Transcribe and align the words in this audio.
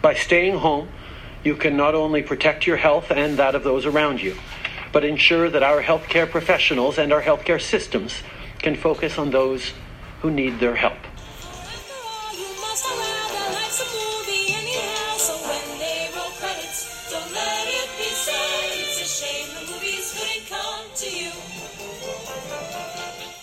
By 0.00 0.14
staying 0.14 0.58
home, 0.58 0.88
you 1.42 1.56
can 1.56 1.76
not 1.76 1.96
only 1.96 2.22
protect 2.22 2.68
your 2.68 2.76
health 2.76 3.10
and 3.10 3.36
that 3.38 3.56
of 3.56 3.64
those 3.64 3.84
around 3.84 4.22
you, 4.22 4.36
but 4.92 5.04
ensure 5.04 5.50
that 5.50 5.64
our 5.64 5.82
healthcare 5.82 6.30
professionals 6.30 6.98
and 6.98 7.12
our 7.12 7.20
healthcare 7.20 7.60
systems 7.60 8.22
can 8.60 8.76
focus 8.76 9.18
on 9.18 9.30
those 9.30 9.72
who 10.20 10.30
need 10.30 10.60
their 10.60 10.76
help. 10.76 10.98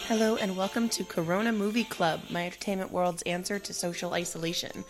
Hello 0.07 0.37
and 0.37 0.55
welcome 0.55 0.87
to 0.87 1.03
Corona 1.03 1.51
Movie 1.51 1.83
Club, 1.83 2.21
my 2.29 2.45
entertainment 2.45 2.91
world's 2.91 3.23
answer 3.23 3.59
to 3.59 3.73
social 3.73 4.13
isolation. 4.13 4.85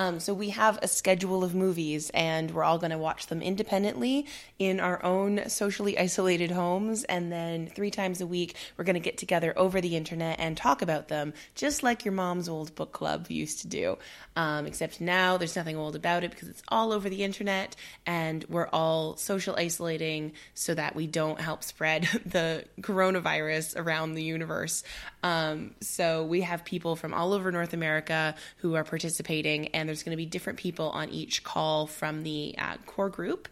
Um, 0.00 0.18
so 0.18 0.32
we 0.32 0.48
have 0.48 0.78
a 0.80 0.88
schedule 0.88 1.44
of 1.44 1.54
movies, 1.54 2.10
and 2.14 2.50
we're 2.52 2.64
all 2.64 2.78
going 2.78 2.90
to 2.90 2.96
watch 2.96 3.26
them 3.26 3.42
independently 3.42 4.24
in 4.58 4.80
our 4.80 5.04
own 5.04 5.46
socially 5.50 5.98
isolated 5.98 6.50
homes. 6.50 7.04
And 7.04 7.30
then 7.30 7.66
three 7.66 7.90
times 7.90 8.22
a 8.22 8.26
week, 8.26 8.56
we're 8.78 8.84
going 8.84 8.94
to 8.94 9.00
get 9.00 9.18
together 9.18 9.52
over 9.58 9.82
the 9.82 9.96
internet 9.96 10.40
and 10.40 10.56
talk 10.56 10.80
about 10.80 11.08
them, 11.08 11.34
just 11.54 11.82
like 11.82 12.06
your 12.06 12.14
mom's 12.14 12.48
old 12.48 12.74
book 12.76 12.92
club 12.92 13.26
used 13.30 13.60
to 13.60 13.68
do. 13.68 13.98
Um, 14.36 14.64
except 14.64 15.02
now 15.02 15.36
there's 15.36 15.54
nothing 15.54 15.76
old 15.76 15.94
about 15.94 16.24
it 16.24 16.30
because 16.30 16.48
it's 16.48 16.62
all 16.68 16.94
over 16.94 17.10
the 17.10 17.22
internet, 17.22 17.76
and 18.06 18.42
we're 18.48 18.68
all 18.68 19.18
social 19.18 19.54
isolating 19.54 20.32
so 20.54 20.72
that 20.72 20.96
we 20.96 21.08
don't 21.08 21.42
help 21.42 21.62
spread 21.62 22.04
the 22.24 22.64
coronavirus 22.80 23.76
around 23.76 24.14
the 24.14 24.22
universe. 24.22 24.82
Um, 25.22 25.74
so 25.82 26.24
we 26.24 26.40
have 26.40 26.64
people 26.64 26.96
from 26.96 27.12
all 27.12 27.34
over 27.34 27.52
North 27.52 27.74
America 27.74 28.34
who 28.58 28.76
are 28.76 28.84
participating, 28.84 29.68
and 29.68 29.89
there's 29.90 30.04
going 30.04 30.12
to 30.12 30.16
be 30.16 30.26
different 30.26 30.56
people 30.56 30.90
on 30.90 31.08
each 31.08 31.42
call 31.42 31.88
from 31.88 32.22
the 32.22 32.54
uh, 32.56 32.76
core 32.86 33.10
group. 33.10 33.48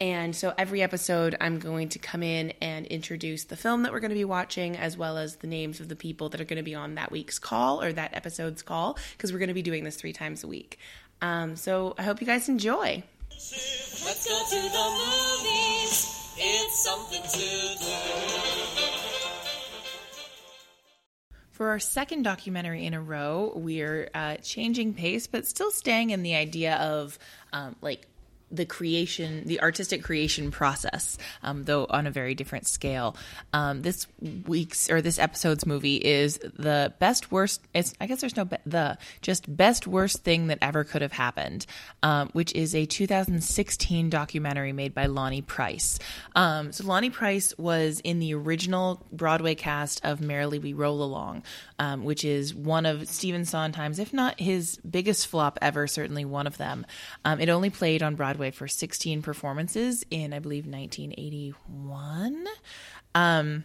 And 0.00 0.34
so 0.34 0.54
every 0.56 0.80
episode, 0.80 1.36
I'm 1.40 1.58
going 1.58 1.88
to 1.90 1.98
come 1.98 2.22
in 2.22 2.52
and 2.60 2.86
introduce 2.86 3.44
the 3.44 3.56
film 3.56 3.82
that 3.82 3.92
we're 3.92 4.00
going 4.00 4.10
to 4.10 4.16
be 4.16 4.24
watching, 4.24 4.76
as 4.76 4.96
well 4.96 5.18
as 5.18 5.36
the 5.36 5.48
names 5.48 5.80
of 5.80 5.88
the 5.88 5.96
people 5.96 6.28
that 6.28 6.40
are 6.40 6.44
going 6.44 6.56
to 6.56 6.62
be 6.62 6.76
on 6.76 6.94
that 6.94 7.10
week's 7.10 7.40
call 7.40 7.82
or 7.82 7.92
that 7.92 8.14
episode's 8.14 8.62
call, 8.62 8.96
because 9.16 9.32
we're 9.32 9.40
going 9.40 9.48
to 9.48 9.54
be 9.54 9.62
doing 9.62 9.82
this 9.82 9.96
three 9.96 10.12
times 10.12 10.44
a 10.44 10.46
week. 10.46 10.78
Um, 11.20 11.56
so 11.56 11.94
I 11.98 12.02
hope 12.02 12.20
you 12.20 12.26
guys 12.28 12.48
enjoy. 12.48 13.02
Let's 13.30 14.26
go 14.28 14.38
to 14.50 14.62
the 14.62 14.86
movies. 15.02 16.34
It's 16.38 16.84
something 16.84 17.22
to 17.22 17.38
do. 17.38 18.51
For 21.52 21.68
our 21.68 21.78
second 21.78 22.22
documentary 22.22 22.86
in 22.86 22.94
a 22.94 23.00
row, 23.00 23.52
we're 23.54 24.08
uh, 24.14 24.36
changing 24.36 24.94
pace, 24.94 25.26
but 25.26 25.46
still 25.46 25.70
staying 25.70 26.10
in 26.10 26.22
the 26.22 26.34
idea 26.34 26.76
of 26.76 27.18
um, 27.52 27.76
like 27.82 28.08
the 28.52 28.66
creation, 28.66 29.42
the 29.46 29.60
artistic 29.60 30.04
creation 30.04 30.50
process, 30.50 31.16
um, 31.42 31.64
though 31.64 31.86
on 31.88 32.06
a 32.06 32.10
very 32.10 32.34
different 32.34 32.66
scale. 32.66 33.16
Um, 33.52 33.82
this 33.82 34.06
week's 34.46 34.90
or 34.90 35.00
this 35.00 35.18
episode's 35.18 35.66
movie 35.66 35.96
is 35.96 36.38
the 36.38 36.92
best 36.98 37.32
worst. 37.32 37.62
It's 37.72 37.94
I 38.00 38.06
guess 38.06 38.20
there's 38.20 38.36
no 38.36 38.44
be- 38.44 38.58
the 38.66 38.98
just 39.22 39.54
best 39.56 39.86
worst 39.86 40.22
thing 40.22 40.48
that 40.48 40.58
ever 40.60 40.84
could 40.84 41.02
have 41.02 41.12
happened, 41.12 41.66
um, 42.02 42.28
which 42.32 42.52
is 42.52 42.74
a 42.74 42.84
2016 42.84 44.10
documentary 44.10 44.72
made 44.72 44.94
by 44.94 45.06
Lonny 45.06 45.40
Price. 45.40 45.98
Um, 46.36 46.72
so 46.72 46.84
Lonny 46.84 47.10
Price 47.10 47.56
was 47.56 48.00
in 48.00 48.18
the 48.18 48.34
original 48.34 49.04
Broadway 49.10 49.54
cast 49.54 50.04
of 50.04 50.20
Merrily 50.20 50.58
We 50.58 50.74
Roll 50.74 51.02
Along, 51.02 51.42
um, 51.78 52.04
which 52.04 52.24
is 52.24 52.54
one 52.54 52.84
of 52.84 53.08
Stephen 53.08 53.44
Sondheim's, 53.44 53.98
if 53.98 54.12
not 54.12 54.38
his 54.38 54.76
biggest 54.78 55.26
flop 55.26 55.58
ever, 55.62 55.86
certainly 55.86 56.24
one 56.24 56.46
of 56.46 56.58
them. 56.58 56.84
Um, 57.24 57.40
it 57.40 57.48
only 57.48 57.70
played 57.70 58.02
on 58.02 58.14
Broadway 58.14 58.41
for 58.50 58.68
16 58.68 59.22
performances 59.22 60.04
in, 60.10 60.32
I 60.32 60.38
believe, 60.38 60.66
1981. 60.66 62.46
Um, 63.14 63.64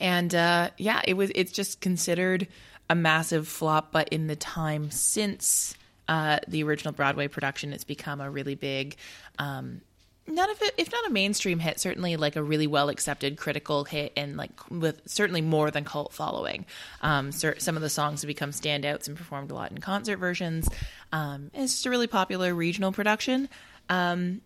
and 0.00 0.34
uh, 0.34 0.70
yeah, 0.78 1.00
it 1.04 1.14
was. 1.14 1.30
It's 1.34 1.52
just 1.52 1.80
considered 1.80 2.48
a 2.90 2.94
massive 2.94 3.48
flop, 3.48 3.92
but 3.92 4.08
in 4.10 4.26
the 4.26 4.36
time 4.36 4.90
since 4.90 5.74
uh, 6.08 6.38
the 6.48 6.62
original 6.62 6.92
Broadway 6.92 7.28
production, 7.28 7.72
it's 7.72 7.84
become 7.84 8.20
a 8.20 8.30
really 8.30 8.54
big. 8.54 8.96
Um, 9.38 9.80
not 10.28 10.50
if 10.50 10.60
it, 10.60 10.74
if 10.76 10.90
not 10.90 11.06
a 11.06 11.10
mainstream 11.10 11.60
hit, 11.60 11.78
certainly 11.78 12.16
like 12.16 12.34
a 12.34 12.42
really 12.42 12.66
well 12.66 12.88
accepted 12.88 13.36
critical 13.36 13.84
hit, 13.84 14.12
and 14.16 14.36
like 14.36 14.50
with 14.70 15.02
certainly 15.06 15.40
more 15.40 15.70
than 15.70 15.84
cult 15.84 16.12
following. 16.12 16.66
Um, 17.00 17.30
some 17.32 17.76
of 17.76 17.82
the 17.82 17.88
songs 17.88 18.22
have 18.22 18.28
become 18.28 18.50
standouts 18.50 19.06
and 19.06 19.16
performed 19.16 19.50
a 19.50 19.54
lot 19.54 19.70
in 19.70 19.78
concert 19.78 20.16
versions. 20.16 20.68
Um, 21.12 21.50
it's 21.54 21.74
just 21.74 21.86
a 21.86 21.90
really 21.90 22.08
popular 22.08 22.54
regional 22.54 22.92
production. 22.92 23.48
Um, 23.88 24.40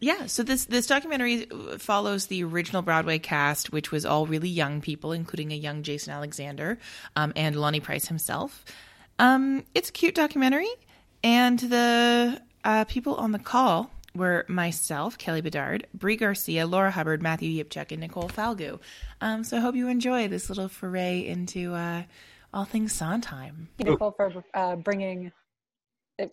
yeah, 0.00 0.26
so 0.26 0.42
this 0.42 0.64
this 0.64 0.86
documentary 0.86 1.46
follows 1.78 2.26
the 2.26 2.42
original 2.44 2.80
Broadway 2.80 3.18
cast, 3.18 3.70
which 3.70 3.92
was 3.92 4.06
all 4.06 4.26
really 4.26 4.48
young 4.48 4.80
people, 4.80 5.12
including 5.12 5.52
a 5.52 5.56
young 5.56 5.82
Jason 5.82 6.12
Alexander 6.12 6.78
um, 7.16 7.34
and 7.36 7.54
Lonny 7.54 7.80
Price 7.80 8.06
himself. 8.06 8.64
Um, 9.18 9.64
it's 9.74 9.90
a 9.90 9.92
cute 9.92 10.14
documentary, 10.14 10.70
and 11.22 11.58
the 11.58 12.40
uh, 12.64 12.84
people 12.84 13.14
on 13.16 13.32
the 13.32 13.38
call 13.38 13.90
were 14.14 14.46
myself, 14.48 15.18
Kelly 15.18 15.42
Bedard, 15.42 15.86
Brie 15.92 16.16
Garcia, 16.16 16.66
Laura 16.66 16.90
Hubbard, 16.90 17.22
Matthew 17.22 17.62
Yipchuk, 17.62 17.92
and 17.92 18.00
Nicole 18.00 18.28
Falgu. 18.28 18.80
Um, 19.20 19.44
so 19.44 19.58
I 19.58 19.60
hope 19.60 19.76
you 19.76 19.88
enjoy 19.88 20.28
this 20.28 20.48
little 20.48 20.68
foray 20.68 21.26
into 21.26 21.74
uh, 21.74 22.04
all 22.54 22.64
things 22.64 22.92
Sondheim. 22.92 23.68
Thank 23.76 23.88
you, 23.88 23.92
Nicole 23.92 24.12
for 24.12 24.44
uh, 24.54 24.76
bringing 24.76 25.30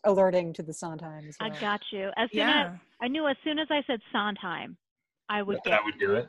alerting 0.04 0.54
to 0.54 0.64
the 0.64 0.74
Sondheim 0.74 1.30
well. 1.40 1.52
I 1.52 1.60
got 1.60 1.82
you. 1.92 2.10
As 2.18 2.30
soon 2.32 2.40
yeah. 2.40 2.72
as 2.74 2.80
I 3.02 3.08
knew, 3.08 3.28
as 3.28 3.38
soon 3.44 3.60
as 3.60 3.68
I 3.70 3.82
said 3.88 4.00
Sondheim, 4.12 4.78
I 5.30 5.42
would. 5.42 5.60
That 5.66 5.84
would 5.84 6.00
do 6.00 6.16
it. 6.16 6.28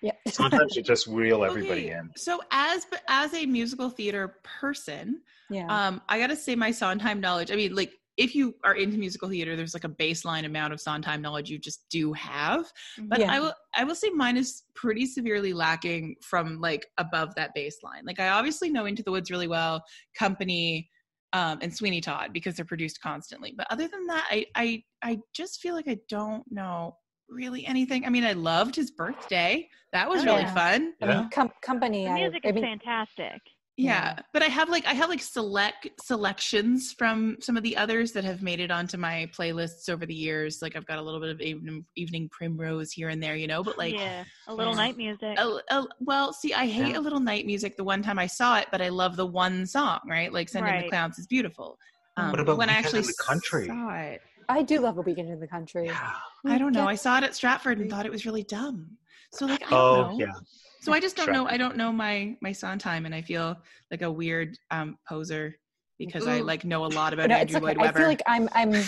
Yeah. 0.00 0.12
Sometimes 0.28 0.76
you 0.76 0.82
just 0.82 1.06
reel 1.06 1.44
everybody 1.44 1.86
okay. 1.86 1.98
in. 1.98 2.10
So 2.16 2.40
as 2.50 2.86
as 3.08 3.34
a 3.34 3.46
musical 3.46 3.90
theater 3.90 4.36
person, 4.60 5.20
yeah. 5.50 5.66
um, 5.68 6.00
I 6.08 6.18
gotta 6.18 6.36
say 6.36 6.54
my 6.54 6.70
Sondheim 6.70 7.20
knowledge. 7.20 7.50
I 7.50 7.56
mean, 7.56 7.74
like 7.74 7.92
if 8.18 8.34
you 8.34 8.54
are 8.64 8.74
into 8.74 8.98
musical 8.98 9.28
theater, 9.28 9.54
there's 9.54 9.74
like 9.74 9.84
a 9.84 9.88
baseline 9.88 10.44
amount 10.44 10.72
of 10.72 10.80
Sondheim 10.80 11.22
knowledge 11.22 11.48
you 11.48 11.58
just 11.58 11.88
do 11.88 12.12
have. 12.14 12.64
Mm-hmm. 12.64 13.08
But 13.08 13.20
yeah. 13.20 13.32
I 13.32 13.40
will 13.40 13.54
I 13.76 13.84
will 13.84 13.94
say 13.94 14.10
mine 14.10 14.36
is 14.36 14.64
pretty 14.74 15.06
severely 15.06 15.52
lacking 15.52 16.16
from 16.20 16.60
like 16.60 16.86
above 16.98 17.34
that 17.36 17.52
baseline. 17.56 18.04
Like 18.04 18.20
I 18.20 18.28
obviously 18.28 18.70
know 18.70 18.86
Into 18.86 19.02
the 19.02 19.12
Woods 19.12 19.30
really 19.30 19.48
well, 19.48 19.82
Company, 20.16 20.90
um, 21.32 21.58
and 21.62 21.74
Sweeney 21.74 22.00
Todd 22.00 22.30
because 22.32 22.56
they're 22.56 22.64
produced 22.64 23.00
constantly. 23.02 23.54
But 23.56 23.66
other 23.70 23.88
than 23.88 24.06
that, 24.06 24.26
I 24.30 24.46
I 24.54 24.82
I 25.02 25.18
just 25.34 25.60
feel 25.60 25.74
like 25.74 25.88
I 25.88 25.98
don't 26.08 26.44
know 26.50 26.96
really 27.28 27.66
anything. 27.66 28.04
I 28.04 28.08
mean, 28.08 28.24
I 28.24 28.32
loved 28.32 28.74
his 28.74 28.90
birthday. 28.90 29.68
That 29.92 30.08
was 30.08 30.22
oh, 30.22 30.26
really 30.26 30.42
yeah. 30.42 30.54
fun. 30.54 30.94
I 31.02 31.06
mean, 31.06 31.30
com- 31.30 31.52
company. 31.62 32.04
The 32.04 32.14
music 32.14 32.42
I, 32.44 32.48
is 32.48 32.52
I 32.52 32.60
mean, 32.60 32.64
fantastic 32.64 33.40
yeah, 33.78 34.14
yeah, 34.16 34.22
but 34.32 34.42
i 34.42 34.46
have 34.46 34.68
like 34.68 34.84
i 34.86 34.92
have 34.92 35.08
like 35.08 35.22
select 35.22 35.88
selections 36.02 36.92
from 36.92 37.36
some 37.40 37.56
of 37.56 37.62
the 37.62 37.76
others 37.76 38.10
that 38.10 38.24
have 38.24 38.42
made 38.42 38.58
it 38.58 38.72
onto 38.72 38.96
my 38.96 39.30
playlists 39.32 39.88
over 39.88 40.04
the 40.04 40.14
years. 40.14 40.60
Like 40.60 40.74
i've 40.74 40.86
got 40.86 40.98
a 40.98 41.02
little 41.02 41.20
bit 41.20 41.30
of 41.30 41.40
evening, 41.40 41.84
evening 41.94 42.28
primrose 42.32 42.90
here 42.90 43.08
and 43.08 43.22
there 43.22 43.36
you 43.36 43.46
know 43.46 43.62
but 43.62 43.78
like 43.78 43.94
yeah 43.94 44.24
a 44.48 44.54
little 44.54 44.74
night 44.74 44.96
music. 44.96 45.38
A, 45.38 45.60
a, 45.70 45.86
well 46.00 46.32
see 46.32 46.52
i 46.52 46.66
hate 46.66 46.88
yeah. 46.88 46.98
a 46.98 47.00
little 47.00 47.20
night 47.20 47.46
music 47.46 47.76
the 47.76 47.84
one 47.84 48.02
time 48.02 48.18
i 48.18 48.26
saw 48.26 48.58
it 48.58 48.66
but 48.72 48.82
i 48.82 48.88
love 48.88 49.14
the 49.14 49.26
one 49.26 49.64
song 49.64 50.00
right? 50.08 50.32
Like 50.32 50.48
sending 50.48 50.72
right. 50.72 50.84
the 50.84 50.90
clowns 50.90 51.18
is 51.18 51.28
beautiful. 51.28 51.78
Um, 52.16 52.30
what 52.32 52.40
about 52.40 52.58
when 52.58 52.68
i 52.68 52.72
actually 52.72 53.02
the 53.02 53.14
country? 53.24 53.66
saw 53.66 53.94
it 53.94 54.20
i 54.48 54.60
do 54.60 54.80
love 54.80 54.98
a 54.98 55.02
weekend 55.02 55.30
in 55.30 55.38
the 55.38 55.46
country. 55.46 55.86
Yeah. 55.86 56.10
i 56.46 56.58
don't 56.58 56.72
know. 56.72 56.88
I 56.88 56.96
saw 56.96 57.18
it 57.18 57.24
at 57.24 57.36
stratford 57.36 57.78
and 57.78 57.88
thought 57.88 58.06
it 58.06 58.12
was 58.12 58.26
really 58.26 58.42
dumb. 58.42 58.88
So 59.34 59.46
like 59.46 59.62
I 59.66 59.70
don't 59.70 59.80
oh 59.80 60.10
know. 60.10 60.18
yeah 60.18 60.32
so 60.80 60.92
I 60.92 61.00
just 61.00 61.16
don't 61.16 61.32
know. 61.32 61.46
I 61.46 61.56
don't 61.56 61.76
know 61.76 61.92
my 61.92 62.36
my 62.40 62.52
Sondheim, 62.52 63.06
and 63.06 63.14
I 63.14 63.22
feel 63.22 63.56
like 63.90 64.02
a 64.02 64.10
weird 64.10 64.58
um, 64.70 64.96
poser 65.08 65.58
because 65.98 66.26
Ooh. 66.26 66.30
I 66.30 66.40
like 66.40 66.64
know 66.64 66.84
a 66.84 66.88
lot 66.88 67.12
about 67.12 67.28
no, 67.28 67.36
Andrew 67.36 67.60
Lloyd 67.60 67.76
Webber. 67.76 67.98
I 67.98 68.00
feel 68.00 68.08
like 68.08 68.22
I'm 68.26 68.48
I'm 68.52 68.84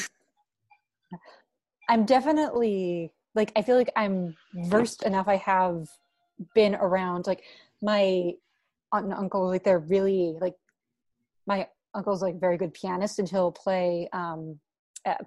I'm 1.88 2.04
definitely 2.04 3.12
like 3.34 3.52
I 3.56 3.62
feel 3.62 3.76
like 3.76 3.90
I'm 3.96 4.36
versed 4.54 5.02
enough. 5.02 5.28
I 5.28 5.36
have 5.36 5.88
been 6.54 6.74
around 6.76 7.26
like 7.26 7.42
my 7.82 8.32
aunt 8.92 9.04
and 9.04 9.14
uncle. 9.14 9.46
Like 9.46 9.64
they're 9.64 9.78
really 9.78 10.36
like 10.40 10.54
my 11.46 11.66
uncle's 11.94 12.22
like 12.22 12.40
very 12.40 12.56
good 12.56 12.74
pianist, 12.74 13.18
and 13.18 13.28
he'll 13.28 13.52
play. 13.52 14.08
um 14.12 14.58
at, 15.04 15.26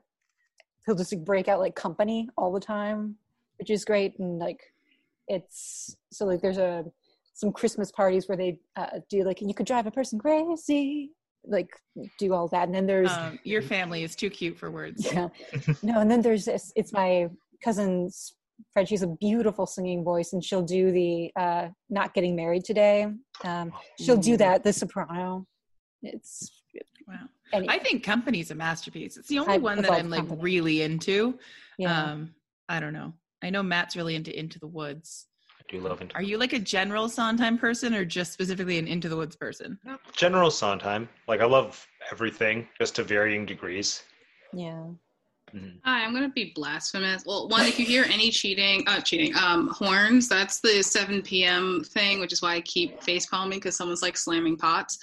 He'll 0.85 0.95
just 0.95 1.13
like, 1.13 1.23
break 1.23 1.47
out 1.47 1.59
like 1.59 1.75
company 1.75 2.29
all 2.37 2.51
the 2.51 2.59
time, 2.59 3.15
which 3.57 3.69
is 3.69 3.85
great. 3.85 4.19
And 4.19 4.37
like 4.37 4.72
it's 5.27 5.95
so 6.11 6.25
like 6.25 6.41
there's 6.41 6.57
a 6.57 6.85
some 7.33 7.51
Christmas 7.51 7.91
parties 7.91 8.27
where 8.27 8.37
they 8.37 8.59
uh, 8.75 8.99
do 9.09 9.23
like 9.23 9.41
you 9.41 9.53
could 9.53 9.65
drive 9.65 9.87
a 9.87 9.91
person 9.91 10.19
crazy, 10.19 11.11
like 11.45 11.69
do 12.19 12.33
all 12.33 12.47
that, 12.49 12.65
and 12.65 12.75
then 12.75 12.85
there's 12.85 13.11
um, 13.11 13.39
your 13.43 13.61
family 13.61 14.03
is 14.03 14.15
too 14.15 14.29
cute 14.29 14.57
for 14.57 14.71
words. 14.71 15.05
Yeah, 15.13 15.29
no, 15.81 15.99
and 15.99 16.09
then 16.09 16.21
there's 16.21 16.45
this. 16.45 16.71
It's 16.75 16.93
my 16.93 17.29
cousin's 17.63 18.35
friend. 18.71 18.87
She's 18.87 19.01
a 19.01 19.07
beautiful 19.07 19.65
singing 19.65 20.03
voice, 20.03 20.33
and 20.33 20.43
she'll 20.43 20.61
do 20.61 20.91
the 20.91 21.31
uh, 21.35 21.67
"Not 21.89 22.13
Getting 22.13 22.35
Married 22.35 22.65
Today." 22.65 23.07
Um, 23.43 23.73
she'll 23.99 24.17
do 24.17 24.37
that. 24.37 24.63
The 24.63 24.73
soprano. 24.73 25.47
It's 26.03 26.51
wow. 27.07 27.15
anyway. 27.51 27.73
I 27.73 27.79
think 27.79 28.03
Company's 28.03 28.51
a 28.51 28.55
masterpiece. 28.55 29.17
It's 29.17 29.29
the 29.29 29.39
only 29.39 29.55
I 29.55 29.57
one 29.57 29.81
that 29.81 29.91
I'm 29.91 30.09
like 30.09 30.21
company. 30.21 30.41
really 30.41 30.81
into. 30.81 31.39
Yeah. 31.77 32.11
Um, 32.11 32.35
I 32.69 32.79
don't 32.79 32.93
know. 32.93 33.13
I 33.43 33.49
know 33.49 33.61
Matt's 33.61 33.95
really 33.95 34.15
into 34.15 34.37
Into 34.37 34.57
the 34.57 34.67
Woods. 34.67 35.27
I 35.59 35.63
do 35.69 35.79
love 35.81 36.01
Into. 36.01 36.15
Are 36.15 36.23
you 36.23 36.37
like 36.37 36.53
a 36.53 36.59
general 36.59 37.09
Sondheim 37.09 37.57
person, 37.57 37.93
or 37.93 38.05
just 38.05 38.31
specifically 38.31 38.79
an 38.79 38.87
Into 38.87 39.09
the 39.09 39.17
Woods 39.17 39.35
person? 39.35 39.77
General 40.15 40.49
Sondheim. 40.49 41.09
Like 41.27 41.41
I 41.41 41.45
love 41.45 41.85
everything, 42.11 42.67
just 42.79 42.95
to 42.95 43.03
varying 43.03 43.45
degrees. 43.45 44.03
Yeah. 44.53 44.85
Mm-hmm. 45.53 45.77
Hi, 45.83 46.03
I'm 46.03 46.13
gonna 46.13 46.29
be 46.29 46.51
blasphemous. 46.55 47.23
Well, 47.25 47.47
one, 47.49 47.65
if 47.65 47.77
you 47.77 47.85
hear 47.85 48.05
any 48.05 48.31
cheating, 48.31 48.83
uh, 48.87 49.01
cheating, 49.01 49.35
um, 49.35 49.67
horns, 49.69 50.27
that's 50.27 50.61
the 50.61 50.81
7 50.81 51.21
p.m. 51.21 51.83
thing, 51.89 52.19
which 52.19 52.33
is 52.33 52.41
why 52.41 52.55
I 52.55 52.61
keep 52.61 53.03
face 53.03 53.27
palming 53.27 53.59
because 53.59 53.75
someone's 53.77 54.01
like 54.01 54.17
slamming 54.17 54.57
pots. 54.57 54.97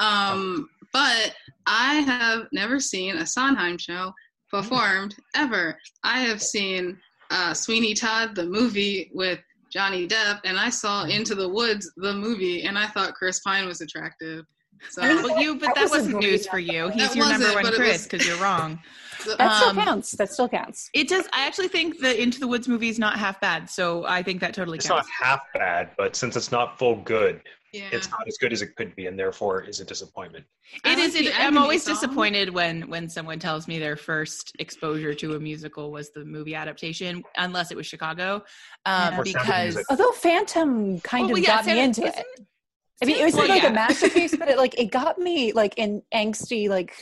Um, 0.00 0.68
but 0.92 1.34
I 1.66 1.94
have 1.94 2.48
never 2.52 2.80
seen 2.80 3.16
a 3.16 3.26
Sondheim 3.26 3.78
show 3.78 4.12
performed 4.50 5.16
ever. 5.34 5.78
I 6.02 6.20
have 6.20 6.42
seen 6.42 6.98
uh, 7.30 7.54
Sweeney 7.54 7.94
Todd, 7.94 8.34
the 8.34 8.44
movie 8.44 9.10
with 9.12 9.40
Johnny 9.70 10.06
Depp, 10.06 10.40
and 10.44 10.58
I 10.58 10.70
saw 10.70 11.04
Into 11.04 11.34
the 11.34 11.48
Woods, 11.48 11.90
the 11.96 12.14
movie, 12.14 12.62
and 12.62 12.78
I 12.78 12.86
thought 12.86 13.14
Chris 13.14 13.40
Pine 13.40 13.66
was 13.66 13.80
attractive. 13.80 14.44
So, 14.90 15.02
well, 15.02 15.40
you, 15.40 15.54
but 15.54 15.66
that, 15.66 15.74
that 15.76 15.90
wasn't 15.90 16.18
news 16.18 16.46
for 16.46 16.58
you. 16.58 16.90
He's 16.90 17.16
your 17.16 17.28
number 17.28 17.52
one 17.54 17.72
Chris 17.72 18.06
because 18.06 18.26
you're 18.26 18.36
wrong. 18.36 18.78
that 19.38 19.56
still 19.56 19.70
um, 19.70 19.76
counts. 19.76 20.12
That 20.12 20.30
still 20.30 20.48
counts. 20.48 20.90
It 20.92 21.08
does. 21.08 21.26
I 21.32 21.46
actually 21.46 21.68
think 21.68 22.00
the 22.00 22.20
Into 22.20 22.38
the 22.38 22.48
Woods 22.48 22.68
movie 22.68 22.88
is 22.88 22.98
not 22.98 23.18
half 23.18 23.40
bad. 23.40 23.70
So 23.70 24.04
I 24.06 24.22
think 24.22 24.40
that 24.40 24.54
totally 24.54 24.78
it's 24.78 24.86
counts. 24.86 25.08
not 25.20 25.26
half 25.26 25.40
bad, 25.54 25.90
but 25.96 26.16
since 26.16 26.36
it's 26.36 26.52
not 26.52 26.78
full 26.78 26.96
good, 26.96 27.40
yeah. 27.74 27.88
it's 27.92 28.10
not 28.10 28.26
as 28.26 28.36
good 28.38 28.52
as 28.52 28.62
it 28.62 28.76
could 28.76 28.94
be, 28.94 29.06
and 29.06 29.18
therefore 29.18 29.62
is 29.62 29.80
a 29.80 29.84
disappointment. 29.84 30.44
It 30.84 30.98
is. 30.98 31.14
It, 31.14 31.38
I'm 31.38 31.58
always 31.58 31.82
song. 31.82 31.94
disappointed 31.94 32.50
when 32.50 32.88
when 32.88 33.08
someone 33.08 33.38
tells 33.38 33.66
me 33.66 33.78
their 33.78 33.96
first 33.96 34.52
exposure 34.58 35.14
to 35.14 35.34
a 35.34 35.40
musical 35.40 35.90
was 35.90 36.10
the 36.10 36.24
movie 36.24 36.54
adaptation, 36.54 37.22
unless 37.36 37.70
it 37.70 37.76
was 37.76 37.86
Chicago, 37.86 38.36
um, 38.86 39.14
yeah. 39.14 39.22
because 39.22 39.84
although 39.90 40.12
Phantom 40.12 41.00
kind 41.00 41.26
well, 41.26 41.36
of 41.36 41.42
yeah, 41.42 41.56
got 41.56 41.66
me 41.66 41.80
into 41.80 42.06
it. 42.06 42.24
I 43.02 43.06
mean, 43.06 43.18
it 43.18 43.24
was 43.24 43.34
well, 43.34 43.48
like 43.48 43.62
yeah. 43.62 43.70
a 43.70 43.72
masterpiece, 43.74 44.36
but 44.36 44.48
it 44.48 44.56
like 44.56 44.78
it 44.78 44.90
got 44.90 45.18
me 45.18 45.52
like 45.52 45.74
in 45.76 46.02
angsty 46.14 46.68
like 46.68 46.94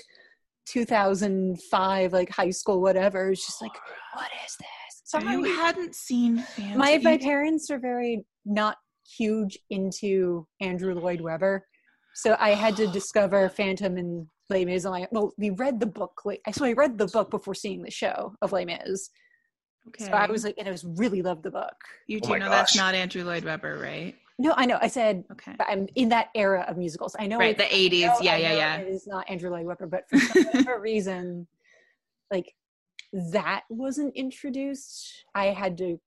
2005 0.67 2.13
like 2.13 2.31
high 2.31 2.51
school 2.51 2.81
whatever. 2.81 3.31
It's 3.31 3.47
just 3.47 3.61
like, 3.61 3.73
what 4.15 4.31
is 4.47 4.57
this? 4.57 5.03
Sorry, 5.05 5.31
you 5.31 5.45
hadn't 5.45 5.95
seen 5.95 6.39
Phantom. 6.39 6.79
My 6.79 6.99
my 6.99 7.19
parents 7.19 7.71
are 7.71 7.79
very 7.79 8.25
not 8.45 8.79
huge 9.17 9.59
into 9.71 10.47
Andrew 10.61 10.95
Lloyd 10.95 11.21
Webber, 11.21 11.67
so 12.15 12.37
I 12.39 12.51
had 12.51 12.77
to 12.77 12.87
discover 12.87 13.49
Phantom 13.49 13.97
and 13.97 14.27
Les 14.51 14.65
Mis. 14.65 14.85
On 14.85 14.93
my 14.93 15.09
well, 15.11 15.33
we 15.39 15.51
read 15.51 15.81
the 15.81 15.87
book. 15.87 16.23
Like, 16.25 16.41
so 16.53 16.65
I 16.65 16.73
read 16.73 16.99
the 16.99 17.07
book 17.07 17.31
before 17.31 17.55
seeing 17.55 17.83
the 17.83 17.91
show 17.91 18.35
of 18.43 18.53
Les 18.53 18.65
Mis. 18.65 19.11
Okay. 19.89 20.05
So 20.05 20.13
I 20.13 20.31
was 20.31 20.45
like, 20.45 20.57
and 20.59 20.69
I 20.69 20.71
was 20.71 20.85
really 20.85 21.23
loved 21.23 21.43
the 21.43 21.51
book. 21.51 21.75
You 22.07 22.21
oh 22.23 22.29
do 22.29 22.35
oh 22.35 22.39
know 22.39 22.49
gosh. 22.49 22.59
that's 22.59 22.77
not 22.77 22.95
Andrew 22.95 23.25
Lloyd 23.25 23.45
Webber, 23.45 23.79
right? 23.79 24.15
No, 24.39 24.55
I 24.57 24.67
know. 24.67 24.79
I 24.81 24.89
said 24.89 25.25
okay. 25.33 25.55
I'm 25.61 25.89
in 25.95 26.09
that 26.11 26.29
era 26.35 26.65
of 26.69 26.77
musicals. 26.77 27.17
I 27.19 27.27
know 27.27 27.39
right 27.39 27.57
the 27.57 27.65
80s. 27.65 28.03
Know, 28.03 28.17
yeah, 28.21 28.37
yeah, 28.37 28.53
yeah. 28.53 28.77
It 28.77 28.89
is 28.89 29.07
not 29.07 29.29
Andrew 29.29 29.51
Lloyd 29.51 29.67
Webber, 29.67 29.87
but 29.87 30.09
for 30.09 30.19
some 30.19 30.67
reason, 30.81 31.47
like 32.31 32.53
that 33.13 33.63
wasn't 33.69 34.15
introduced. 34.17 35.25
I 35.35 35.47
had 35.47 35.77
to 35.79 36.01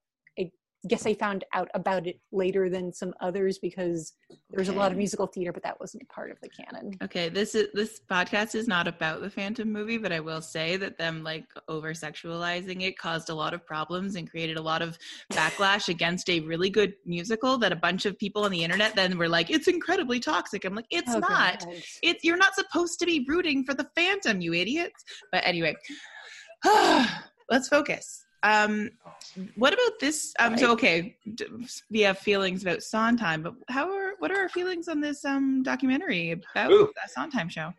guess 0.87 1.05
I 1.05 1.13
found 1.13 1.43
out 1.53 1.69
about 1.73 2.07
it 2.07 2.19
later 2.31 2.69
than 2.69 2.93
some 2.93 3.13
others 3.19 3.57
because 3.57 4.13
there's 4.49 4.69
okay. 4.69 4.77
a 4.77 4.79
lot 4.79 4.91
of 4.91 4.97
musical 4.97 5.27
theater, 5.27 5.51
but 5.51 5.63
that 5.63 5.79
wasn't 5.79 6.07
part 6.09 6.31
of 6.31 6.39
the 6.41 6.49
canon. 6.49 6.97
Okay, 7.03 7.29
this 7.29 7.55
is 7.55 7.69
this 7.73 8.01
podcast 8.09 8.55
is 8.55 8.67
not 8.67 8.87
about 8.87 9.21
the 9.21 9.29
Phantom 9.29 9.71
movie, 9.71 9.97
but 9.97 10.11
I 10.11 10.19
will 10.19 10.41
say 10.41 10.77
that 10.77 10.97
them 10.97 11.23
like 11.23 11.45
over 11.67 11.93
sexualizing 11.93 12.83
it 12.83 12.97
caused 12.97 13.29
a 13.29 13.35
lot 13.35 13.53
of 13.53 13.65
problems 13.65 14.15
and 14.15 14.29
created 14.29 14.57
a 14.57 14.61
lot 14.61 14.81
of 14.81 14.97
backlash 15.31 15.89
against 15.89 16.29
a 16.29 16.39
really 16.41 16.69
good 16.69 16.93
musical 17.05 17.57
that 17.57 17.71
a 17.71 17.75
bunch 17.75 18.05
of 18.05 18.17
people 18.17 18.43
on 18.43 18.51
the 18.51 18.63
internet 18.63 18.95
then 18.95 19.17
were 19.17 19.29
like, 19.29 19.49
it's 19.49 19.67
incredibly 19.67 20.19
toxic. 20.19 20.65
I'm 20.65 20.75
like, 20.75 20.85
it's 20.89 21.13
oh, 21.13 21.19
not. 21.19 21.59
God. 21.61 21.73
It's 22.03 22.23
you're 22.23 22.37
not 22.37 22.55
supposed 22.55 22.99
to 22.99 23.05
be 23.05 23.25
rooting 23.27 23.63
for 23.63 23.73
the 23.73 23.87
Phantom, 23.95 24.41
you 24.41 24.53
idiots. 24.53 25.03
But 25.31 25.45
anyway, 25.45 25.75
let's 27.49 27.67
focus. 27.67 28.24
Um, 28.45 28.91
what 29.55 29.73
about 29.73 29.99
this? 29.99 30.33
Um, 30.39 30.57
so 30.57 30.71
okay, 30.73 31.17
we 31.89 32.01
have 32.01 32.19
feelings 32.19 32.61
about 32.61 32.83
Sondheim, 32.83 33.41
but 33.41 33.55
how 33.69 33.91
are 33.91 34.13
what 34.19 34.31
are 34.31 34.37
our 34.37 34.49
feelings 34.49 34.87
on 34.87 35.01
this 35.01 35.25
um 35.25 35.63
documentary 35.63 36.31
about 36.31 36.71
Ooh. 36.71 36.91
a 37.03 37.09
Sondheim 37.09 37.49
show? 37.49 37.73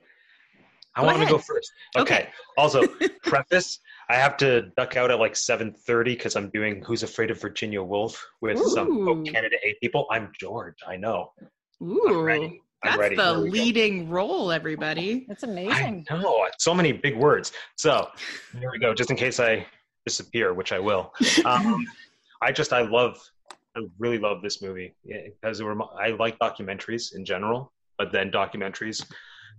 I 0.96 1.04
want 1.04 1.20
to 1.20 1.26
go 1.26 1.38
first. 1.38 1.70
Okay. 1.96 2.14
okay. 2.14 2.28
also, 2.58 2.82
preface: 3.22 3.78
I 4.10 4.16
have 4.16 4.36
to 4.38 4.72
duck 4.76 4.96
out 4.96 5.10
at 5.10 5.20
like 5.20 5.36
seven 5.36 5.72
thirty 5.72 6.14
because 6.14 6.34
I'm 6.34 6.50
doing 6.50 6.82
"Who's 6.84 7.04
Afraid 7.04 7.30
of 7.30 7.40
Virginia 7.40 7.82
Woolf" 7.82 8.20
with 8.40 8.58
Ooh. 8.58 8.70
some 8.70 9.24
Canada 9.24 9.56
A 9.64 9.76
people. 9.80 10.06
I'm 10.10 10.32
George. 10.38 10.78
I 10.86 10.96
know. 10.96 11.32
Ooh. 11.80 12.08
I'm 12.08 12.22
ready. 12.22 12.60
I'm 12.82 12.90
That's 12.90 12.98
ready. 12.98 13.16
the 13.16 13.32
leading 13.32 14.06
go. 14.06 14.12
role, 14.12 14.50
everybody. 14.50 15.26
That's 15.28 15.44
amazing. 15.44 16.06
I 16.10 16.16
know. 16.16 16.48
So 16.58 16.74
many 16.74 16.92
big 16.92 17.16
words. 17.16 17.52
So 17.76 18.08
here 18.58 18.70
we 18.72 18.80
go. 18.80 18.94
Just 18.94 19.10
in 19.10 19.16
case 19.16 19.38
I 19.38 19.64
disappear, 20.06 20.54
which 20.54 20.72
I 20.72 20.78
will. 20.78 21.12
Um, 21.44 21.86
I 22.42 22.52
just 22.52 22.72
I 22.72 22.82
love 22.82 23.18
I 23.76 23.80
really 23.98 24.18
love 24.18 24.42
this 24.42 24.62
movie 24.62 24.94
because 25.04 25.60
I 25.60 26.08
like 26.18 26.38
documentaries 26.38 27.14
in 27.14 27.24
general, 27.24 27.72
but 27.98 28.10
then 28.10 28.30
documentaries 28.30 29.04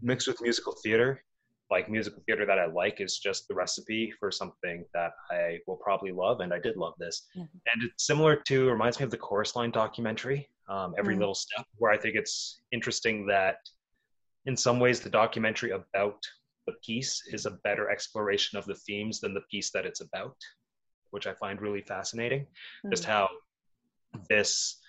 mixed 0.01 0.27
with 0.27 0.41
musical 0.41 0.73
theater, 0.83 1.23
like 1.69 1.89
musical 1.89 2.21
theater 2.25 2.45
that 2.45 2.59
I 2.59 2.65
like 2.65 2.99
is 2.99 3.19
just 3.19 3.47
the 3.47 3.55
recipe 3.55 4.11
for 4.19 4.31
something 4.31 4.85
that 4.93 5.11
I 5.31 5.59
will 5.67 5.77
probably 5.77 6.11
love, 6.11 6.39
and 6.39 6.53
I 6.53 6.59
did 6.59 6.77
love 6.77 6.93
this. 6.97 7.27
Mm-hmm. 7.35 7.57
And 7.73 7.83
it's 7.83 8.05
similar 8.05 8.35
to 8.47 8.69
reminds 8.69 8.99
me 8.99 9.05
of 9.05 9.11
the 9.11 9.17
Chorus 9.17 9.55
Line 9.55 9.71
documentary, 9.71 10.49
um, 10.69 10.93
Every 10.97 11.13
mm-hmm. 11.13 11.21
Little 11.21 11.35
Step, 11.35 11.65
where 11.77 11.91
I 11.91 11.97
think 11.97 12.15
it's 12.15 12.61
interesting 12.71 13.27
that 13.27 13.57
in 14.45 14.55
some 14.57 14.79
ways 14.79 14.99
the 14.99 15.09
documentary 15.09 15.71
about 15.71 16.19
the 16.67 16.73
piece 16.85 17.23
is 17.31 17.45
a 17.45 17.57
better 17.63 17.89
exploration 17.89 18.57
of 18.57 18.65
the 18.65 18.75
themes 18.75 19.19
than 19.19 19.33
the 19.33 19.41
piece 19.49 19.71
that 19.71 19.85
it's 19.85 20.01
about, 20.01 20.35
which 21.11 21.25
I 21.25 21.33
find 21.33 21.61
really 21.61 21.81
fascinating. 21.81 22.45
Mm. 22.85 22.91
Just 22.91 23.05
how 23.05 23.29
this 24.29 24.79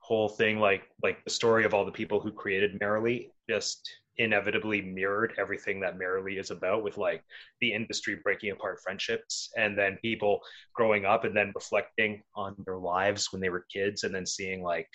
whole 0.00 0.28
thing, 0.28 0.58
like 0.58 0.90
like 1.02 1.24
the 1.24 1.30
story 1.30 1.64
of 1.64 1.72
all 1.72 1.84
the 1.84 1.92
people 1.92 2.20
who 2.20 2.32
created 2.32 2.78
Merrily, 2.80 3.32
just 3.48 3.88
inevitably 4.18 4.80
mirrored 4.80 5.34
everything 5.38 5.78
that 5.80 5.98
Merrily 5.98 6.38
is 6.38 6.50
about, 6.50 6.82
with 6.82 6.96
like 6.98 7.22
the 7.60 7.72
industry 7.72 8.18
breaking 8.22 8.50
apart 8.50 8.80
friendships, 8.82 9.50
and 9.56 9.78
then 9.78 9.98
people 10.02 10.40
growing 10.74 11.04
up 11.04 11.24
and 11.24 11.36
then 11.36 11.52
reflecting 11.54 12.22
on 12.34 12.56
their 12.64 12.78
lives 12.78 13.32
when 13.32 13.40
they 13.40 13.48
were 13.50 13.66
kids, 13.72 14.04
and 14.04 14.14
then 14.14 14.26
seeing 14.26 14.62
like 14.62 14.88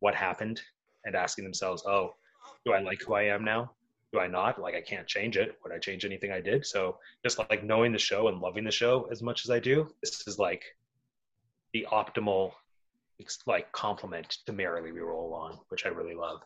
what 0.00 0.14
happened 0.14 0.60
and 1.04 1.14
asking 1.14 1.44
themselves, 1.44 1.84
"Oh, 1.86 2.14
do 2.64 2.72
I 2.72 2.80
like 2.80 3.02
who 3.02 3.14
I 3.14 3.24
am 3.24 3.44
now?" 3.44 3.74
Do 4.12 4.20
I 4.20 4.26
not? 4.26 4.60
Like, 4.60 4.74
I 4.74 4.80
can't 4.80 5.06
change 5.06 5.36
it. 5.36 5.58
Would 5.62 5.72
I 5.72 5.78
change 5.78 6.04
anything 6.04 6.30
I 6.30 6.40
did? 6.40 6.66
So, 6.66 6.98
just 7.22 7.38
like 7.38 7.64
knowing 7.64 7.92
the 7.92 7.98
show 7.98 8.28
and 8.28 8.40
loving 8.40 8.64
the 8.64 8.70
show 8.70 9.08
as 9.10 9.22
much 9.22 9.44
as 9.44 9.50
I 9.50 9.58
do, 9.58 9.88
this 10.02 10.26
is 10.26 10.38
like 10.38 10.64
the 11.72 11.86
optimal, 11.90 12.52
like, 13.46 13.72
complement 13.72 14.38
to 14.46 14.52
Merrily 14.52 14.92
We 14.92 15.00
Roll 15.00 15.32
On, 15.34 15.58
which 15.68 15.86
I 15.86 15.88
really 15.88 16.14
love. 16.14 16.40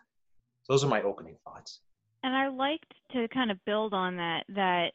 Those 0.68 0.84
are 0.84 0.88
my 0.88 1.02
opening 1.02 1.36
thoughts. 1.44 1.80
And 2.22 2.34
I 2.34 2.48
liked 2.48 2.92
to 3.12 3.26
kind 3.28 3.50
of 3.50 3.64
build 3.64 3.92
on 3.92 4.16
that. 4.16 4.44
That 4.48 4.92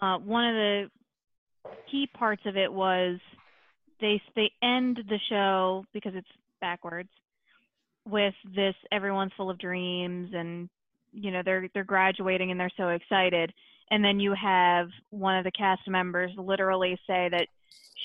uh, 0.00 0.18
one 0.18 0.48
of 0.48 0.54
the 0.54 0.90
key 1.90 2.08
parts 2.12 2.42
of 2.46 2.56
it 2.56 2.72
was 2.72 3.18
they 4.00 4.20
they 4.34 4.50
end 4.62 5.00
the 5.08 5.18
show 5.28 5.84
because 5.92 6.12
it's 6.14 6.28
backwards 6.60 7.10
with 8.08 8.34
this 8.54 8.74
everyone's 8.90 9.32
full 9.36 9.50
of 9.50 9.58
dreams 9.58 10.30
and 10.34 10.68
you 11.12 11.30
know 11.30 11.42
they're 11.44 11.68
they're 11.74 11.84
graduating 11.84 12.50
and 12.50 12.58
they're 12.58 12.70
so 12.76 12.88
excited. 12.88 13.52
And 13.92 14.04
then 14.04 14.20
you 14.20 14.34
have 14.40 14.88
one 15.10 15.36
of 15.36 15.44
the 15.44 15.50
cast 15.50 15.82
members 15.88 16.30
literally 16.36 16.98
say 17.06 17.28
that 17.30 17.46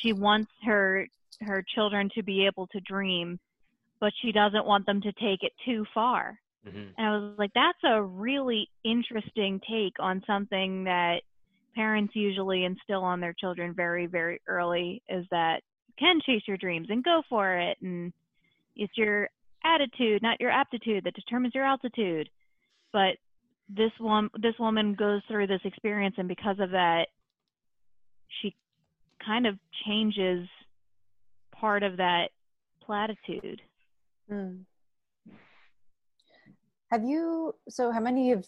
she 0.01 0.13
wants 0.13 0.51
her 0.63 1.07
her 1.41 1.63
children 1.75 2.09
to 2.15 2.24
be 2.24 2.45
able 2.45 2.67
to 2.67 2.79
dream 2.81 3.39
but 4.00 4.12
she 4.21 4.31
doesn't 4.31 4.65
want 4.65 4.85
them 4.85 5.01
to 5.01 5.12
take 5.13 5.41
it 5.41 5.51
too 5.65 5.85
far. 5.93 6.39
Mm-hmm. 6.67 6.79
and 6.97 7.07
i 7.07 7.12
was 7.12 7.35
like 7.38 7.51
that's 7.53 7.77
a 7.83 8.01
really 8.01 8.67
interesting 8.83 9.62
take 9.69 9.93
on 10.00 10.24
something 10.25 10.85
that 10.85 11.21
parents 11.75 12.15
usually 12.15 12.65
instill 12.65 13.03
on 13.03 13.19
their 13.19 13.33
children 13.33 13.71
very 13.75 14.07
very 14.07 14.41
early 14.47 15.03
is 15.07 15.27
that 15.29 15.62
you 15.88 15.93
can 16.00 16.19
chase 16.25 16.41
your 16.47 16.57
dreams 16.57 16.88
and 16.89 17.03
go 17.03 17.21
for 17.29 17.55
it. 17.55 17.77
And 17.83 18.12
it's 18.75 18.97
your 18.97 19.29
attitude 19.63 20.24
not 20.24 20.39
your 20.41 20.50
aptitude 20.50 21.03
that 21.03 21.13
determines 21.13 21.53
your 21.53 21.65
altitude 21.65 22.29
but 22.95 23.17
this 23.69 23.91
one 23.99 24.29
this 24.41 24.53
woman 24.59 24.93
goes 24.93 25.21
through 25.27 25.47
this 25.47 25.61
experience 25.65 26.15
and 26.17 26.27
because 26.27 26.59
of 26.59 26.71
that 26.71 27.07
she 28.41 28.55
kind 29.25 29.45
of 29.45 29.55
changes 29.85 30.47
part 31.51 31.83
of 31.83 31.97
that 31.97 32.29
platitude 32.85 33.61
mm. 34.31 34.59
have 36.91 37.03
you 37.03 37.53
so 37.67 37.91
how 37.91 37.99
many 37.99 38.31
of 38.31 38.47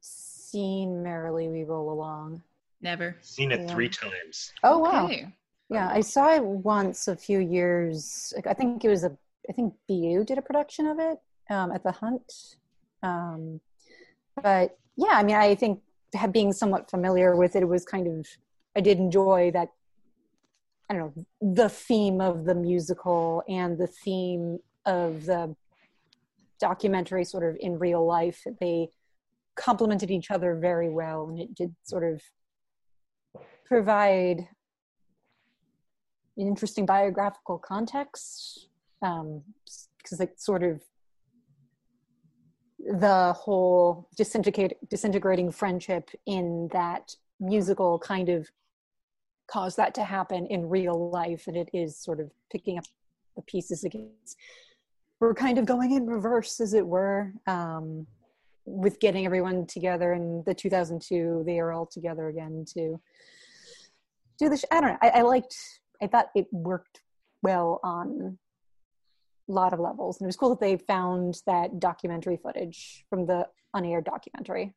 seen 0.00 1.02
Merrily 1.02 1.48
We 1.48 1.64
Roll 1.64 1.92
Along. 1.92 2.42
Never. 2.80 3.16
Seen 3.20 3.52
it 3.52 3.60
Yeah. 3.60 3.74
three 3.74 3.88
times. 3.88 4.52
Oh 4.62 4.78
wow! 4.78 5.10
Yeah, 5.68 5.88
I 5.88 6.00
saw 6.00 6.34
it 6.34 6.42
once 6.42 7.08
a 7.08 7.16
few 7.16 7.38
years. 7.38 8.32
I 8.46 8.54
think 8.54 8.84
it 8.84 8.88
was 8.88 9.04
a. 9.04 9.16
I 9.48 9.52
think 9.52 9.74
BU 9.88 10.24
did 10.24 10.38
a 10.38 10.42
production 10.42 10.86
of 10.86 10.98
it 10.98 11.20
um, 11.48 11.72
at 11.72 11.82
the 11.82 11.92
Hunt. 11.92 12.56
Um, 13.02 13.60
but 14.42 14.78
yeah, 14.96 15.12
I 15.12 15.22
mean, 15.22 15.36
I 15.36 15.54
think 15.54 15.80
being 16.32 16.52
somewhat 16.52 16.90
familiar 16.90 17.36
with 17.36 17.56
it, 17.56 17.62
it 17.62 17.68
was 17.68 17.84
kind 17.84 18.06
of. 18.06 18.26
I 18.76 18.80
did 18.80 18.98
enjoy 18.98 19.50
that. 19.52 19.68
I 20.88 20.94
don't 20.94 21.16
know 21.16 21.26
the 21.40 21.68
theme 21.68 22.20
of 22.20 22.44
the 22.44 22.54
musical 22.54 23.42
and 23.48 23.78
the 23.78 23.86
theme 23.86 24.58
of 24.86 25.26
the 25.26 25.54
documentary, 26.58 27.24
sort 27.24 27.44
of 27.44 27.56
in 27.60 27.78
real 27.78 28.04
life. 28.04 28.44
They 28.60 28.90
complemented 29.56 30.10
each 30.10 30.30
other 30.30 30.56
very 30.56 30.88
well, 30.88 31.28
and 31.28 31.38
it 31.38 31.54
did 31.54 31.74
sort 31.82 32.04
of 32.04 32.22
provide 33.64 34.48
an 36.36 36.46
interesting 36.46 36.86
biographical 36.86 37.58
context 37.58 38.68
um 39.02 39.42
because 39.98 40.18
like 40.18 40.32
sort 40.36 40.62
of 40.62 40.80
the 42.86 43.34
whole 43.34 44.08
disintegrating 44.16 45.50
friendship 45.50 46.10
in 46.26 46.68
that 46.72 47.14
musical 47.38 47.98
kind 47.98 48.28
of 48.28 48.48
caused 49.46 49.76
that 49.76 49.94
to 49.94 50.04
happen 50.04 50.46
in 50.46 50.68
real 50.68 51.10
life 51.10 51.46
and 51.46 51.56
it 51.56 51.68
is 51.72 51.96
sort 51.96 52.20
of 52.20 52.30
picking 52.50 52.78
up 52.78 52.84
the 53.36 53.42
pieces 53.42 53.84
again. 53.84 54.10
We're 55.18 55.34
kind 55.34 55.58
of 55.58 55.66
going 55.66 55.92
in 55.92 56.06
reverse 56.06 56.60
as 56.60 56.72
it 56.72 56.86
were 56.86 57.32
um 57.46 58.06
with 58.66 59.00
getting 59.00 59.26
everyone 59.26 59.66
together 59.66 60.12
in 60.12 60.42
the 60.46 60.54
2002 60.54 61.42
they 61.44 61.58
are 61.58 61.72
all 61.72 61.86
together 61.86 62.28
again 62.28 62.64
to 62.74 63.00
do 64.38 64.48
this. 64.48 64.64
I 64.70 64.80
don't 64.80 64.90
know 64.90 64.98
I, 65.02 65.08
I 65.08 65.22
liked 65.22 65.56
i 66.02 66.06
thought 66.06 66.26
it 66.34 66.46
worked 66.52 67.00
well 67.42 67.80
on 67.82 68.38
lot 69.52 69.72
of 69.72 69.80
levels 69.80 70.18
and 70.18 70.26
it 70.26 70.28
was 70.28 70.36
cool 70.36 70.50
that 70.50 70.60
they 70.60 70.76
found 70.76 71.36
that 71.46 71.78
documentary 71.78 72.36
footage 72.36 73.04
from 73.08 73.26
the 73.26 73.46
unaired 73.74 74.04
documentary 74.04 74.74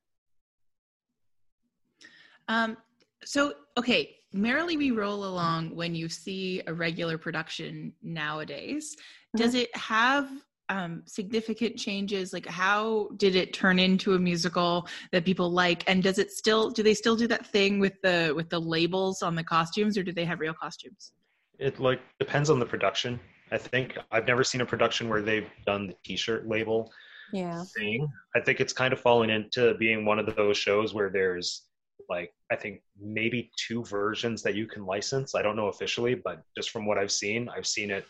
Um, 2.48 2.78
so, 3.24 3.54
okay, 3.78 4.16
merrily 4.34 4.78
we 4.78 4.92
roll 4.92 5.26
along 5.26 5.76
when 5.76 5.96
you 5.96 6.10
see 6.10 6.62
a 6.68 6.74
regular 6.74 7.18
production 7.18 7.94
nowadays. 8.02 8.96
Does 9.36 9.56
it 9.56 9.76
have 9.76 10.30
um, 10.70 11.04
significant 11.06 11.78
changes? 11.78 12.34
Like, 12.34 12.46
how 12.46 13.10
did 13.18 13.36
it 13.36 13.54
turn 13.54 13.80
into 13.80 14.14
a 14.14 14.20
musical 14.20 14.88
that 15.12 15.26
people 15.26 15.52
like? 15.52 15.84
And 15.88 16.04
does 16.04 16.20
it 16.20 16.32
still? 16.32 16.70
Do 16.70 16.84
they 16.84 16.94
still 16.94 17.16
do 17.16 17.28
that 17.28 17.46
thing 17.48 17.80
with 17.80 18.02
the 18.02 18.34
with 18.36 18.50
the 18.50 18.60
labels 18.60 19.22
on 19.22 19.36
the 19.36 19.44
costumes, 19.44 19.98
or 19.98 20.04
do 20.04 20.12
they 20.12 20.26
have 20.26 20.40
real 20.40 20.54
costumes? 20.54 21.14
It 21.60 21.80
like 21.80 22.02
depends 22.20 22.50
on 22.50 22.60
the 22.60 22.66
production. 22.66 23.20
I 23.52 23.58
think 23.58 23.98
I've 24.12 24.28
never 24.28 24.44
seen 24.44 24.62
a 24.62 24.66
production 24.66 25.10
where 25.10 25.22
they've 25.22 25.50
done 25.66 25.88
the 25.88 25.96
T-shirt 26.04 26.48
label 26.48 26.92
yeah 27.32 27.64
thing. 27.76 28.08
I 28.36 28.42
think 28.42 28.60
it's 28.60 28.74
kind 28.74 28.94
of 28.94 29.00
fallen 29.00 29.30
into 29.30 29.74
being 29.76 30.06
one 30.06 30.20
of 30.20 30.36
those 30.36 30.58
shows 30.58 30.94
where 30.94 31.10
there's 31.10 31.64
like 32.10 32.32
I 32.52 32.56
think 32.56 32.82
maybe 33.00 33.52
two 33.58 33.84
versions 33.86 34.44
that 34.44 34.56
you 34.56 34.68
can 34.68 34.86
license. 34.86 35.36
I 35.36 35.42
don't 35.42 35.56
know 35.56 35.68
officially, 35.68 36.16
but 36.16 36.44
just 36.56 36.70
from 36.70 36.86
what 36.86 36.98
I've 36.98 37.12
seen, 37.12 37.50
I've 37.50 37.68
seen 37.68 37.92
it 37.92 38.06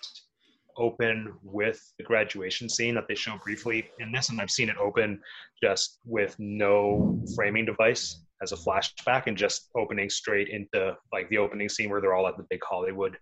open 0.78 1.34
with 1.44 1.80
the 1.98 2.04
graduation 2.04 2.68
scene 2.68 2.96
that 2.96 3.08
they 3.08 3.16
show 3.16 3.38
briefly 3.44 3.90
in 4.00 4.12
this, 4.12 4.30
and 4.30 4.42
I've 4.42 4.50
seen 4.50 4.70
it 4.70 4.78
open 4.78 5.22
just 5.62 6.00
with 6.06 6.36
no 6.40 7.24
framing 7.36 7.66
device 7.66 8.24
as 8.42 8.52
a 8.52 8.58
flashback 8.58 9.28
and 9.28 9.38
just 9.38 9.70
opening 9.78 10.10
straight 10.10 10.50
into 10.50 10.98
like 11.12 11.30
the 11.30 11.38
opening 11.38 11.70
scene 11.70 11.90
where 11.90 12.02
they're 12.02 12.16
all 12.16 12.28
at 12.28 12.38
the 12.38 12.46
big 12.50 12.62
Hollywood 12.68 13.18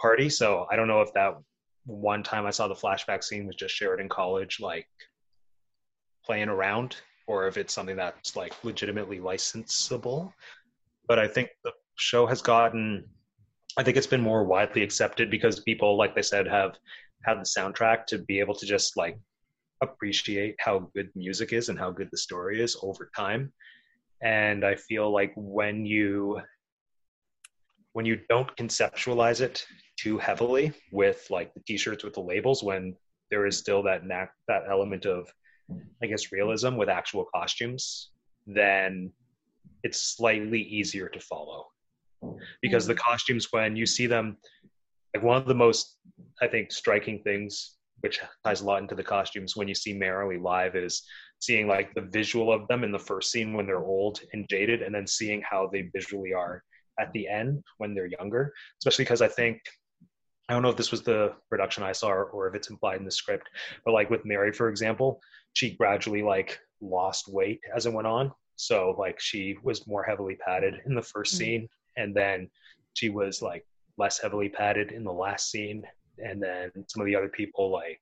party. 0.00 0.28
So 0.30 0.66
I 0.70 0.76
don't 0.76 0.88
know 0.88 1.00
if 1.00 1.12
that 1.14 1.34
one 1.86 2.22
time 2.22 2.46
I 2.46 2.50
saw 2.50 2.68
the 2.68 2.74
flashback 2.74 3.24
scene 3.24 3.46
was 3.46 3.56
just 3.56 3.74
Sheridan 3.74 4.08
College 4.08 4.58
like 4.60 4.86
playing 6.24 6.48
around 6.48 6.96
or 7.26 7.46
if 7.46 7.56
it's 7.56 7.72
something 7.72 7.96
that's 7.96 8.36
like 8.36 8.52
legitimately 8.64 9.18
licensable. 9.18 10.32
But 11.06 11.18
I 11.18 11.26
think 11.26 11.50
the 11.64 11.72
show 11.96 12.26
has 12.26 12.42
gotten 12.42 13.04
I 13.76 13.84
think 13.84 13.96
it's 13.96 14.08
been 14.08 14.20
more 14.20 14.42
widely 14.42 14.82
accepted 14.82 15.30
because 15.30 15.60
people, 15.60 15.96
like 15.96 16.14
they 16.14 16.22
said, 16.22 16.48
have 16.48 16.76
had 17.24 17.38
the 17.38 17.42
soundtrack 17.42 18.06
to 18.06 18.18
be 18.18 18.40
able 18.40 18.54
to 18.56 18.66
just 18.66 18.96
like 18.96 19.16
appreciate 19.80 20.56
how 20.58 20.90
good 20.96 21.10
music 21.14 21.52
is 21.52 21.68
and 21.68 21.78
how 21.78 21.92
good 21.92 22.08
the 22.10 22.16
story 22.16 22.60
is 22.60 22.76
over 22.82 23.08
time. 23.14 23.52
And 24.20 24.64
I 24.64 24.74
feel 24.74 25.12
like 25.12 25.32
when 25.36 25.86
you 25.86 26.40
when 27.98 28.06
you 28.06 28.20
don't 28.28 28.56
conceptualize 28.56 29.40
it 29.40 29.66
too 29.96 30.18
heavily 30.18 30.72
with 30.92 31.26
like 31.30 31.52
the 31.54 31.60
t-shirts 31.66 32.04
with 32.04 32.14
the 32.14 32.20
labels 32.20 32.62
when 32.62 32.94
there 33.28 33.44
is 33.44 33.58
still 33.58 33.82
that 33.82 34.06
knack 34.06 34.30
that 34.46 34.62
element 34.70 35.04
of 35.04 35.26
I 36.00 36.06
guess 36.06 36.30
realism 36.30 36.76
with 36.76 36.88
actual 36.88 37.26
costumes, 37.34 38.10
then 38.46 39.12
it's 39.82 40.14
slightly 40.14 40.62
easier 40.62 41.08
to 41.08 41.18
follow. 41.18 41.66
Because 42.62 42.86
the 42.86 42.94
mm. 42.94 42.98
costumes, 42.98 43.48
when 43.50 43.74
you 43.74 43.84
see 43.84 44.06
them, 44.06 44.36
like 45.12 45.24
one 45.24 45.36
of 45.36 45.46
the 45.46 45.54
most, 45.56 45.98
I 46.40 46.46
think, 46.46 46.70
striking 46.70 47.20
things, 47.24 47.78
which 48.02 48.20
ties 48.44 48.60
a 48.60 48.64
lot 48.64 48.80
into 48.80 48.94
the 48.94 49.02
costumes, 49.02 49.56
when 49.56 49.66
you 49.66 49.74
see 49.74 49.92
Merrily 49.92 50.38
live, 50.38 50.76
is 50.76 51.02
seeing 51.40 51.66
like 51.66 51.92
the 51.94 52.08
visual 52.18 52.52
of 52.52 52.68
them 52.68 52.84
in 52.84 52.92
the 52.92 52.98
first 53.10 53.32
scene 53.32 53.54
when 53.54 53.66
they're 53.66 53.84
old 53.84 54.20
and 54.32 54.48
jaded, 54.48 54.82
and 54.82 54.94
then 54.94 55.06
seeing 55.06 55.42
how 55.42 55.68
they 55.72 55.90
visually 55.92 56.32
are 56.32 56.62
at 56.98 57.12
the 57.12 57.28
end 57.28 57.62
when 57.78 57.94
they're 57.94 58.06
younger. 58.06 58.52
Especially 58.80 59.04
because 59.04 59.22
I 59.22 59.28
think 59.28 59.60
I 60.48 60.54
don't 60.54 60.62
know 60.62 60.70
if 60.70 60.76
this 60.76 60.90
was 60.90 61.02
the 61.02 61.34
production 61.50 61.82
I 61.82 61.92
saw 61.92 62.08
or, 62.08 62.24
or 62.26 62.48
if 62.48 62.54
it's 62.54 62.70
implied 62.70 62.98
in 62.98 63.04
the 63.04 63.10
script, 63.10 63.48
but 63.84 63.92
like 63.92 64.08
with 64.08 64.24
Mary, 64.24 64.50
for 64.52 64.70
example, 64.70 65.20
she 65.52 65.76
gradually 65.76 66.22
like 66.22 66.58
lost 66.80 67.28
weight 67.28 67.60
as 67.76 67.84
it 67.84 67.92
went 67.92 68.06
on. 68.06 68.32
So 68.56 68.96
like 68.98 69.20
she 69.20 69.56
was 69.62 69.86
more 69.86 70.02
heavily 70.02 70.36
padded 70.36 70.80
in 70.86 70.94
the 70.94 71.02
1st 71.02 71.34
Mhm. 71.34 71.36
scene, 71.38 71.68
and 71.96 72.14
then 72.14 72.50
she 72.94 73.10
was 73.10 73.42
like 73.42 73.66
less 73.98 74.18
heavily 74.18 74.48
padded 74.48 74.90
in 74.92 75.04
the 75.04 75.12
last 75.12 75.50
scene, 75.50 75.86
and 76.18 76.42
then 76.42 76.70
some 76.88 77.02
of 77.02 77.06
the 77.06 77.14
other 77.14 77.28
people 77.28 77.70
like 77.70 78.00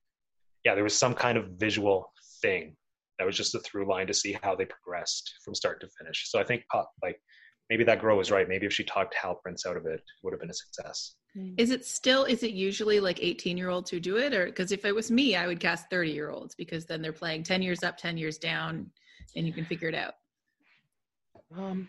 yeah, 0.64 0.74
there 0.74 0.84
was 0.84 0.98
some 0.98 1.14
kind 1.14 1.38
of 1.38 1.50
visual 1.50 2.12
thing 2.42 2.76
that 3.18 3.24
was 3.24 3.36
just 3.36 3.54
a 3.54 3.60
through 3.60 3.86
line 3.88 4.06
to 4.06 4.14
see 4.14 4.36
how 4.42 4.54
they 4.54 4.64
progressed 4.64 5.34
from 5.44 5.54
start 5.54 5.80
to 5.80 5.88
finish. 5.98 6.28
So 6.28 6.40
I 6.40 6.44
think 6.44 6.64
like 7.02 7.20
maybe 7.70 7.84
that 7.84 8.00
girl 8.00 8.16
was 8.16 8.30
right. 8.30 8.48
Maybe 8.48 8.66
if 8.66 8.72
she 8.72 8.84
talked 8.84 9.14
Hal 9.14 9.36
Prince 9.36 9.66
out 9.66 9.76
of 9.76 9.86
it, 9.86 9.94
it 9.94 10.02
would 10.22 10.32
have 10.32 10.40
been 10.40 10.50
a 10.50 10.54
success. 10.54 11.14
Is 11.58 11.70
it 11.70 11.84
still? 11.84 12.24
Is 12.24 12.42
it 12.42 12.52
usually 12.52 12.98
like 12.98 13.22
eighteen 13.22 13.58
year 13.58 13.68
olds 13.68 13.90
who 13.90 14.00
do 14.00 14.16
it, 14.16 14.32
or 14.32 14.46
because 14.46 14.72
if 14.72 14.84
it 14.84 14.94
was 14.94 15.10
me, 15.10 15.36
I 15.36 15.46
would 15.46 15.60
cast 15.60 15.90
thirty 15.90 16.10
year 16.10 16.30
olds 16.30 16.54
because 16.54 16.86
then 16.86 17.02
they're 17.02 17.12
playing 17.12 17.42
ten 17.42 17.60
years 17.60 17.82
up, 17.82 17.98
ten 17.98 18.16
years 18.16 18.38
down, 18.38 18.90
and 19.34 19.46
you 19.46 19.52
can 19.52 19.64
figure 19.66 19.88
it 19.88 19.94
out. 19.94 20.14
Um, 21.54 21.88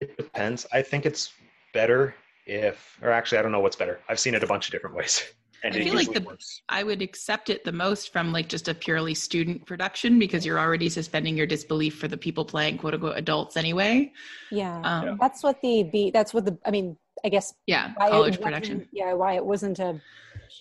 it 0.00 0.16
depends. 0.16 0.66
I 0.72 0.82
think 0.82 1.06
it's 1.06 1.32
better 1.74 2.14
if, 2.46 2.98
or 3.02 3.10
actually, 3.10 3.38
I 3.38 3.42
don't 3.42 3.52
know 3.52 3.60
what's 3.60 3.76
better. 3.76 4.00
I've 4.08 4.20
seen 4.20 4.34
it 4.34 4.44
a 4.44 4.46
bunch 4.46 4.66
of 4.66 4.72
different 4.72 4.96
ways, 4.96 5.24
and 5.64 5.74
I 5.74 5.82
feel 5.82 5.94
like 5.94 6.12
the- 6.12 6.20
works. 6.20 6.62
I 6.68 6.82
would 6.82 7.02
accept 7.02 7.50
it 7.50 7.64
the 7.64 7.72
most 7.72 8.12
from 8.12 8.32
like 8.32 8.48
just 8.48 8.68
a 8.68 8.74
purely 8.74 9.14
student 9.14 9.66
production 9.66 10.18
because 10.18 10.44
you're 10.46 10.58
already 10.58 10.88
suspending 10.88 11.36
your 11.36 11.46
disbelief 11.46 11.98
for 11.98 12.08
the 12.08 12.16
people 12.16 12.44
playing 12.44 12.78
quote 12.78 12.94
unquote 12.94 13.16
adults 13.18 13.56
anyway. 13.56 14.12
yeah 14.50 14.80
Um, 14.84 15.18
that's 15.20 15.42
what 15.42 15.60
the 15.62 15.82
be 15.84 16.10
that's 16.10 16.32
what 16.34 16.44
the 16.44 16.56
i 16.64 16.70
mean 16.70 16.96
i 17.24 17.28
guess 17.28 17.54
yeah, 17.66 17.92
why 17.96 18.06
it 18.06 18.10
college 18.10 18.28
wasn't- 18.38 18.44
production. 18.44 18.88
Yeah, 18.92 19.12
why 19.14 19.34
it 19.34 19.44
wasn't 19.44 19.78
a 19.78 20.00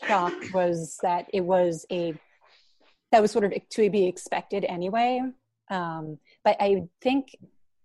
shock 0.05 0.33
was 0.53 0.97
that 1.03 1.27
it 1.33 1.41
was 1.41 1.85
a 1.91 2.13
that 3.11 3.21
was 3.21 3.31
sort 3.31 3.45
of 3.45 3.53
to 3.69 3.89
be 3.89 4.05
expected 4.05 4.65
anyway. 4.65 5.21
Um, 5.69 6.17
but 6.43 6.57
I 6.59 6.83
think, 7.01 7.35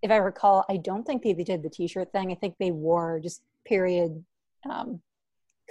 if 0.02 0.10
I 0.10 0.16
recall, 0.16 0.64
I 0.68 0.78
don't 0.78 1.04
think 1.06 1.22
they, 1.22 1.32
they 1.32 1.44
did 1.44 1.62
the 1.62 1.70
T-shirt 1.70 2.10
thing. 2.12 2.32
I 2.32 2.34
think 2.34 2.56
they 2.58 2.72
wore 2.72 3.20
just 3.20 3.42
period 3.64 4.24
um, 4.68 5.00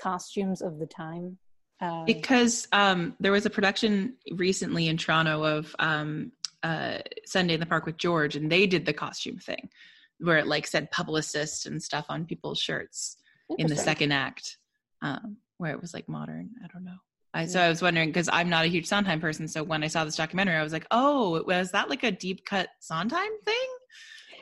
costumes 0.02 0.62
of 0.62 0.80
the 0.80 0.88
time. 0.88 1.38
Uh, 1.80 2.04
because 2.06 2.68
um, 2.72 3.16
there 3.20 3.32
was 3.32 3.46
a 3.46 3.50
production 3.50 4.16
recently 4.34 4.88
in 4.88 4.98
Toronto 4.98 5.44
of 5.44 5.76
um, 5.80 6.32
uh, 6.64 7.00
Sunday 7.26 7.56
in 7.56 7.60
the 7.60 7.66
Park 7.66 7.86
with 7.86 7.98
George, 7.98 8.36
and 8.36 8.52
they 8.52 8.68
did 8.68 8.86
the 8.86 8.94
costume 8.94 9.38
thing, 9.38 9.70
where 10.20 10.38
it 10.38 10.48
like 10.48 10.68
said 10.68 10.92
publicist 10.92 11.66
and 11.66 11.82
stuff 11.82 12.06
on 12.10 12.26
people's 12.26 12.60
shirts 12.60 13.18
in 13.58 13.68
the 13.68 13.76
second 13.76 14.12
act, 14.12 14.58
um, 15.02 15.38
where 15.58 15.72
it 15.72 15.82
was 15.82 15.94
like 15.94 16.08
modern. 16.08 16.52
I 16.64 16.68
don't 16.72 16.86
know. 16.86 16.98
I, 17.34 17.46
so 17.46 17.62
I 17.62 17.70
was 17.70 17.82
wondering 17.82 18.10
because 18.10 18.30
I'm 18.32 18.50
not 18.50 18.66
a 18.66 18.68
huge 18.68 18.88
Sondheim 18.88 19.22
person, 19.22 19.48
so 19.48 19.64
when 19.64 19.84
I 19.84 19.88
saw 19.88 20.06
this 20.06 20.18
documentary, 20.18 20.56
I 20.56 20.64
was 20.64 20.74
like, 20.74 20.86
"Oh, 20.92 21.42
was 21.44 21.72
that 21.72 21.90
like 21.90 22.04
a 22.04 22.12
deep 22.12 22.46
cut 22.46 22.70
Sondheim 22.80 23.32
thing 23.44 23.70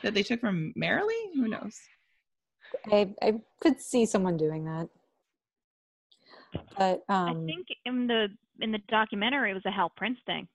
that 0.02 0.12
they 0.12 0.22
took 0.22 0.40
from 0.40 0.72
Merrily? 0.76 1.14
Who 1.36 1.48
knows?" 1.48 1.78
I, 2.92 3.14
I 3.22 3.40
could 3.60 3.80
see 3.80 4.06
someone 4.06 4.36
doing 4.36 4.64
that. 4.64 4.88
But 6.76 7.02
um, 7.08 7.28
I 7.28 7.34
think 7.46 7.66
in 7.84 8.06
the 8.06 8.28
in 8.60 8.72
the 8.72 8.78
documentary 8.88 9.50
it 9.50 9.54
was 9.54 9.66
a 9.66 9.70
Hal 9.70 9.90
Prince 9.96 10.18
thing. 10.26 10.48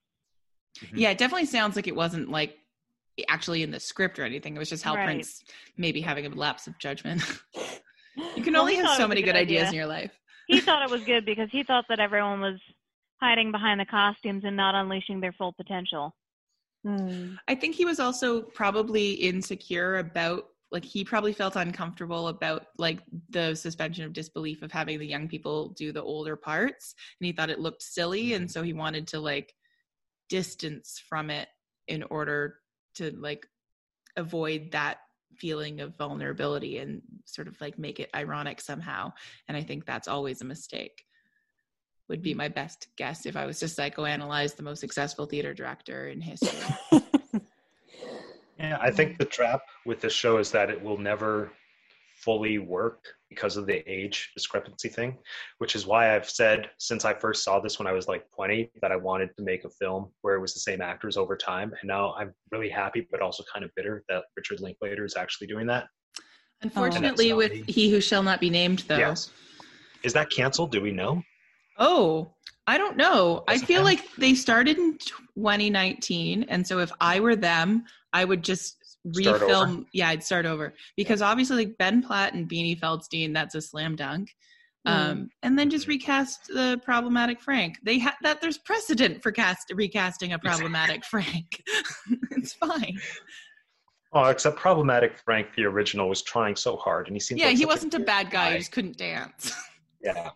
Mhm. 0.80 0.92
Yeah, 0.96 1.12
it 1.12 1.18
definitely 1.18 1.46
sounds 1.46 1.76
like 1.76 1.88
it 1.88 1.96
wasn't 1.96 2.30
like 2.30 2.58
actually 3.30 3.64
in 3.64 3.72
the 3.72 3.80
script 3.80 4.20
or 4.20 4.24
anything. 4.24 4.56
It 4.56 4.60
was 4.60 4.70
just 4.70 4.84
Hal 4.84 4.96
Right. 4.96 5.06
Prince 5.06 5.44
maybe 5.78 6.02
having 6.02 6.26
a 6.26 6.30
lapse 6.30 6.68
of 6.68 6.78
judgment. 6.80 7.22
you 8.36 8.44
can 8.44 8.54
Well, 8.54 8.64
only 8.64 8.76
have 8.76 8.90
so 8.98 9.08
many 9.08 9.22
good 9.22 9.28
good 9.34 9.36
ideas 9.38 9.70
in 9.70 9.76
your 9.76 9.86
life. 9.86 10.12
he 10.48 10.60
thought 10.62 10.84
it 10.84 10.90
was 10.90 11.02
good 11.06 11.26
because 11.26 11.50
he 11.52 11.64
thought 11.64 11.86
that 11.90 12.00
everyone 12.00 12.42
was 12.42 12.60
hiding 13.22 13.52
behind 13.52 13.80
the 13.80 13.86
costumes 13.86 14.44
and 14.46 14.56
not 14.58 14.76
unleashing 14.76 15.22
their 15.22 15.32
full 15.34 15.54
potential. 15.54 16.14
Mm. 16.86 17.38
I 17.48 17.56
think 17.56 17.76
he 17.76 17.86
was 17.86 18.00
also 18.00 18.42
probably 18.42 19.14
insecure 19.14 19.98
about 19.98 20.50
like 20.76 20.84
he 20.84 21.06
probably 21.06 21.32
felt 21.32 21.56
uncomfortable 21.56 22.28
about 22.28 22.68
like 22.78 23.00
the 23.30 23.56
suspension 23.56 24.04
of 24.04 24.12
disbelief 24.12 24.62
of 24.62 24.74
having 24.74 25.00
the 25.00 25.08
young 25.08 25.26
people 25.26 25.70
do 25.70 25.94
the 25.94 26.04
older 26.04 26.36
parts 26.36 26.94
and 27.18 27.26
he 27.26 27.32
thought 27.32 27.50
it 27.50 27.62
looked 27.62 27.82
silly 27.82 28.34
and 28.34 28.46
mm-hmm. 28.46 28.52
so 28.52 28.62
he 28.62 28.74
wanted 28.74 29.08
to 29.08 29.22
like 29.22 29.54
distance 30.28 31.02
from 31.08 31.30
it 31.30 31.48
in 31.88 32.04
order 32.04 32.58
to 32.94 33.10
like 33.12 33.48
avoid 34.18 34.70
that 34.74 34.98
feeling 35.38 35.80
of 35.80 35.96
vulnerability 35.96 36.80
and 36.80 37.02
sort 37.24 37.48
of 37.48 37.60
like 37.62 37.80
make 37.80 38.02
it 38.02 38.10
ironic 38.14 38.60
somehow 38.60 39.10
and 39.48 39.56
i 39.56 39.64
think 39.64 39.86
that's 39.86 40.10
always 40.10 40.42
a 40.42 40.46
mistake. 40.46 41.04
Would 42.10 42.22
be 42.22 42.34
mm. 42.34 42.38
my 42.38 42.50
best 42.50 42.90
guess 42.98 43.26
if 43.26 43.38
i 43.38 43.46
was 43.46 43.60
to 43.60 43.66
psychoanalyze 43.66 44.58
the 44.58 44.64
most 44.64 44.82
successful 44.82 45.26
theater 45.26 45.54
director 45.54 46.10
in 46.10 46.20
history 46.20 46.60
Yeah, 48.58 48.78
I 48.82 48.92
think 48.92 49.18
the 49.18 49.26
trap 49.26 49.62
with 49.86 50.02
this 50.02 50.14
show 50.14 50.38
is 50.38 50.52
that 50.52 50.70
it 50.70 50.82
will 50.82 50.98
never 50.98 51.52
fully 52.26 52.58
work 52.58 53.06
because 53.30 53.58
of 53.58 53.68
the 53.68 53.84
age 53.92 54.32
discrepancy 54.34 54.90
thing, 54.90 55.18
which 55.58 55.76
is 55.76 55.86
why 55.86 56.16
I've 56.16 56.30
said 56.30 56.70
since 56.80 57.06
I 57.06 57.14
first 57.14 57.44
saw 57.44 57.60
this 57.60 57.78
when 57.78 57.88
I 57.88 57.92
was 57.92 58.08
like 58.08 58.26
20 58.34 58.72
that 58.82 58.92
I 58.92 58.96
wanted 58.96 59.30
to 59.38 59.44
make 59.44 59.66
a 59.66 59.70
film 59.70 60.12
where 60.22 60.36
it 60.36 60.40
was 60.40 60.54
the 60.54 60.62
same 60.62 60.82
actors 60.82 61.18
over 61.18 61.36
time. 61.36 61.74
And 61.82 61.88
now 61.88 62.14
I'm 62.18 62.34
really 62.52 62.70
happy, 62.70 63.08
but 63.12 63.22
also 63.22 63.44
kind 63.52 63.66
of 63.66 63.72
bitter 63.76 64.04
that 64.10 64.24
Richard 64.38 64.62
Linklater 64.62 65.06
is 65.06 65.16
actually 65.18 65.48
doing 65.48 65.68
that. 65.68 65.86
Unfortunately, 66.62 67.32
oh. 67.32 67.38
with 67.38 67.52
me. 67.52 67.64
He 67.68 67.90
Who 67.90 68.00
Shall 68.00 68.24
Not 68.24 68.40
Be 68.40 68.50
Named, 68.50 68.80
though. 68.88 68.98
Yes. 68.98 69.30
Is 70.04 70.14
that 70.14 70.30
canceled? 70.30 70.72
Do 70.72 70.82
we 70.82 70.92
know? 70.92 71.22
Oh, 71.78 72.32
I 72.68 72.78
don't 72.78 72.98
know. 72.98 73.44
I 73.48 73.56
Is 73.56 73.64
it 73.64 73.66
feel 73.66 73.84
them? 73.84 73.86
like 73.86 74.16
they 74.18 74.34
started 74.34 74.78
in 74.78 74.98
2019, 74.98 76.44
and 76.44 76.66
so 76.66 76.80
if 76.80 76.92
I 77.02 77.20
were 77.20 77.36
them, 77.36 77.84
I 78.16 78.24
would 78.24 78.44
just 78.44 78.78
refilm. 79.06 79.86
Yeah, 79.92 80.08
I'd 80.08 80.24
start 80.24 80.46
over 80.46 80.74
because 80.96 81.22
obviously, 81.22 81.58
like 81.66 81.78
Ben 81.78 82.02
Platt 82.02 82.34
and 82.34 82.50
Beanie 82.50 82.80
Feldstein, 82.80 83.34
that's 83.34 83.56
a 83.56 83.62
slam 83.62 83.98
dunk. 83.98 84.30
Um, 84.88 85.30
and 85.42 85.58
then 85.58 85.72
just 85.72 85.88
recast 85.88 86.48
the 86.48 86.80
problematic 86.86 87.42
Frank. 87.42 87.80
They 87.84 87.98
had 87.98 88.14
that. 88.22 88.40
There's 88.40 88.60
precedent 88.60 89.22
for 89.22 89.32
cast 89.32 89.74
recasting 89.74 90.32
a 90.34 90.40
problematic 90.40 91.04
Frank. 91.04 91.62
it's 92.32 92.54
fine. 92.54 93.00
Oh, 94.14 94.26
except 94.26 94.58
problematic 94.58 95.18
Frank, 95.18 95.48
the 95.58 95.66
original, 95.66 96.08
was 96.08 96.22
trying 96.22 96.56
so 96.56 96.78
hard, 96.78 97.08
and 97.08 97.16
he 97.16 97.20
seemed 97.20 97.42
Yeah, 97.42 97.48
like 97.48 97.58
he 97.58 97.66
wasn't 97.66 97.96
a 97.96 98.00
bad 98.00 98.30
guy. 98.30 98.50
guy. 98.50 98.52
He 98.54 98.58
just 98.60 98.72
couldn't 98.72 98.98
dance. 98.98 99.52
Yeah, 100.02 100.30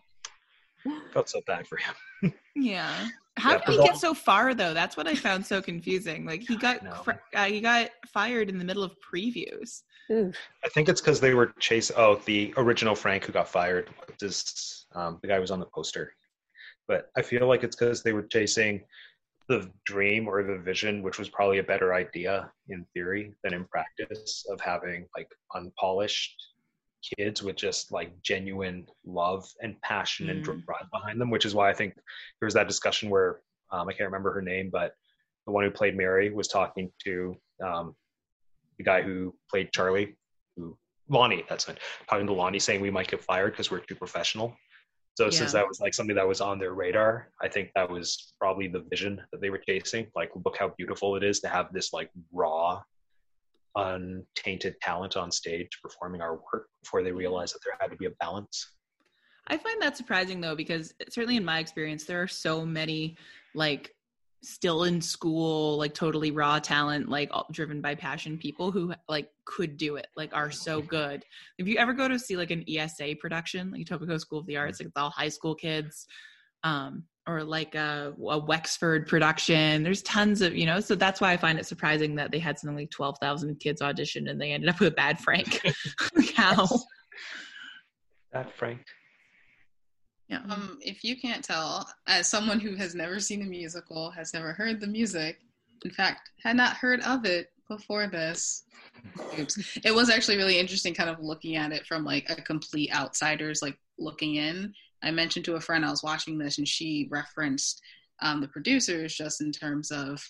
felt 1.14 1.30
so 1.30 1.40
bad 1.46 1.66
for 1.66 1.78
him. 1.78 2.34
Yeah. 2.56 3.08
How 3.36 3.52
Yeah, 3.52 3.58
did 3.58 3.68
he 3.68 3.76
but 3.78 3.86
get 3.86 3.96
so 3.96 4.14
far 4.14 4.54
though? 4.54 4.74
That's 4.74 4.96
what 4.96 5.06
I 5.06 5.14
found 5.14 5.46
so 5.46 5.62
confusing. 5.62 6.26
Like 6.26 6.42
he 6.42 6.56
got 6.56 6.78
cr- 7.02 7.12
uh, 7.34 7.44
he 7.44 7.60
got 7.60 7.90
fired 8.06 8.48
in 8.48 8.58
the 8.58 8.64
middle 8.64 8.82
of 8.82 8.92
previews. 9.00 9.82
Ooh. 10.10 10.32
I 10.64 10.68
think 10.68 10.88
it's 10.88 11.00
because 11.00 11.20
they 11.20 11.34
were 11.34 11.54
chasing. 11.60 11.96
Oh, 11.98 12.20
the 12.26 12.52
original 12.56 12.94
Frank 12.94 13.24
who 13.24 13.32
got 13.32 13.48
fired 13.48 13.90
is 14.20 14.86
um, 14.94 15.18
the 15.22 15.28
guy 15.28 15.36
who 15.36 15.40
was 15.40 15.50
on 15.50 15.60
the 15.60 15.66
poster. 15.66 16.12
But 16.88 17.10
I 17.16 17.22
feel 17.22 17.46
like 17.46 17.62
it's 17.62 17.76
because 17.76 18.02
they 18.02 18.12
were 18.12 18.24
chasing 18.24 18.82
the 19.48 19.70
dream 19.84 20.28
or 20.28 20.42
the 20.42 20.58
vision, 20.58 21.02
which 21.02 21.18
was 21.18 21.28
probably 21.28 21.58
a 21.58 21.62
better 21.62 21.94
idea 21.94 22.50
in 22.68 22.84
theory 22.94 23.32
than 23.42 23.54
in 23.54 23.64
practice 23.66 24.44
of 24.50 24.60
having 24.60 25.06
like 25.16 25.28
unpolished 25.54 26.34
kids 27.16 27.42
with 27.42 27.56
just 27.56 27.92
like 27.92 28.20
genuine 28.22 28.86
love 29.04 29.48
and 29.62 29.80
passion 29.82 30.30
and 30.30 30.44
Mm. 30.44 30.64
drive 30.64 30.90
behind 30.92 31.20
them. 31.20 31.30
Which 31.30 31.44
is 31.44 31.54
why 31.54 31.70
I 31.70 31.74
think 31.74 31.94
there 31.94 32.46
was 32.46 32.54
that 32.54 32.68
discussion 32.68 33.10
where 33.10 33.40
um, 33.70 33.88
I 33.88 33.92
can't 33.92 34.08
remember 34.08 34.32
her 34.32 34.42
name, 34.42 34.70
but 34.70 34.94
the 35.46 35.52
one 35.52 35.64
who 35.64 35.70
played 35.70 35.96
Mary 35.96 36.30
was 36.30 36.48
talking 36.48 36.92
to 37.04 37.36
um, 37.64 37.94
the 38.78 38.84
guy 38.84 39.02
who 39.02 39.34
played 39.50 39.72
Charlie, 39.72 40.16
who 40.56 40.76
Lonny, 41.08 41.44
that's 41.48 41.68
it, 41.68 41.78
talking 42.08 42.26
to 42.26 42.32
Lonny 42.32 42.58
saying 42.58 42.80
we 42.80 42.90
might 42.90 43.08
get 43.08 43.22
fired 43.22 43.52
because 43.52 43.70
we're 43.70 43.80
too 43.80 43.94
professional. 43.94 44.56
So 45.16 45.28
since 45.28 45.52
that 45.52 45.66
was 45.66 45.80
like 45.80 45.92
something 45.92 46.16
that 46.16 46.26
was 46.26 46.40
on 46.40 46.58
their 46.58 46.72
radar, 46.72 47.30
I 47.42 47.48
think 47.48 47.70
that 47.74 47.90
was 47.90 48.32
probably 48.38 48.68
the 48.68 48.80
vision 48.88 49.20
that 49.32 49.40
they 49.40 49.50
were 49.50 49.58
chasing. 49.58 50.06
Like, 50.14 50.30
look 50.44 50.56
how 50.56 50.72
beautiful 50.78 51.16
it 51.16 51.24
is 51.24 51.40
to 51.40 51.48
have 51.48 51.72
this 51.72 51.92
like 51.92 52.10
raw, 52.32 52.80
untainted 53.76 54.74
talent 54.80 55.16
on 55.16 55.30
stage 55.30 55.68
performing 55.82 56.20
our 56.20 56.34
work 56.52 56.68
before 56.82 57.02
they 57.02 57.12
realized 57.12 57.54
that 57.54 57.60
there 57.64 57.76
had 57.80 57.90
to 57.90 57.96
be 57.96 58.06
a 58.06 58.10
balance. 58.20 58.72
I 59.46 59.56
find 59.56 59.80
that 59.82 59.96
surprising 59.96 60.40
though 60.40 60.54
because 60.54 60.94
certainly 61.08 61.36
in 61.36 61.44
my 61.44 61.58
experience 61.58 62.04
there 62.04 62.22
are 62.22 62.28
so 62.28 62.64
many 62.64 63.16
like 63.54 63.94
still 64.42 64.84
in 64.84 65.00
school 65.00 65.76
like 65.76 65.92
totally 65.92 66.30
raw 66.30 66.58
talent 66.58 67.08
like 67.08 67.28
all- 67.32 67.46
driven 67.50 67.80
by 67.80 67.94
passion 67.94 68.38
people 68.38 68.70
who 68.70 68.94
like 69.08 69.28
could 69.44 69.76
do 69.76 69.96
it 69.96 70.06
like 70.16 70.34
are 70.34 70.50
so 70.50 70.80
good. 70.80 71.24
If 71.58 71.66
you 71.66 71.76
ever 71.78 71.92
go 71.92 72.08
to 72.08 72.18
see 72.18 72.36
like 72.36 72.50
an 72.50 72.64
ESA 72.68 73.16
production, 73.20 73.72
like 73.72 73.86
Etobicoke 73.86 74.20
School 74.20 74.38
of 74.38 74.46
the 74.46 74.56
Arts, 74.56 74.80
like 74.80 74.88
it's 74.88 74.96
all 74.96 75.10
high 75.10 75.28
school 75.28 75.54
kids 75.54 76.06
um 76.62 77.04
or 77.30 77.44
like 77.44 77.74
a, 77.74 78.12
a 78.28 78.38
Wexford 78.38 79.06
production. 79.06 79.82
There's 79.82 80.02
tons 80.02 80.42
of, 80.42 80.56
you 80.56 80.66
know, 80.66 80.80
so 80.80 80.94
that's 80.94 81.20
why 81.20 81.32
I 81.32 81.36
find 81.36 81.58
it 81.58 81.66
surprising 81.66 82.14
that 82.16 82.30
they 82.30 82.38
had 82.38 82.58
something 82.58 82.76
like 82.76 82.90
12,000 82.90 83.60
kids 83.60 83.82
audition 83.82 84.28
and 84.28 84.40
they 84.40 84.52
ended 84.52 84.68
up 84.68 84.80
with 84.80 84.96
Bad 84.96 85.18
Frank. 85.20 85.60
Like, 86.14 86.34
How? 86.34 86.66
That 88.32 88.54
Frank. 88.56 88.80
Yeah. 90.28 90.40
Um, 90.48 90.78
if 90.80 91.02
you 91.04 91.20
can't 91.20 91.44
tell, 91.44 91.88
as 92.06 92.28
someone 92.28 92.60
who 92.60 92.74
has 92.76 92.94
never 92.94 93.20
seen 93.20 93.42
a 93.42 93.46
musical, 93.46 94.10
has 94.10 94.32
never 94.32 94.52
heard 94.52 94.80
the 94.80 94.86
music, 94.86 95.38
in 95.84 95.90
fact, 95.90 96.30
had 96.42 96.56
not 96.56 96.76
heard 96.76 97.00
of 97.02 97.24
it 97.24 97.48
before 97.68 98.06
this. 98.06 98.64
Oops. 99.38 99.78
It 99.84 99.94
was 99.94 100.10
actually 100.10 100.36
really 100.36 100.58
interesting 100.58 100.94
kind 100.94 101.10
of 101.10 101.20
looking 101.20 101.56
at 101.56 101.72
it 101.72 101.86
from 101.86 102.04
like 102.04 102.28
a 102.28 102.40
complete 102.42 102.94
outsider's 102.94 103.62
like 103.62 103.78
looking 103.98 104.36
in. 104.36 104.72
I 105.02 105.10
mentioned 105.10 105.44
to 105.46 105.54
a 105.54 105.60
friend 105.60 105.84
I 105.84 105.90
was 105.90 106.02
watching 106.02 106.38
this 106.38 106.58
and 106.58 106.68
she 106.68 107.08
referenced 107.10 107.82
um, 108.20 108.40
the 108.40 108.48
producers 108.48 109.14
just 109.14 109.40
in 109.40 109.52
terms 109.52 109.90
of 109.90 110.22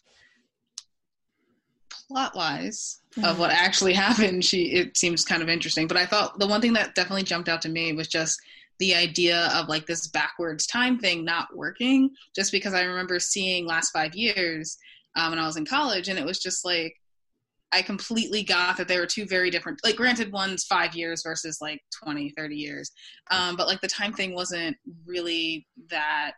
plot 2.08 2.34
wise 2.36 3.00
of 3.24 3.38
what 3.38 3.50
actually 3.50 3.92
happened. 4.06 4.44
She 4.44 4.72
it 4.72 4.96
seems 4.96 5.24
kind 5.24 5.42
of 5.42 5.48
interesting. 5.48 5.86
But 5.86 5.96
I 5.96 6.06
thought 6.06 6.38
the 6.38 6.46
one 6.46 6.60
thing 6.60 6.72
that 6.74 6.94
definitely 6.94 7.24
jumped 7.24 7.48
out 7.48 7.62
to 7.62 7.68
me 7.68 7.92
was 7.92 8.08
just 8.08 8.40
the 8.80 8.94
idea 8.94 9.50
of 9.54 9.68
like 9.68 9.86
this 9.86 10.08
backwards 10.08 10.66
time 10.66 10.98
thing 10.98 11.24
not 11.24 11.54
working 11.54 12.10
just 12.34 12.50
because 12.50 12.74
i 12.74 12.82
remember 12.82 13.20
seeing 13.20 13.66
last 13.66 13.90
five 13.90 14.14
years 14.14 14.78
um, 15.16 15.30
when 15.30 15.38
i 15.38 15.46
was 15.46 15.56
in 15.56 15.66
college 15.66 16.08
and 16.08 16.18
it 16.18 16.24
was 16.24 16.40
just 16.40 16.64
like 16.64 16.96
i 17.72 17.82
completely 17.82 18.42
got 18.42 18.76
that 18.76 18.88
they 18.88 18.98
were 18.98 19.06
two 19.06 19.26
very 19.26 19.50
different 19.50 19.78
like 19.84 19.96
granted 19.96 20.32
one's 20.32 20.64
five 20.64 20.94
years 20.94 21.22
versus 21.22 21.58
like 21.60 21.80
20 22.02 22.30
30 22.36 22.56
years. 22.56 22.90
Um, 23.30 23.56
but 23.56 23.66
like 23.66 23.80
the 23.80 23.88
time 23.88 24.12
thing 24.12 24.34
wasn't 24.34 24.76
really 25.06 25.66
that 25.90 26.32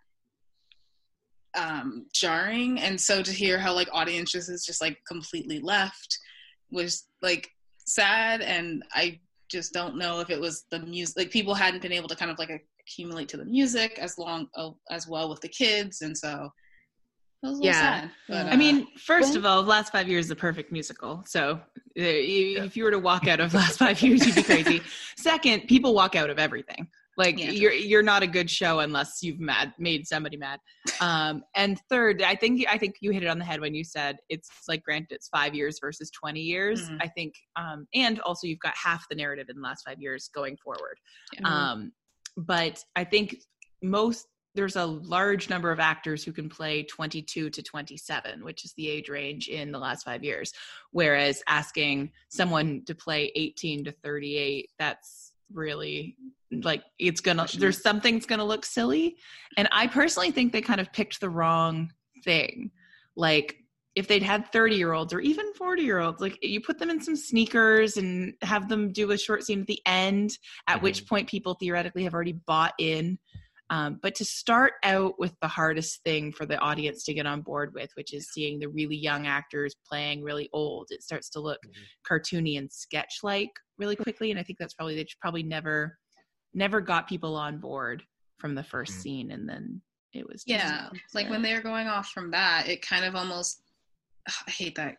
um, 1.55 2.07
jarring. 2.15 2.81
And 2.81 3.01
so 3.01 3.23
to 3.23 3.31
hear 3.31 3.59
how 3.59 3.75
like 3.75 3.89
audiences 3.93 4.49
is 4.49 4.65
just 4.65 4.81
like 4.81 4.99
completely 5.07 5.61
left 5.61 6.19
was 6.71 7.07
like 7.21 7.49
sad. 7.79 8.41
And 8.41 8.83
i 8.95 9.21
just 9.51 9.75
don't 9.75 9.99
know 9.99 10.21
if 10.21 10.31
it 10.31 10.41
was 10.41 10.65
the 10.71 10.79
music 10.79 11.15
like 11.19 11.31
people 11.31 11.53
hadn't 11.53 11.83
been 11.83 11.93
able 11.93 12.09
to 12.09 12.17
kind 12.17 12.31
of 12.31 12.39
like 12.39 12.49
accumulate 12.81 13.29
to 13.29 13.37
the 13.37 13.45
music 13.45 13.99
as 14.01 14.17
long 14.17 14.47
uh, 14.57 14.71
as 14.91 15.07
well 15.07 15.29
with 15.29 15.43
the 15.43 15.49
kids. 15.49 16.01
And 16.01 16.17
so 16.17 16.29
it 16.29 16.41
was 16.41 16.41
a 16.41 16.41
little 16.41 16.53
Yeah. 17.43 17.73
sad 17.73 18.11
but, 18.29 18.47
I 18.47 18.57
mean, 18.57 18.87
first 18.97 19.31
When- 19.31 19.39
of 19.39 19.47
all, 19.47 19.63
the 19.63 19.69
last 19.69 19.93
five 19.93 20.09
years 20.09 20.27
is 20.27 20.31
a 20.31 20.37
perfect 20.37 20.71
musical. 20.73 21.23
So 21.27 21.61
uh, 21.99 22.03
you- 22.03 22.63
if 22.63 22.77
you 22.77 22.85
were 22.85 22.91
to 22.91 22.99
walk 22.99 23.27
out 23.27 23.41
of 23.41 23.53
the 23.53 23.59
last 23.65 23.79
five 23.79 24.01
years, 24.01 24.25
you'd 24.27 24.35
be 24.37 24.43
crazy. 24.43 24.81
Second, 25.17 25.67
people 25.69 25.95
walk 25.95 26.15
out 26.17 26.31
of 26.31 26.39
everything. 26.39 26.89
Like 27.19 27.39
Yeah, 27.39 27.51
you're 27.51 27.73
you're 27.75 28.03
not 28.03 28.23
a 28.23 28.27
good 28.27 28.49
show 28.49 28.79
unless 28.81 29.23
you've 29.23 29.39
mad 29.39 29.75
made 29.79 30.07
somebody 30.07 30.39
mad. 30.39 30.59
Um, 31.01 31.43
and 31.55 31.79
third, 31.91 32.23
I 32.23 32.35
think 32.35 32.65
I 32.71 32.79
think 32.79 32.97
you 33.03 33.11
hit 33.11 33.23
it 33.23 33.27
on 33.27 33.39
the 33.39 33.45
head 33.45 33.61
when 33.61 33.75
you 33.75 33.85
said 33.85 34.17
it's 34.31 34.49
like 34.67 34.83
granted 34.83 35.09
it's 35.17 35.29
five 35.29 35.55
years 35.55 35.79
versus 35.79 36.11
twenty 36.11 36.41
years. 36.41 36.89
Mhm. 36.89 36.99
I 37.03 37.09
think, 37.09 37.35
um, 37.57 37.87
and 37.93 38.19
also 38.21 38.47
you've 38.47 38.61
got 38.61 38.75
half 38.83 39.07
the 39.11 39.15
narrative 39.15 39.49
in 39.51 39.57
the 39.57 39.63
last 39.63 39.83
five 39.87 40.01
years 40.01 40.31
going 40.35 40.57
forward. 40.57 40.97
Yeah. 41.39 41.47
Um, 41.49 41.93
but 42.39 42.83
I 42.97 43.05
think 43.05 43.37
most 43.83 44.27
there's 44.55 44.77
a 44.77 44.85
large 44.85 45.49
number 45.49 45.71
of 45.71 45.81
actors 45.81 46.23
who 46.25 46.33
can 46.33 46.49
play 46.49 46.83
22 46.83 47.51
to 47.51 47.63
27, 47.63 48.45
which 48.45 48.65
is 48.65 48.75
the 48.75 48.89
age 48.89 49.09
range 49.09 49.49
in 49.49 49.73
the 49.73 49.79
last 49.79 50.05
five 50.05 50.23
years. 50.23 50.53
Whereas 50.91 51.43
asking 51.47 52.11
someone 52.29 52.83
to 52.87 52.95
play 52.95 53.33
18 53.35 53.85
to 53.85 53.93
38, 53.93 54.69
that's 54.79 55.33
really 55.53 56.17
like 56.63 56.83
it's 56.99 57.21
gonna 57.21 57.47
there's 57.59 57.83
something's 57.83 58.27
gonna 58.27 58.45
look 58.45 58.65
silly. 58.65 59.17
And 59.57 59.69
I 59.73 59.87
personally 59.87 60.31
think 60.31 60.53
they 60.53 60.61
kind 60.61 60.81
of 60.81 60.93
picked 60.93 61.21
the 61.21 61.31
wrong 61.31 61.91
thing. 62.25 62.71
Like 63.17 63.57
if 63.95 64.09
they'd 64.09 64.23
had 64.23 64.51
30 64.53 64.77
year 64.77 64.93
olds 64.93 65.13
or 65.13 65.21
even 65.21 65.53
40 65.55 65.83
year 65.83 65.99
olds, 65.99 66.21
like 66.21 66.39
you 66.43 66.61
put 66.61 66.79
them 66.79 66.91
in 66.91 67.01
some 67.01 67.17
sneakers 67.17 67.97
and 67.97 68.35
have 68.43 68.69
them 68.69 68.93
do 68.93 69.11
a 69.11 69.19
short 69.19 69.45
scene 69.45 69.61
at 69.61 69.67
the 69.67 69.81
end, 69.87 70.39
at 70.67 70.77
Mm-hmm. 70.77 70.85
which 70.85 71.07
point 71.07 71.29
people 71.29 71.55
theoretically 71.55 72.05
have 72.05 72.15
already 72.15 72.33
bought 72.33 72.73
in. 72.79 73.19
Um, 73.71 73.99
but 74.03 74.15
to 74.17 74.25
start 74.25 74.75
out 74.83 75.19
with 75.19 75.35
the 75.41 75.49
hardest 75.49 76.03
thing 76.05 76.33
for 76.33 76.45
the 76.45 76.59
audience 76.59 77.05
to 77.05 77.15
get 77.15 77.27
on 77.27 77.41
board 77.41 77.73
with, 77.75 77.91
which 77.95 78.13
is 78.13 78.31
seeing 78.33 78.59
the 78.59 78.69
really 78.69 78.97
young 78.97 79.27
actors 79.27 79.75
playing 79.89 80.23
really 80.23 80.51
old, 80.53 80.89
it 80.91 81.03
starts 81.03 81.31
to 81.31 81.41
look 81.41 81.61
Mhm. 81.65 81.73
cartoony 82.11 82.59
and 82.59 82.71
sketch 82.71 83.21
like 83.23 83.51
really 83.79 83.97
quickly. 83.97 84.31
And 84.31 84.39
I 84.39 84.43
think 84.43 84.59
that's 84.59 84.75
probably, 84.75 84.97
they 84.97 85.07
probably 85.21 85.43
never, 85.43 85.99
never 86.53 86.81
got 86.81 87.09
people 87.09 87.35
on 87.37 87.59
board 87.59 88.03
from 88.39 88.55
the 88.55 88.63
1st 88.65 88.93
Mhm. 88.93 89.01
scene. 89.03 89.31
And 89.31 89.49
then 89.49 89.81
it 90.13 90.27
was, 90.27 90.45
just- 90.45 90.49
Yeah, 90.49 90.91
like 91.15 91.31
when 91.31 91.41
they 91.41 91.55
were 91.55 91.63
going 91.63 91.87
off 91.87 92.11
from 92.11 92.31
that, 92.33 92.69
it 92.69 92.83
kind 92.83 93.05
of 93.05 93.15
almost. 93.17 93.63
I 94.47 94.51
hate 94.51 94.75
that. 94.77 94.99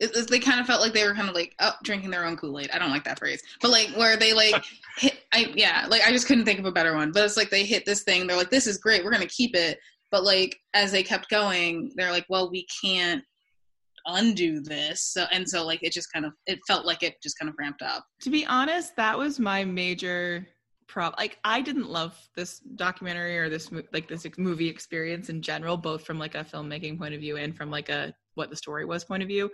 It, 0.00 0.16
it- 0.16 0.28
they 0.28 0.38
kind 0.40 0.60
of 0.60 0.66
felt 0.66 0.80
like 0.80 0.92
they 0.92 1.06
were 1.06 1.14
kind 1.14 1.28
of 1.28 1.34
like 1.34 1.54
oh, 1.60 1.72
drinking 1.84 2.10
their 2.10 2.24
own 2.24 2.36
Kool 2.36 2.58
Aid. 2.58 2.70
I 2.72 2.78
don't 2.78 2.90
like 2.90 3.04
that 3.04 3.18
phrase, 3.18 3.42
but 3.60 3.70
like 3.70 3.88
where 3.96 4.16
they 4.16 4.32
like 4.32 4.64
hit. 4.98 5.18
I 5.32 5.52
yeah, 5.54 5.86
like 5.88 6.02
I 6.06 6.10
just 6.10 6.26
couldn't 6.26 6.44
think 6.44 6.58
of 6.58 6.64
a 6.64 6.72
better 6.72 6.94
one. 6.94 7.12
But 7.12 7.24
it's 7.24 7.36
like 7.36 7.50
they 7.50 7.64
hit 7.64 7.86
this 7.86 8.02
thing. 8.02 8.26
They're 8.26 8.36
like, 8.36 8.50
this 8.50 8.66
is 8.66 8.78
great. 8.78 9.04
We're 9.04 9.12
gonna 9.12 9.26
keep 9.26 9.54
it. 9.54 9.78
But 10.10 10.24
like 10.24 10.58
as 10.74 10.90
they 10.90 11.02
kept 11.04 11.28
going, 11.30 11.92
they're 11.94 12.10
like, 12.10 12.26
well, 12.28 12.50
we 12.50 12.66
can't 12.82 13.22
undo 14.06 14.60
this. 14.60 15.02
So 15.02 15.26
and 15.30 15.48
so 15.48 15.64
like 15.64 15.82
it 15.82 15.92
just 15.92 16.12
kind 16.12 16.24
of 16.24 16.32
it 16.46 16.58
felt 16.66 16.86
like 16.86 17.02
it 17.02 17.14
just 17.22 17.38
kind 17.38 17.48
of 17.48 17.54
ramped 17.58 17.82
up. 17.82 18.04
to 18.22 18.30
be 18.30 18.46
honest 18.46 18.96
that 18.96 19.16
was 19.18 19.38
my 19.38 19.64
major 19.64 20.46
problem 20.88 21.14
like 21.20 21.38
i 21.44 21.60
didn't 21.60 21.88
love 21.88 22.18
this 22.34 22.58
documentary 22.74 23.38
or 23.38 23.48
this 23.48 23.70
like 23.92 24.08
this 24.08 24.26
ex- 24.26 24.38
movie 24.38 24.68
experience 24.68 25.28
in 25.28 25.40
general 25.40 25.76
both 25.76 26.04
from 26.04 26.18
like 26.18 26.34
a 26.34 26.42
filmmaking 26.42 26.98
point 26.98 27.14
of 27.14 27.20
view 27.20 27.36
and 27.36 27.56
from 27.56 27.70
like 27.70 27.88
a 27.90 28.12
what 28.34 28.50
the 28.50 28.56
story 28.56 28.84
was 28.84 29.04
point 29.04 29.22
of 29.22 29.28
view 29.28 29.48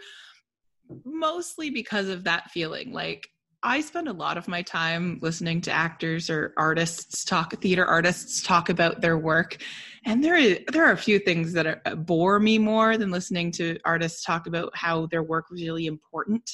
mostly 1.04 1.70
because 1.70 2.08
of 2.08 2.24
that 2.24 2.50
feeling. 2.50 2.92
Like 2.92 3.28
i 3.62 3.80
spend 3.80 4.06
a 4.06 4.12
lot 4.12 4.36
of 4.36 4.46
my 4.46 4.62
time 4.62 5.18
listening 5.22 5.60
to 5.60 5.72
actors 5.72 6.28
or 6.28 6.52
artists 6.56 7.24
talk 7.24 7.52
theater 7.60 7.84
artists 7.84 8.42
talk 8.42 8.68
about 8.68 9.00
their 9.00 9.18
work. 9.18 9.56
And 10.04 10.22
there 10.22 10.36
is 10.36 10.60
there 10.72 10.84
are 10.86 10.92
a 10.92 10.96
few 10.98 11.18
things 11.18 11.52
that 11.54 11.66
are, 11.66 11.96
bore 11.96 12.38
me 12.38 12.58
more 12.58 12.96
than 12.96 13.10
listening 13.10 13.50
to 13.52 13.78
artists 13.84 14.22
talk 14.22 14.46
about 14.46 14.70
how 14.76 15.06
their 15.06 15.22
work 15.22 15.50
was 15.50 15.62
really 15.62 15.86
important. 15.86 16.48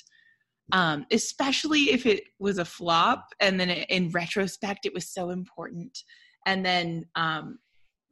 Um, 0.70 1.04
especially 1.10 1.90
if 1.90 2.06
it 2.06 2.24
was 2.38 2.56
a 2.56 2.64
flop 2.64 3.26
and 3.40 3.60
then 3.60 3.68
it, 3.68 3.90
in 3.90 4.10
retrospect 4.10 4.86
it 4.86 4.94
was 4.94 5.12
so 5.12 5.30
important. 5.30 5.98
And 6.46 6.64
then 6.64 7.04
um, 7.14 7.58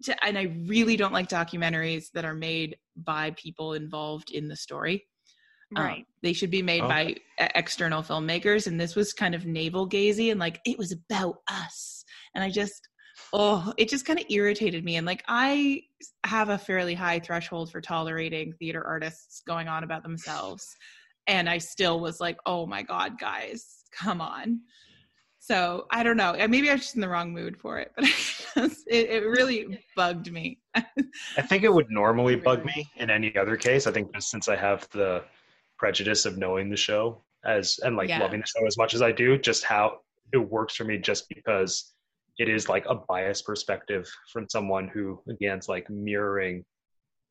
to, 0.02 0.24
and 0.24 0.38
i 0.38 0.54
really 0.66 0.96
don't 0.96 1.12
like 1.12 1.28
documentaries 1.28 2.06
that 2.14 2.24
are 2.24 2.34
made 2.34 2.76
by 2.96 3.30
people 3.32 3.74
involved 3.74 4.30
in 4.30 4.48
the 4.48 4.56
story 4.56 5.04
Um, 5.76 5.84
Right. 5.84 6.06
they 6.22 6.32
should 6.32 6.50
be 6.50 6.62
made 6.62 6.82
Oh. 6.82 6.88
by 6.88 7.06
e- 7.10 7.16
external 7.38 8.02
filmmakers 8.02 8.66
and 8.66 8.80
this 8.80 8.96
was 8.96 9.12
kind 9.12 9.34
of 9.34 9.46
navel 9.46 9.88
gazy 9.88 10.30
and 10.30 10.40
like 10.40 10.60
it 10.66 10.76
was 10.78 10.90
about 10.92 11.36
us 11.48 12.04
and 12.34 12.42
i 12.42 12.50
just 12.50 12.88
oh 13.32 13.72
it 13.78 13.88
just 13.88 14.04
kind 14.04 14.18
of 14.18 14.26
irritated 14.30 14.84
me 14.84 14.96
and 14.96 15.06
like 15.06 15.22
i 15.28 15.80
have 16.24 16.48
a 16.48 16.58
fairly 16.58 16.94
high 16.94 17.20
threshold 17.20 17.70
for 17.70 17.80
tolerating 17.80 18.52
theater 18.58 18.84
artists 18.84 19.42
going 19.46 19.68
on 19.68 19.84
about 19.84 20.02
themselves 20.02 20.76
and 21.26 21.48
I 21.48 21.58
still 21.58 22.00
was 22.00 22.18
like, 22.18 22.38
"Oh 22.46 22.66
my 22.66 22.82
god, 22.82 23.18
guys, 23.20 23.84
come 23.92 24.20
on!" 24.20 24.62
So 25.38 25.86
I 25.92 26.02
don't 26.02 26.16
know. 26.16 26.34
Uh, 26.38 26.48
Maybe 26.48 26.68
I 26.68 26.72
was 26.72 26.80
just 26.82 26.94
in 26.96 27.00
the 27.00 27.08
wrong 27.08 27.32
mood 27.32 27.56
for 27.56 27.78
it, 27.78 27.92
but 27.96 28.72
it, 28.88 29.10
it 29.10 29.22
really 29.26 29.84
bugged 29.94 30.32
me. 30.32 30.58
I 30.74 31.42
think 31.42 31.62
it 31.62 31.72
would 31.72 31.86
normally 31.90 32.34
bug 32.36 32.64
me 32.64 32.88
in 32.96 33.10
any 33.10 33.36
other 33.36 33.56
case. 33.56 33.86
I 33.86 33.92
think 33.92 34.12
just 34.12 34.30
since 34.30 34.48
I 34.48 34.56
have 34.56 34.88
the 34.90 35.22
prejudice 35.80 36.26
of 36.26 36.36
knowing 36.36 36.68
the 36.68 36.76
show 36.76 37.24
as 37.46 37.80
and 37.84 37.96
like 37.96 38.10
Yeah. 38.10 38.20
loving 38.20 38.40
the 38.40 38.46
show 38.46 38.66
as 38.66 38.76
much 38.76 38.92
as 38.92 39.00
I 39.00 39.12
do, 39.12 39.38
just 39.38 39.64
how 39.64 40.00
it 40.34 40.36
works 40.36 40.76
for 40.76 40.84
me 40.84 40.98
just 40.98 41.26
because 41.30 41.94
it 42.38 42.48
is 42.48 42.68
like 42.68 42.84
a 42.86 42.94
biased 42.94 43.46
perspective 43.46 44.04
from 44.32 44.46
someone 44.48 44.88
who 44.88 45.22
again 45.28 45.58
is 45.58 45.68
like 45.68 45.88
mirroring 45.88 46.64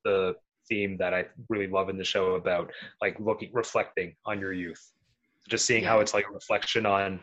the 0.03 0.35
theme 0.67 0.97
that 0.97 1.13
I 1.13 1.25
really 1.47 1.67
love 1.67 1.89
in 1.89 1.97
the 1.97 2.03
show 2.03 2.35
about 2.35 2.71
like 3.01 3.19
looking 3.19 3.51
reflecting 3.53 4.15
on 4.25 4.39
your 4.39 4.53
youth. 4.53 4.83
Just 5.47 5.65
seeing 5.65 5.83
how 5.83 5.99
it's 5.99 6.13
like 6.15 6.25
a 6.27 6.33
reflection 6.33 6.85
on 6.87 7.19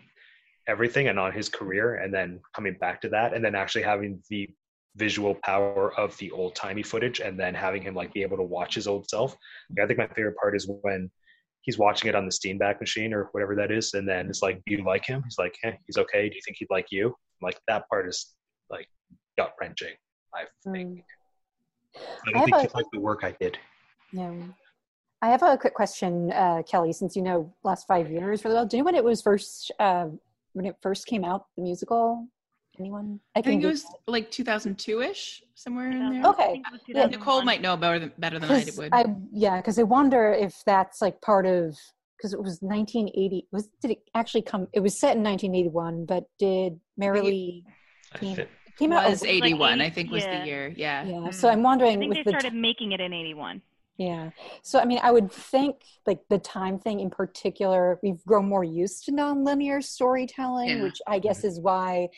everything 0.69 1.09
and 1.09 1.19
on 1.19 1.33
his 1.33 1.49
career 1.49 1.97
and 1.97 2.15
then 2.15 2.41
coming 2.55 2.77
back 2.79 3.01
to 3.01 3.09
that 3.09 3.35
and 3.35 3.45
then 3.45 3.55
actually 3.57 3.83
having 3.83 4.23
the 4.31 4.49
visual 4.97 5.35
power 5.45 5.93
of 5.99 6.17
the 6.19 6.31
old 6.31 6.55
timey 6.55 6.83
footage 6.83 7.21
and 7.21 7.39
then 7.39 7.55
having 7.55 7.83
him 7.83 7.95
like 7.95 8.13
be 8.13 8.23
able 8.23 8.37
to 8.37 8.43
watch 8.43 8.75
his 8.75 8.87
old 8.87 9.09
self. 9.09 9.37
Like, 9.71 9.85
I 9.85 9.87
think 9.87 9.99
my 9.99 10.07
favorite 10.09 10.37
part 10.37 10.57
is 10.57 10.69
when 10.83 11.11
he's 11.63 11.79
watching 11.79 12.09
it 12.09 12.15
on 12.15 12.25
the 12.25 12.31
Steenbeck 12.31 12.81
machine 12.81 13.13
or 13.13 13.29
whatever 13.33 13.55
that 13.57 13.71
is, 13.71 13.95
and 13.95 14.09
then 14.09 14.29
it's 14.29 14.43
like, 14.43 14.63
"Do 14.67 14.75
you 14.75 14.85
like 14.85 15.05
him?" 15.05 15.23
He's 15.25 15.39
like, 15.39 15.55
"Eh, 15.65 15.73
he's 15.87 15.99
okay. 15.99 16.29
Do 16.29 16.35
you 16.35 16.41
think 16.45 16.57
he'd 16.59 16.71
like 16.71 16.87
you?" 16.91 17.15
Like 17.43 17.59
that 17.69 17.89
part 17.89 18.09
is 18.09 18.35
like 18.71 18.89
gut 19.37 19.53
wrenching. 19.61 19.95
I 20.35 20.45
think. 20.73 20.99
Mm. 20.99 21.03
I 21.97 22.01
I 22.01 22.33
don't 22.33 22.35
have 22.35 22.45
think 22.45 22.57
a- 22.57 22.61
he 22.63 22.69
liked 22.75 22.89
the 22.93 23.01
work 23.01 23.25
I 23.25 23.33
did. 23.41 23.59
Yeah. 24.13 24.33
I 25.23 25.29
have 25.31 25.43
a 25.43 25.57
quick 25.57 25.73
question, 25.75 26.31
uh, 26.33 26.63
Kelly, 26.63 26.93
since 26.93 27.17
you 27.17 27.23
know 27.23 27.53
last 27.65 27.87
five 27.87 28.11
years 28.11 28.45
really 28.45 28.55
well. 28.55 28.67
Do 28.67 28.77
you 28.77 28.83
know 28.83 28.87
when 28.87 28.95
it 28.95 29.05
was 29.05 29.23
first 29.23 29.73
uh, 29.79 30.09
when 30.53 30.67
it 30.67 30.77
first 30.83 31.07
came 31.07 31.25
out, 31.25 31.47
the 31.57 31.63
musical? 31.63 32.29
Anyone? 32.79 33.21
I 33.35 33.43
think 33.43 33.61
it 33.61 33.63
do- 33.63 33.69
was 33.69 33.85
like 34.07 34.31
2002ish, 34.31 35.43
somewhere 35.55 35.91
in 35.91 35.99
there. 36.21 36.27
Okay. 36.31 36.43
I 36.43 36.47
think 36.53 36.67
it 36.67 36.73
was 36.73 36.81
Yeah, 36.89 37.07
Nicole 37.07 37.43
might 37.43 37.61
know 37.63 37.77
better 37.77 37.99
than, 37.99 38.13
better 38.19 38.39
than 38.39 38.51
I 38.51 38.65
'cause 38.65 38.77
would. 38.79 38.91
I 38.93 39.05
yeah, 39.33 39.57
because 39.57 39.79
I 39.79 39.83
wonder 39.85 40.33
if 40.33 40.63
that's 40.67 41.01
like 41.01 41.21
part 41.21 41.47
of 41.47 41.77
because 42.17 42.33
it 42.33 42.43
was 42.43 42.61
1980. 42.63 43.47
Was 43.53 43.69
did 43.81 43.93
it 43.93 43.99
actually 44.15 44.43
come? 44.43 44.69
It 44.73 44.81
was 44.81 44.99
set 44.99 45.17
in 45.17 45.23
1981, 45.23 46.07
but 46.07 46.25
did 46.39 46.81
Merrily 46.97 47.65
I 48.15 48.19
came, 48.19 48.37
fit. 48.37 48.49
came 48.79 48.93
out? 48.93 49.09
was 49.09 49.23
a- 49.23 49.29
81, 49.31 49.81
I 49.81 49.87
80 49.87 49.95
think 49.95 50.11
was 50.11 50.25
yeah. 50.25 50.41
the 50.41 50.47
year. 50.47 50.75
Yeah. 50.77 51.05
yeah, 51.05 51.31
so 51.31 51.49
hmm. 51.49 51.53
I'm 51.55 51.63
wondering 51.63 51.97
I 51.97 51.99
think 52.01 52.09
with 52.15 52.25
they 52.25 52.33
the 52.33 52.39
started 52.41 52.55
making 52.55 52.93
it 52.93 53.01
in 53.01 53.13
81. 53.13 53.63
Yeah. 53.99 54.31
So 54.63 54.79
I 54.79 54.85
mean, 54.85 55.01
I 55.03 55.11
would 55.11 55.33
think 55.33 55.77
like 56.07 56.21
the 56.29 56.39
time 56.39 56.79
thing 56.79 57.01
in 57.01 57.09
particular, 57.09 57.99
we've 58.03 58.23
grown 58.27 58.47
more 58.47 58.63
used 58.65 59.05
to 59.07 59.13
nonlinear 59.13 59.83
storytelling, 59.83 60.69
Yeah. 60.69 60.83
which 60.83 61.01
I 61.07 61.19
guess 61.19 61.45
is 61.45 61.59
why, 61.61 62.09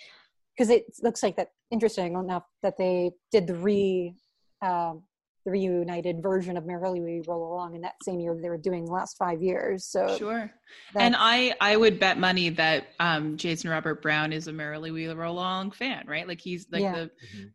because 0.59 0.71
it 0.71 0.85
looks 1.03 1.23
like 1.23 1.37
that 1.37 1.51
interesting 1.71 2.15
enough 2.15 2.43
that 2.63 2.77
they 2.77 3.13
did 3.31 3.47
the 3.47 3.55
re, 3.55 4.15
um, 4.61 5.03
the 5.45 5.53
reunited 5.53 6.21
version 6.21 6.57
of 6.57 6.67
Merrily 6.67 7.01
We 7.01 7.23
Roll 7.29 7.55
Along 7.55 7.77
in 7.77 7.81
that 7.83 7.95
same 8.03 8.19
year 8.19 8.35
that 8.35 8.43
they 8.43 8.49
were 8.49 8.59
doing 8.59 8.85
the 8.85 8.91
last 8.91 9.17
five 9.17 9.41
years. 9.41 9.87
So 9.87 10.17
Sure. 10.19 10.51
And 10.97 11.15
I 11.17 11.55
I 11.61 11.77
would 11.77 12.01
bet 12.01 12.19
money 12.19 12.49
that 12.51 12.89
um, 12.99 13.37
Jason 13.37 13.71
Robert 13.71 14.03
Brown 14.03 14.33
is 14.33 14.49
a 14.49 14.53
Merrily 14.53 14.91
We 14.91 15.07
Roll 15.07 15.35
Along 15.35 15.71
fan, 15.71 16.05
right? 16.09 16.27
Like 16.27 16.41
he's 16.41 16.67
like 16.73 16.83
Yeah. 16.83 17.07
the 17.07 17.11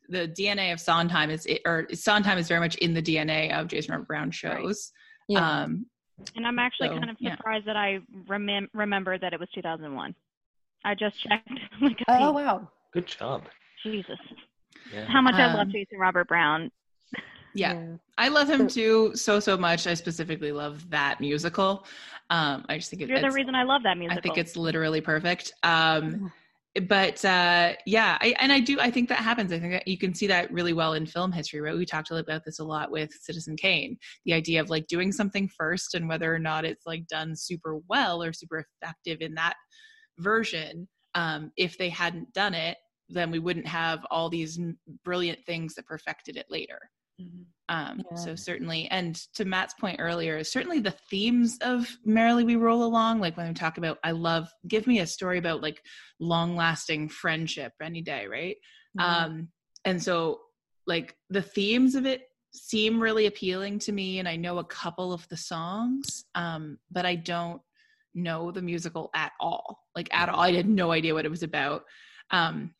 the 0.09 0.27
DNA 0.29 0.71
of 0.71 0.79
Sondheim 0.79 1.29
is 1.29 1.45
or 1.65 1.87
Sondheim 1.93 2.37
is 2.37 2.47
very 2.47 2.61
much 2.61 2.75
in 2.75 2.93
the 2.93 3.01
DNA 3.01 3.51
of 3.51 3.67
Jason 3.67 3.91
Robert 3.91 4.07
Brown 4.07 4.31
shows. 4.31 4.91
yeah. 5.27 5.63
Um, 5.63 5.85
And 6.37 6.47
I'm 6.47 6.57
actually 6.59 6.87
So, 6.87 6.97
kind 6.99 7.09
of 7.09 7.17
yeah. 7.19 7.35
surprised 7.35 7.67
that 7.67 7.75
I 7.75 7.99
remem- 8.29 8.69
remembered 8.73 9.21
that 9.21 9.33
it 9.33 9.39
was 9.39 9.49
2001. 9.53 10.15
I 10.85 10.95
just 10.95 11.21
checked. 11.21 11.49
like, 11.81 11.99
oh 12.07 12.31
wow. 12.31 12.69
Good 12.93 13.07
job. 13.07 13.43
Jesus. 13.83 14.19
Yeah. 14.93 15.05
How 15.05 15.21
much 15.21 15.35
I 15.35 15.45
Um, 15.45 15.57
love 15.57 15.69
Jason 15.69 15.97
Robert 15.97 16.27
Brown. 16.27 16.71
yeah. 17.53 17.95
I 18.17 18.27
love 18.27 18.49
him 18.49 18.67
too 18.67 19.15
so 19.15 19.39
so 19.39 19.57
much. 19.57 19.87
I 19.87 19.93
specifically 19.93 20.51
love 20.51 20.89
that 20.89 21.19
musical. 21.19 21.85
Um, 22.29 22.65
I 22.69 22.77
just 22.77 22.89
think 22.89 23.01
it, 23.01 23.09
You're 23.09 23.21
the 23.21 23.31
reason 23.31 23.55
I 23.55 23.63
love 23.63 23.83
that 23.83 23.97
musical. 23.97 24.17
I 24.17 24.21
think 24.21 24.37
it's 24.37 24.55
literally 24.55 25.01
perfect. 25.01 25.53
Um, 25.63 26.31
but 26.87 27.23
uh, 27.23 27.73
yeah, 27.85 28.17
I, 28.21 28.35
and 28.39 28.51
I 28.51 28.59
do. 28.59 28.79
I 28.79 28.89
think 28.89 29.09
that 29.09 29.19
happens. 29.19 29.51
I 29.51 29.59
think 29.59 29.73
that 29.73 29.87
you 29.87 29.97
can 29.97 30.13
see 30.13 30.25
that 30.27 30.51
really 30.51 30.73
well 30.73 30.93
in 30.93 31.05
film 31.05 31.31
history. 31.31 31.61
Right? 31.61 31.75
We 31.75 31.85
talked 31.85 32.09
about 32.09 32.43
this 32.45 32.59
a 32.59 32.63
lot 32.63 32.91
with 32.91 33.11
Citizen 33.21 33.55
Kane. 33.55 33.97
The 34.25 34.33
idea 34.33 34.59
of 34.59 34.69
like 34.69 34.87
doing 34.87 35.11
something 35.11 35.47
first, 35.55 35.93
and 35.93 36.07
whether 36.09 36.33
or 36.33 36.39
not 36.39 36.65
it's 36.65 36.85
like 36.85 37.07
done 37.07 37.35
super 37.35 37.77
well 37.89 38.23
or 38.23 38.33
super 38.33 38.65
effective 38.81 39.21
in 39.21 39.35
that 39.35 39.55
version. 40.17 40.87
Um, 41.15 41.51
if 41.57 41.77
they 41.77 41.89
hadn't 41.89 42.33
done 42.33 42.53
it, 42.53 42.77
then 43.09 43.31
we 43.31 43.39
wouldn't 43.39 43.67
have 43.67 44.05
all 44.09 44.29
these 44.29 44.59
brilliant 45.03 45.45
things 45.45 45.75
that 45.75 45.85
perfected 45.85 46.37
it 46.37 46.47
later. 46.49 46.79
Um, 47.69 48.01
Yeah. 48.11 48.17
So 48.17 48.35
certainly, 48.35 48.87
and 48.89 49.15
to 49.35 49.45
Matt's 49.45 49.75
point 49.75 49.97
earlier, 49.99 50.43
certainly 50.43 50.79
the 50.79 50.95
themes 51.09 51.57
of 51.61 51.87
Merrily 52.03 52.43
We 52.43 52.55
Roll 52.55 52.83
Along, 52.83 53.19
like 53.19 53.37
when 53.37 53.47
we 53.47 53.53
talk 53.53 53.77
about, 53.77 53.99
I 54.03 54.11
love, 54.11 54.49
give 54.67 54.87
me 54.87 54.99
a 54.99 55.07
story 55.07 55.37
about 55.37 55.61
like 55.61 55.81
long 56.19 56.55
lasting 56.55 57.09
friendship 57.09 57.73
any 57.81 58.01
day, 58.01 58.27
right? 58.27 58.57
Um, 58.99 59.49
and 59.85 60.01
so 60.01 60.41
like 60.87 61.15
the 61.29 61.41
themes 61.41 61.95
of 61.95 62.05
it 62.05 62.23
seem 62.51 62.99
really 62.99 63.25
appealing 63.27 63.79
to 63.79 63.91
me, 63.91 64.19
and 64.19 64.27
I 64.27 64.35
know 64.35 64.57
a 64.59 64.63
couple 64.63 65.13
of 65.13 65.27
the 65.29 65.37
songs, 65.37 66.25
um, 66.35 66.77
but 66.91 67.05
I 67.05 67.15
don't 67.15 67.61
know 68.13 68.51
the 68.51 68.61
musical 68.61 69.09
at 69.15 69.31
all, 69.39 69.79
like 69.95 70.13
at 70.13 70.29
all. 70.29 70.39
I 70.39 70.51
had 70.53 70.67
no 70.67 70.91
idea 70.91 71.13
what 71.13 71.25
it 71.25 71.29
was 71.31 71.43
about. 71.43 71.83
Um, 72.31 72.73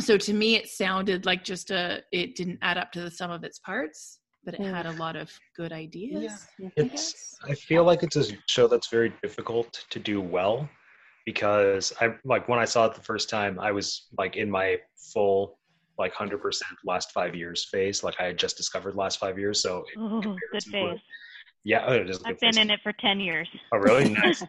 so 0.00 0.16
to 0.18 0.32
me, 0.34 0.56
it 0.56 0.68
sounded 0.68 1.24
like 1.26 1.42
just 1.44 1.70
a, 1.70 2.02
it 2.12 2.34
didn't 2.36 2.58
add 2.62 2.76
up 2.78 2.92
to 2.92 3.00
the 3.00 3.10
sum 3.10 3.30
of 3.30 3.44
its 3.44 3.58
parts 3.58 4.20
but 4.44 4.54
it 4.54 4.60
Mm. 4.60 4.72
had 4.72 4.86
a 4.86 4.92
lot 4.92 5.16
of 5.16 5.28
good 5.56 5.72
ideas. 5.72 6.46
I 6.64 6.70
It's 6.76 7.12
guess. 7.12 7.34
I 7.50 7.52
feel 7.54 7.82
like 7.82 8.04
it's 8.04 8.14
a 8.14 8.26
show 8.46 8.68
that's 8.68 8.86
very 8.86 9.12
difficult 9.20 9.84
to 9.90 9.98
do 9.98 10.20
well 10.20 10.68
because 11.24 11.92
I 12.00 12.10
like 12.24 12.48
when 12.48 12.60
I 12.60 12.64
saw 12.64 12.86
it 12.86 12.94
the 12.94 13.02
first 13.02 13.28
time, 13.28 13.58
I 13.58 13.72
was 13.72 14.06
like 14.16 14.36
in 14.36 14.48
my 14.48 14.76
full 15.12 15.58
like 15.98 16.12
hundred 16.12 16.38
percent 16.42 16.70
last 16.84 17.10
five 17.10 17.34
years 17.34 17.64
phase. 17.64 18.04
Like 18.04 18.14
I 18.20 18.24
had 18.26 18.38
just 18.38 18.56
discovered 18.56 18.94
last 18.94 19.18
five 19.18 19.36
years, 19.36 19.60
so 19.60 19.82
it- 19.92 19.98
Ooh, 19.98 20.20
good 20.22 20.38
comparison 20.38 20.70
phase. 20.70 21.00
Yeah, 21.66 21.84
oh, 21.88 21.94
it 21.94 22.08
is 22.08 22.18
I've 22.24 22.38
been 22.38 22.52
phase. 22.52 22.62
in 22.62 22.70
it 22.70 22.78
for 22.80 22.92
10 22.92 23.18
years. 23.18 23.48
Oh, 23.72 23.78
really? 23.78 24.10
Nice. 24.22 24.44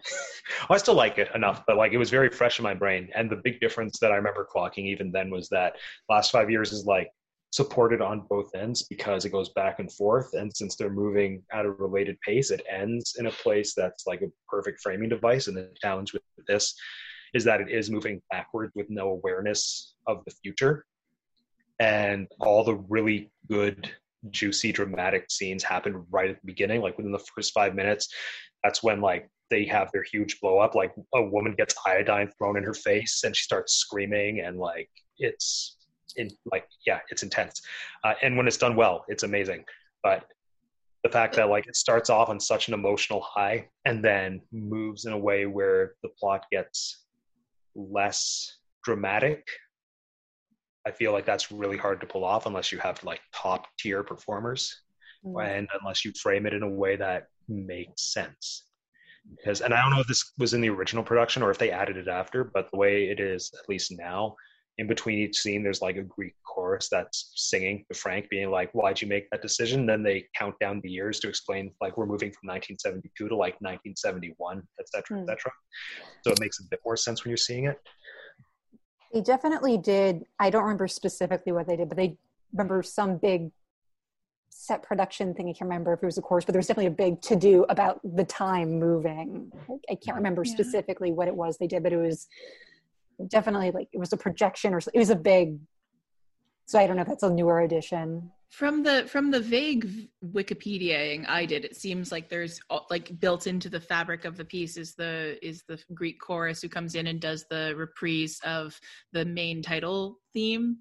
I 0.70 0.78
still 0.78 0.94
like 0.94 1.18
it 1.18 1.30
enough, 1.34 1.64
but 1.66 1.76
like 1.76 1.92
it 1.92 1.98
was 1.98 2.12
very 2.12 2.30
fresh 2.30 2.60
in 2.60 2.64
my 2.64 2.76
brain. 2.76 3.10
And 3.16 3.28
the 3.28 3.42
big 3.44 3.60
difference 3.60 3.98
that 4.00 4.12
I 4.12 4.18
remember 4.18 4.48
clocking 4.56 4.86
even 4.86 5.12
then 5.12 5.32
was 5.32 5.50
that 5.50 5.78
last 6.10 6.32
five 6.32 6.52
years 6.52 6.72
is 6.72 6.86
like 6.86 7.10
supported 7.50 8.02
on 8.02 8.28
both 8.30 8.54
ends 8.54 8.84
because 8.84 9.26
it 9.26 9.32
goes 9.32 9.50
back 9.50 9.80
and 9.80 9.92
forth. 9.92 10.36
And 10.36 10.56
since 10.56 10.76
they're 10.76 10.92
moving 10.92 11.42
at 11.52 11.66
a 11.66 11.72
related 11.72 12.22
pace, 12.22 12.52
it 12.52 12.62
ends 12.70 13.16
in 13.18 13.26
a 13.26 13.32
place 13.32 13.74
that's 13.74 14.06
like 14.06 14.22
a 14.22 14.32
perfect 14.48 14.80
framing 14.82 15.10
device. 15.10 15.48
And 15.48 15.58
the 15.58 15.72
challenge 15.82 16.14
with 16.14 16.22
this 16.48 16.76
is 17.34 17.44
that 17.46 17.62
it 17.62 17.72
is 17.72 17.90
moving 17.90 18.22
backward 18.30 18.70
with 18.76 18.92
no 18.92 19.10
awareness 19.10 19.96
of 20.06 20.24
the 20.26 20.32
future. 20.44 20.86
And 21.80 22.28
all 22.40 22.64
the 22.64 22.76
really 22.76 23.32
good, 23.50 23.92
juicy, 24.32 24.72
dramatic 24.72 25.30
scenes 25.30 25.64
happen 25.64 26.06
right 26.10 26.30
at 26.30 26.42
the 26.42 26.46
beginning, 26.46 26.82
like 26.82 26.98
within 26.98 27.12
the 27.12 27.20
first 27.36 27.54
five 27.54 27.76
minutes. 27.76 28.08
That's 28.64 28.84
when 28.84 29.02
like 29.02 29.30
they 29.50 29.66
have 29.66 29.92
their 29.92 30.04
huge 30.04 30.40
blow 30.42 30.60
up 30.60 30.76
like 30.76 30.94
a 31.14 31.22
woman 31.22 31.56
gets 31.58 31.76
iodine 31.86 32.30
thrown 32.38 32.58
in 32.58 32.64
her 32.64 32.74
face 32.74 33.24
and 33.24 33.36
she 33.36 33.44
starts 33.44 33.76
screaming 33.76 34.42
and 34.42 34.58
like 34.58 34.90
it's 35.20 35.78
in 36.18 36.30
like 36.52 36.68
yeah 36.86 37.00
it's 37.10 37.24
intense. 37.24 37.62
Uh, 38.04 38.14
and 38.22 38.36
when 38.36 38.48
it's 38.48 38.58
done 38.58 38.76
well 38.76 39.06
it's 39.08 39.24
amazing. 39.24 39.64
But 40.04 40.26
the 41.04 41.10
fact 41.10 41.36
that 41.36 41.50
like 41.50 41.68
it 41.68 41.76
starts 41.76 42.10
off 42.10 42.30
on 42.30 42.40
such 42.40 42.68
an 42.68 42.74
emotional 42.74 43.22
high 43.22 43.70
and 43.86 44.04
then 44.04 44.42
moves 44.52 45.06
in 45.06 45.14
a 45.14 45.18
way 45.18 45.46
where 45.46 45.94
the 46.04 46.10
plot 46.20 46.46
gets 46.52 47.06
less 47.76 48.58
dramatic 48.84 49.46
i 50.88 50.92
feel 50.92 51.12
like 51.12 51.26
that's 51.26 51.52
really 51.52 51.78
hard 51.86 52.00
to 52.02 52.08
pull 52.08 52.24
off 52.32 52.46
unless 52.46 52.72
you 52.72 52.78
have 52.88 53.04
like 53.04 53.22
top 53.34 53.62
tier 53.80 54.02
performers 54.04 54.64
Mm. 55.26 55.58
and 55.58 55.68
unless 55.82 56.06
you 56.06 56.12
frame 56.24 56.46
it 56.46 56.54
in 56.54 56.62
a 56.62 56.70
way 56.70 56.96
that 56.96 57.22
makes 57.50 58.14
sense 58.14 58.46
because 59.36 59.62
and 59.62 59.74
i 59.74 59.82
don't 59.82 59.90
know 59.94 60.00
if 60.00 60.08
this 60.08 60.24
was 60.38 60.54
in 60.54 60.62
the 60.62 60.70
original 60.70 61.04
production 61.04 61.42
or 61.42 61.50
if 61.50 61.58
they 61.58 61.72
added 61.72 61.98
it 61.98 62.08
after 62.08 62.44
but 62.44 62.70
the 62.72 62.78
way 62.78 62.94
it 63.10 63.20
is 63.20 63.52
at 63.62 63.68
least 63.68 63.92
now 63.98 64.36
in 64.78 64.86
between 64.88 65.18
each 65.18 65.40
scene 65.40 65.64
there's 65.64 65.82
like 65.82 65.98
a 65.98 66.04
greek 66.04 66.36
chorus 66.46 66.88
that's 66.88 67.20
singing 67.36 67.84
to 67.92 67.98
frank 67.98 68.30
being 68.30 68.52
like 68.52 68.72
why'd 68.74 69.02
you 69.02 69.08
make 69.08 69.28
that 69.32 69.42
decision 69.42 69.88
then 69.88 70.04
they 70.04 70.24
count 70.36 70.54
down 70.60 70.80
the 70.84 70.90
years 71.00 71.20
to 71.20 71.28
explain 71.28 71.72
like 71.82 71.98
we're 71.98 72.06
moving 72.06 72.32
from 72.32 72.48
1972 72.50 73.28
to 73.28 73.36
like 73.36 73.56
1971 73.60 74.62
etc 74.80 75.04
Hmm. 75.10 75.24
etc 75.24 75.52
so 76.24 76.32
it 76.32 76.40
makes 76.40 76.60
a 76.60 76.64
bit 76.70 76.80
more 76.86 76.96
sense 76.96 77.24
when 77.24 77.32
you're 77.32 77.38
seeing 77.50 77.66
it 77.66 77.80
They 79.14 79.22
definitely 79.22 79.78
did. 79.78 80.26
I 80.40 80.50
don't 80.50 80.64
remember 80.64 80.88
specifically 80.88 81.52
what 81.52 81.68
they 81.68 81.76
did, 81.78 81.88
but 81.90 81.98
they 81.98 82.18
remember 82.52 82.84
some 82.84 83.18
big 83.18 83.52
set 84.50 84.84
production 84.84 85.34
thing. 85.34 85.48
I 85.48 85.54
can't 85.54 85.70
remember 85.70 85.94
if 85.94 86.04
it 86.04 86.06
was 86.06 86.18
a 86.18 86.22
course, 86.22 86.44
but 86.44 86.54
there 86.54 86.60
was 86.60 86.68
definitely 86.68 86.88
a 86.88 86.92
big 86.92 87.22
to 87.24 87.36
do 87.36 87.66
about 87.70 88.00
the 88.04 88.24
time 88.26 88.80
moving. 88.80 89.52
I 89.90 89.96
can't 89.96 90.18
remember 90.18 90.44
Yeah. 90.46 90.54
specifically 90.54 91.12
what 91.12 91.28
it 91.28 91.36
was 91.36 91.58
they 91.58 91.68
did, 91.68 91.84
but 91.84 91.94
it 91.94 91.98
was 91.98 92.28
definitely 93.28 93.72
like 93.72 93.88
it 93.94 93.98
was 93.98 94.12
a 94.14 94.18
projection 94.18 94.74
or 94.74 94.80
it 94.80 94.98
was 94.98 95.10
a 95.10 95.16
big. 95.16 95.60
So 96.66 96.78
I 96.80 96.86
don't 96.88 96.98
know 96.98 97.04
if 97.04 97.08
that's 97.08 97.24
a 97.24 97.30
newer 97.30 97.62
edition. 97.62 98.32
From 98.50 98.82
the 98.82 99.06
from 99.08 99.30
the 99.30 99.42
vague 99.42 99.84
v- 99.86 100.10
Wikipediaing 100.24 101.28
I 101.28 101.46
did, 101.46 101.66
it 101.66 101.76
seems 101.76 102.12
like 102.12 102.30
there's 102.30 102.60
uh, 102.70 102.80
like 102.90 103.20
built 103.20 103.46
into 103.46 103.70
the 103.70 103.80
fabric 103.80 104.24
of 104.26 104.38
the 104.38 104.46
piece 104.46 104.78
is 104.78 104.96
the 104.96 105.38
is 105.46 105.64
the 105.68 105.78
Greek 105.94 106.20
chorus 106.20 106.62
who 106.62 106.70
comes 106.70 106.96
in 106.96 107.08
and 107.08 107.20
does 107.20 107.46
the 107.50 107.74
reprise 107.76 108.40
of 108.46 108.80
the 109.12 109.26
main 109.26 109.62
title 109.62 110.20
theme. 110.34 110.78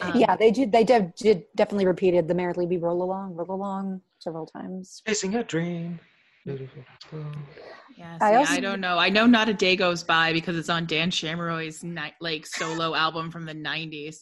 Um, 0.00 0.12
yeah, 0.14 0.36
they 0.36 0.52
did. 0.52 0.70
They 0.70 0.84
did, 0.84 1.12
did 1.16 1.42
definitely 1.56 1.86
repeated 1.86 2.28
the 2.28 2.34
"Merrily 2.34 2.66
We 2.66 2.76
Roll 2.76 3.02
Along, 3.02 3.34
Roll 3.34 3.50
Along" 3.50 4.00
several 4.20 4.46
times. 4.46 5.02
chasing 5.06 5.34
a 5.34 5.42
dream 5.42 5.98
beautiful 6.56 6.82
Yeah, 7.96 8.16
I 8.20 8.30
see, 8.30 8.34
I, 8.34 8.36
also- 8.36 8.60
don't 8.60 8.80
know. 8.80 8.96
I 8.98 9.08
know 9.08 9.26
not 9.26 9.48
a 9.48 9.54
day 9.54 9.76
goes 9.76 10.02
by 10.02 10.32
because 10.32 10.56
it's 10.56 10.68
on 10.70 10.86
Dan 10.86 11.10
Shamroy's 11.10 11.82
night 11.84 12.14
like 12.20 12.46
solo 12.46 12.94
album 12.94 13.30
from 13.30 13.44
the 13.44 13.54
'90s, 13.54 14.18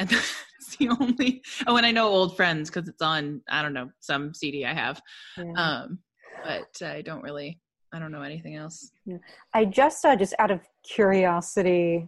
and 0.08 0.08
that's 0.08 0.76
the 0.78 0.88
only. 0.88 1.42
Oh, 1.66 1.76
and 1.76 1.84
I 1.86 1.92
know 1.92 2.08
Old 2.08 2.36
Friends 2.36 2.70
because 2.70 2.88
it's 2.88 3.02
on. 3.02 3.42
I 3.50 3.60
don't 3.62 3.74
know 3.74 3.90
some 4.00 4.32
CD 4.34 4.64
I 4.64 4.72
have, 4.74 5.00
Yeah. 5.36 5.52
um, 5.56 5.98
but 6.44 6.82
I 6.86 7.02
don't 7.02 7.22
really. 7.22 7.60
I 7.92 7.98
don't 7.98 8.12
know 8.12 8.22
anything 8.22 8.54
else. 8.56 8.90
I 9.52 9.64
just 9.64 10.04
uh, 10.04 10.16
just 10.16 10.34
out 10.38 10.50
of 10.50 10.60
curiosity, 10.84 12.06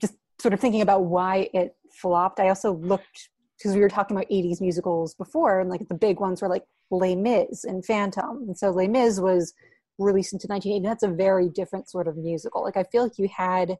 just 0.00 0.14
sort 0.40 0.54
of 0.54 0.60
thinking 0.60 0.82
about 0.82 1.04
why 1.04 1.48
it 1.54 1.74
flopped. 1.90 2.40
I 2.40 2.48
also 2.50 2.74
looked 2.74 3.30
because 3.56 3.74
we 3.74 3.80
were 3.80 3.88
talking 3.88 4.16
about 4.16 4.28
'80s 4.30 4.60
musicals 4.60 5.14
before, 5.14 5.60
and 5.60 5.70
like 5.70 5.88
the 5.88 5.94
big 5.94 6.20
ones 6.20 6.42
were 6.42 6.48
like 6.48 6.64
Les 6.90 7.16
Mis 7.16 7.64
and 7.64 7.84
Phantom, 7.84 8.44
and 8.46 8.56
so 8.56 8.70
Les 8.70 8.86
Mis 8.86 9.18
was 9.18 9.54
released 9.98 10.32
into 10.32 10.46
1980. 10.46 10.76
and 10.76 10.86
That's 10.86 11.02
a 11.02 11.08
very 11.08 11.48
different 11.48 11.90
sort 11.90 12.06
of 12.06 12.16
musical. 12.16 12.62
Like 12.62 12.76
I 12.76 12.84
feel 12.84 13.02
like 13.02 13.18
you 13.18 13.28
had 13.34 13.76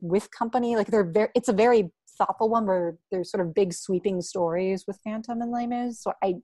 with 0.00 0.30
Company, 0.30 0.76
like 0.76 0.88
they're 0.88 1.02
very. 1.04 1.30
It's 1.34 1.48
a 1.48 1.52
very 1.52 1.90
thoughtful 2.18 2.48
one 2.48 2.66
where 2.66 2.96
there's 3.10 3.30
sort 3.30 3.46
of 3.46 3.54
big 3.54 3.72
sweeping 3.72 4.20
stories 4.20 4.84
with 4.86 4.98
Phantom 5.04 5.40
and 5.40 5.50
Les 5.50 5.66
Mis. 5.66 6.00
So 6.00 6.12
I 6.22 6.36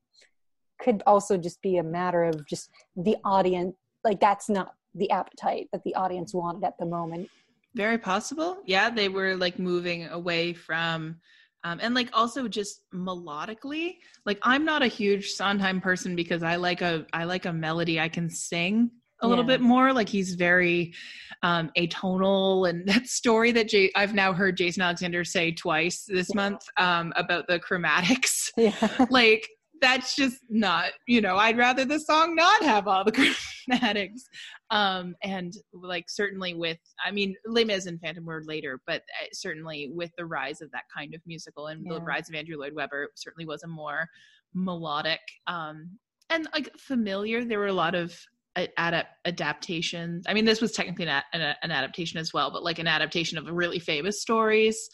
could 0.81 1.03
also 1.07 1.37
just 1.37 1.61
be 1.63 1.77
a 1.77 1.83
matter 1.83 2.25
of 2.25 2.47
just 2.47 2.71
the 2.97 3.17
audience 3.25 3.75
like 4.05 4.21
that's 4.21 4.49
not 4.49 4.75
the 4.95 5.11
appetite 5.11 5.69
that 5.73 5.83
the 5.85 5.95
audience 5.95 6.33
wanted 6.33 6.65
at 6.65 6.79
the 6.79 6.87
moment 6.87 7.29
Very 7.75 7.99
possible. 7.99 8.59
Yeah, 8.65 8.91
they 8.91 9.09
were 9.09 9.37
like 9.37 9.59
moving 9.59 10.07
away 10.09 10.53
from 10.55 11.17
um, 11.65 11.81
and 11.83 11.95
like 11.95 12.09
also 12.13 12.49
just 12.49 12.83
melodically. 12.95 13.97
Like 14.25 14.39
I'm 14.43 14.65
not 14.65 14.83
a 14.83 14.87
huge 14.87 15.31
Sondheim 15.33 15.81
person 15.81 16.17
because 16.17 16.43
I 16.43 16.57
like 16.57 16.81
a 16.81 17.07
I 17.13 17.25
like 17.25 17.47
a 17.47 17.53
melody 17.53 18.01
I 18.01 18.09
can 18.09 18.31
sing 18.31 18.91
a 19.21 19.27
little 19.29 19.45
Yeah. 19.45 19.57
bit 19.57 19.61
more. 19.61 19.93
Like 19.93 20.09
he's 20.09 20.35
very 20.35 20.95
um 21.43 21.71
atonal 21.77 22.69
and 22.69 22.87
that 22.89 23.07
story 23.07 23.53
that 23.53 23.69
Jay, 23.69 23.91
I've 23.95 24.15
now 24.15 24.33
heard 24.33 24.57
Jason 24.57 24.83
Alexander 24.83 25.25
say 25.25 25.53
twice 25.53 26.05
this 26.09 26.35
month 26.35 26.61
um 26.79 27.13
about 27.17 27.47
the 27.47 27.59
chromatics. 27.61 28.51
yeah 28.57 29.07
like 29.11 29.49
that's 29.81 30.17
just 30.17 30.39
not 30.51 30.91
you 31.07 31.21
know 31.21 31.37
i'd 31.37 31.57
rather 31.57 31.85
the 31.85 32.01
song 32.01 32.35
not 32.35 32.65
have 32.65 32.89
all 32.89 33.05
the 33.05 33.13
chromatics 33.71 34.23
um 34.71 35.15
and 35.23 35.53
like 35.73 36.07
certainly 36.09 36.53
with 36.53 36.79
i 37.07 37.13
mean 37.13 37.33
les 37.47 37.65
mis 37.65 37.87
and 37.87 38.01
phantom 38.01 38.25
were 38.27 38.43
later 38.45 38.81
but 38.89 39.03
uh, 39.23 39.27
certainly 39.33 39.89
with 39.95 40.11
the 40.19 40.25
rise 40.27 40.61
of 40.61 40.69
that 40.73 40.83
kind 40.93 41.15
of 41.15 41.21
musical 41.27 41.69
and 41.69 41.89
the 41.89 42.01
rise 42.01 42.29
of 42.29 42.35
andrew 42.35 42.57
lloyd 42.59 42.75
webber 42.75 43.09
certainly 43.15 43.47
was 43.47 43.63
a 43.63 43.69
more 43.69 44.09
melodic 44.53 45.21
um 45.47 45.89
and 46.29 46.49
like 46.53 46.69
familiar 46.77 47.45
there 47.45 47.61
were 47.61 47.69
a 47.69 47.73
lot 47.73 47.95
of 47.95 48.21
adapt 48.57 49.09
adaptations 49.25 50.25
i 50.29 50.35
mean 50.35 50.45
this 50.45 50.61
was 50.61 50.73
technically 50.73 51.05
an, 51.07 51.11
a- 51.33 51.37
an, 51.37 51.55
an 51.63 51.71
adaptation 51.71 52.19
as 52.19 52.33
well 52.33 52.51
but 52.51 52.63
like 52.65 52.79
an 52.79 52.87
adaptation 52.87 53.39
of 53.39 53.47
really 53.47 53.79
famous 53.79 54.21
stories 54.21 54.89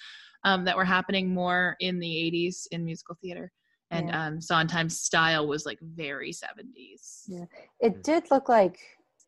um, 0.44 0.64
that 0.64 0.76
were 0.76 0.84
happening 0.84 1.32
more 1.32 1.74
in 1.80 1.98
the 1.98 2.06
80s 2.32 2.66
in 2.72 2.84
musical 2.84 3.16
theater 3.22 3.50
and 3.90 4.08
Yeah. 4.08 4.26
um 4.26 4.40
Sondheim's 4.40 4.98
style 5.00 5.46
was 5.46 5.64
like 5.66 5.78
very 5.80 6.30
70s. 6.32 7.22
Yeah. 7.26 7.44
it 7.80 8.02
did 8.02 8.30
look 8.30 8.48
like 8.48 8.78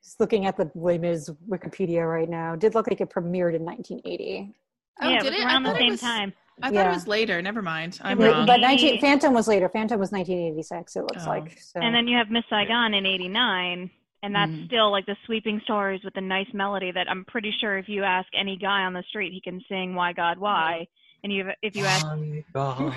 just 0.05 0.21
looking 0.21 0.47
at 0.47 0.57
the 0.57 0.71
Les 0.75 0.99
Mis 0.99 1.31
wikipedia 1.49 2.07
right 2.09 2.29
now 2.29 2.57
did 2.57 2.75
look 2.75 2.87
like 2.89 3.01
it 3.01 3.11
premiered 3.11 3.55
in 3.55 3.63
1980 3.65 4.55
Oh, 5.03 5.09
yeah, 5.11 5.19
did 5.23 5.33
was 5.33 5.41
it? 5.41 5.45
I 5.47 5.53
around 5.53 5.63
the 5.65 5.71
thought 5.71 5.77
it 5.77 5.81
same 5.83 5.91
was- 5.91 6.01
time. 6.01 6.33
I 6.63 6.69
thought 6.69 6.75
Yeah. 6.75 6.91
it 6.91 6.95
was 6.95 7.07
later. 7.07 7.43
Never 7.43 7.61
mind. 7.61 7.99
I'm 8.01 8.17
Wait, 8.17 8.29
wrong. 8.31 8.47
but 8.47 8.61
19 8.61 8.99
phantom 8.99 9.35
was 9.35 9.47
later 9.47 9.69
phantom 9.69 10.01
was 10.01 10.11
1986 10.11 10.97
it 10.97 11.01
looks 11.03 11.25
Oh. 11.27 11.29
like 11.29 11.59
so 11.61 11.81
And 11.81 11.95
then 11.95 12.07
you 12.09 12.17
have 12.17 12.31
Miss 12.31 12.45
Saigon 12.49 12.95
in 12.95 13.05
89, 13.05 13.91
and 14.27 14.35
that's 14.35 14.51
Mhm. 14.53 14.67
still 14.67 14.91
like 14.91 15.07
the 15.07 15.17
sweeping 15.25 15.61
stories 15.63 16.03
with 16.05 16.17
a 16.17 16.21
nice 16.21 16.53
melody 16.53 16.91
that 16.91 17.09
I'm 17.09 17.25
pretty 17.25 17.53
sure 17.61 17.79
if 17.79 17.89
you 17.89 18.03
ask 18.03 18.29
any 18.35 18.57
guy 18.57 18.83
on 18.83 18.93
the 18.93 19.05
street, 19.09 19.33
he 19.33 19.41
can 19.41 19.61
sing 19.69 19.95
Why 19.95 20.13
God 20.13 20.37
Why. 20.39 20.87
And 21.23 21.33
you 21.33 21.49
if 21.63 21.75
you 21.77 21.87
ask 21.87 22.05
God, 22.53 22.93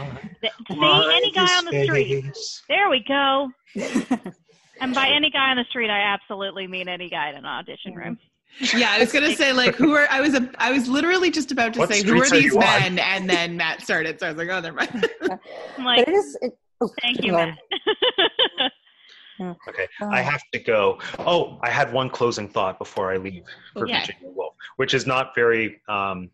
see 0.69 1.09
any 1.13 1.31
guy 1.31 1.57
on 1.57 1.65
the 1.65 1.71
this 1.71 1.85
street. 1.85 2.23
face? 2.25 2.63
There 2.67 2.89
we 2.89 3.03
go. 3.07 3.49
And 4.81 4.95
by 4.95 5.09
any 5.09 5.29
guy 5.29 5.51
on 5.51 5.57
the 5.57 5.65
street, 5.65 5.89
I 5.89 5.99
absolutely 6.13 6.65
mean 6.65 6.87
any 6.87 7.09
guy 7.09 7.29
in 7.31 7.35
an 7.35 7.45
audition 7.45 7.93
room. 7.95 8.17
yeah, 8.73 8.91
I 8.91 8.99
was 8.99 9.11
gonna 9.11 9.35
say 9.35 9.51
like 9.51 9.75
who 9.75 9.93
are 9.93 10.07
I 10.09 10.21
was 10.21 10.33
a 10.35 10.49
I 10.57 10.71
was 10.71 10.87
literally 10.87 11.29
just 11.31 11.51
about 11.51 11.73
to 11.73 11.79
What 11.81 11.89
say 11.89 12.01
who 12.01 12.13
are 12.21 12.25
streets 12.25 12.31
are 12.31 12.39
these 12.39 12.55
on? 12.55 12.59
men, 12.61 12.99
and 12.99 13.29
then 13.29 13.57
Matt 13.57 13.81
started, 13.81 14.19
so 14.21 14.27
I 14.27 14.29
was 14.31 14.37
like, 14.37 14.47
oh, 14.49 14.61
never 14.61 14.77
mind. 14.77 15.09
I'm 15.77 15.83
like, 15.85 16.05
but 16.05 16.13
it 16.13 16.17
is 16.17 16.37
it, 16.41 16.53
oh, 16.79 16.89
thank 17.01 17.21
you, 17.23 17.31
go 17.31 17.37
Matt. 17.45 17.57
Okay, 19.39 19.88
Uh, 20.02 20.08
I 20.08 20.21
have 20.21 20.41
to 20.54 20.60
go. 20.60 20.99
Oh, 21.19 21.60
I 21.62 21.69
had 21.69 21.93
one 21.93 22.10
closing 22.10 22.49
thought 22.49 22.78
before 22.78 23.12
I 23.13 23.17
leave 23.17 23.43
for 23.73 23.84
Okay. 23.84 23.99
Virginia 23.99 24.30
Woolf, 24.36 24.56
which 24.75 24.93
is 24.93 25.06
not 25.08 25.34
very 25.36 25.82
um, 25.88 26.30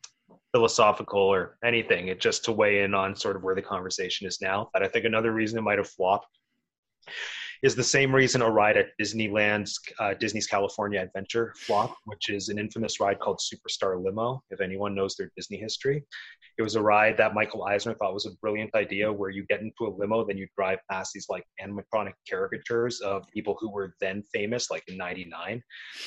philosophical 0.52 1.20
or 1.22 1.58
anything. 1.64 2.08
It 2.08 2.20
just 2.20 2.44
to 2.46 2.52
weigh 2.52 2.82
in 2.84 2.94
on 2.94 3.16
sort 3.16 3.36
of 3.36 3.44
where 3.44 3.56
the 3.56 3.62
conversation 3.62 4.26
is 4.28 4.42
now. 4.42 4.70
But 4.74 4.84
I 4.84 4.88
think 4.88 5.06
another 5.06 5.32
reason 5.32 5.60
it 5.60 5.62
might 5.62 5.78
have 5.78 5.90
flopped 5.90 6.28
is 7.66 7.74
the 7.74 7.84
same 7.84 8.14
reason 8.14 8.44
a 8.44 8.50
ride 8.50 8.78
at 8.78 8.90
Disneyland's 9.02 9.80
uh, 10.00 10.14
Disney's 10.14 10.46
California 10.46 11.02
Adventure 11.02 11.52
flopped, 11.58 11.98
which 12.06 12.30
is 12.30 12.50
an 12.50 12.60
infamous 12.60 13.00
ride 13.00 13.20
called 13.20 13.40
Superstar 13.40 14.00
Limo. 14.02 14.44
If 14.52 14.62
anyone 14.62 14.94
knows 14.94 15.16
their 15.16 15.32
Disney 15.36 15.58
history, 15.58 16.04
it 16.60 16.62
was 16.62 16.76
a 16.76 16.82
ride 16.82 17.18
that 17.18 17.34
Michael 17.34 17.64
Eisner 17.64 17.96
thought 17.96 18.14
was 18.14 18.28
a 18.28 18.36
brilliant 18.40 18.70
idea, 18.76 19.12
where 19.12 19.32
you 19.32 19.48
get 19.48 19.62
into 19.62 19.88
a 19.88 19.92
limo, 19.98 20.24
then 20.24 20.38
you 20.38 20.48
drive 20.56 20.78
past 20.92 21.12
these 21.12 21.26
like 21.28 21.44
animatronic 21.60 22.14
caricatures 22.30 23.02
of 23.02 23.24
people 23.34 23.58
who 23.60 23.72
were 23.72 23.96
then 24.00 24.22
famous, 24.32 24.70
like 24.70 24.84
in 24.88 24.96
'99, 24.96 25.60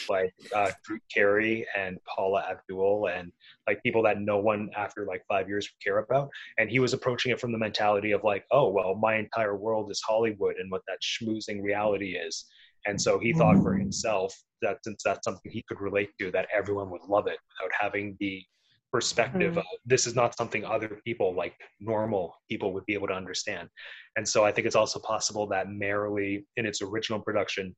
like 0.08 0.32
uh, 0.54 0.70
Drew 0.84 1.00
Carey 1.12 1.66
and 1.76 1.98
Paula 2.06 2.46
Abdul, 2.48 3.08
and 3.08 3.32
like 3.68 3.82
people 3.82 4.02
that 4.02 4.20
no 4.20 4.38
one 4.38 4.70
after 4.76 5.04
like 5.04 5.22
five 5.28 5.46
years 5.48 5.68
would 5.68 5.84
care 5.84 5.98
about. 5.98 6.30
And 6.58 6.70
he 6.70 6.80
was 6.80 6.94
approaching 6.94 7.30
it 7.32 7.40
from 7.40 7.52
the 7.52 7.58
mentality 7.58 8.12
of 8.12 8.24
like, 8.24 8.44
oh 8.50 8.68
well, 8.70 8.94
my 8.94 9.16
entire 9.16 9.56
world 9.56 9.90
is 9.90 10.00
Hollywood, 10.10 10.56
and 10.58 10.70
what 10.72 10.82
that 10.88 11.00
schmoozing 11.02 11.62
reality 11.62 12.16
is. 12.16 12.46
And 12.86 13.00
so 13.00 13.18
he 13.18 13.32
thought 13.34 13.62
for 13.62 13.74
himself 13.74 14.34
that 14.62 14.78
since 14.84 15.02
that's 15.04 15.24
something 15.24 15.52
he 15.52 15.62
could 15.68 15.80
relate 15.80 16.10
to, 16.18 16.30
that 16.30 16.48
everyone 16.58 16.88
would 16.90 17.02
love 17.02 17.26
it 17.26 17.38
without 17.60 17.72
having 17.78 18.16
the 18.20 18.42
perspective 18.90 19.54
Mhm. 19.54 19.58
of 19.58 19.64
this 19.84 20.06
is 20.06 20.14
not 20.14 20.34
something 20.34 20.64
other 20.64 20.88
people 21.04 21.34
like 21.34 21.54
normal 21.78 22.34
people 22.48 22.72
would 22.72 22.86
be 22.86 22.94
able 22.94 23.08
to 23.08 23.12
understand. 23.22 23.68
And 24.16 24.26
so 24.26 24.46
I 24.46 24.52
think 24.52 24.66
it's 24.66 24.80
also 24.82 24.98
possible 25.00 25.46
that 25.48 25.68
Merrily 25.68 26.46
in 26.56 26.64
its 26.64 26.80
original 26.80 27.20
production 27.20 27.76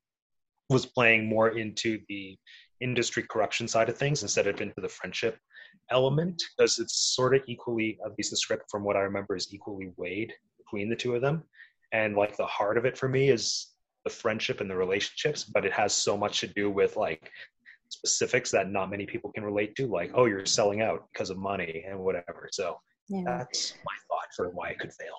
was 0.69 0.85
playing 0.85 1.25
more 1.25 1.49
into 1.63 1.99
the 2.07 2.37
industry 2.81 3.23
corruption 3.29 3.67
side 3.67 3.89
of 3.89 3.97
things 3.97 4.21
instead 4.23 4.47
of 4.47 4.59
into 4.61 4.81
the 4.81 4.89
friendship 4.89 5.37
element 5.89 6.41
because 6.57 6.79
it's 6.79 6.95
sort 7.15 7.35
of 7.35 7.41
equally 7.47 7.97
at 8.05 8.11
least 8.17 8.31
the 8.31 8.37
script 8.37 8.63
from 8.69 8.83
what 8.83 8.95
I 8.95 9.01
remember 9.01 9.35
is 9.35 9.53
equally 9.53 9.91
weighed 9.97 10.33
between 10.57 10.89
the 10.89 10.95
two 10.95 11.15
of 11.15 11.21
them 11.21 11.43
and 11.91 12.15
like 12.15 12.35
the 12.37 12.45
heart 12.45 12.77
of 12.77 12.85
it 12.85 12.97
for 12.97 13.07
me 13.09 13.29
is 13.29 13.67
the 14.03 14.09
friendship 14.09 14.61
and 14.61 14.69
the 14.69 14.75
relationships 14.75 15.43
but 15.43 15.65
it 15.65 15.71
has 15.73 15.93
so 15.93 16.17
much 16.17 16.39
to 16.39 16.47
do 16.47 16.69
with 16.69 16.95
like 16.97 17.29
specifics 17.89 18.49
that 18.51 18.69
not 18.69 18.89
many 18.89 19.05
people 19.05 19.31
can 19.31 19.43
relate 19.43 19.75
to 19.75 19.85
like 19.87 20.11
oh 20.15 20.25
you're 20.25 20.45
selling 20.45 20.81
out 20.81 21.07
because 21.13 21.29
of 21.29 21.37
money 21.37 21.83
and 21.87 21.99
whatever 21.99 22.47
so 22.51 22.79
Yeah. 23.09 23.23
that's 23.27 23.75
my 23.85 23.93
thought 24.07 24.27
for 24.35 24.49
why 24.49 24.69
it 24.69 24.79
could 24.79 24.93
fail 24.93 25.17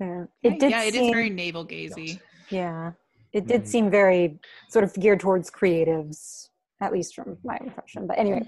yeah. 0.00 0.24
It 0.42 0.58
did 0.58 0.70
yeah, 0.70 0.82
it 0.82 0.94
is 0.94 1.00
seem, 1.00 1.12
very 1.12 1.30
navel 1.30 1.64
gazy. 1.64 2.18
yeah. 2.50 2.92
It 3.32 3.46
did 3.46 3.62
Mhm. 3.62 3.66
seem 3.68 3.90
very 3.90 4.38
sort 4.68 4.84
of 4.84 4.92
geared 4.94 5.20
towards 5.20 5.48
creatives, 5.50 6.48
at 6.82 6.92
least 6.92 7.14
from 7.14 7.38
my 7.44 7.56
impression. 7.58 8.06
But 8.06 8.18
anyway, 8.18 8.42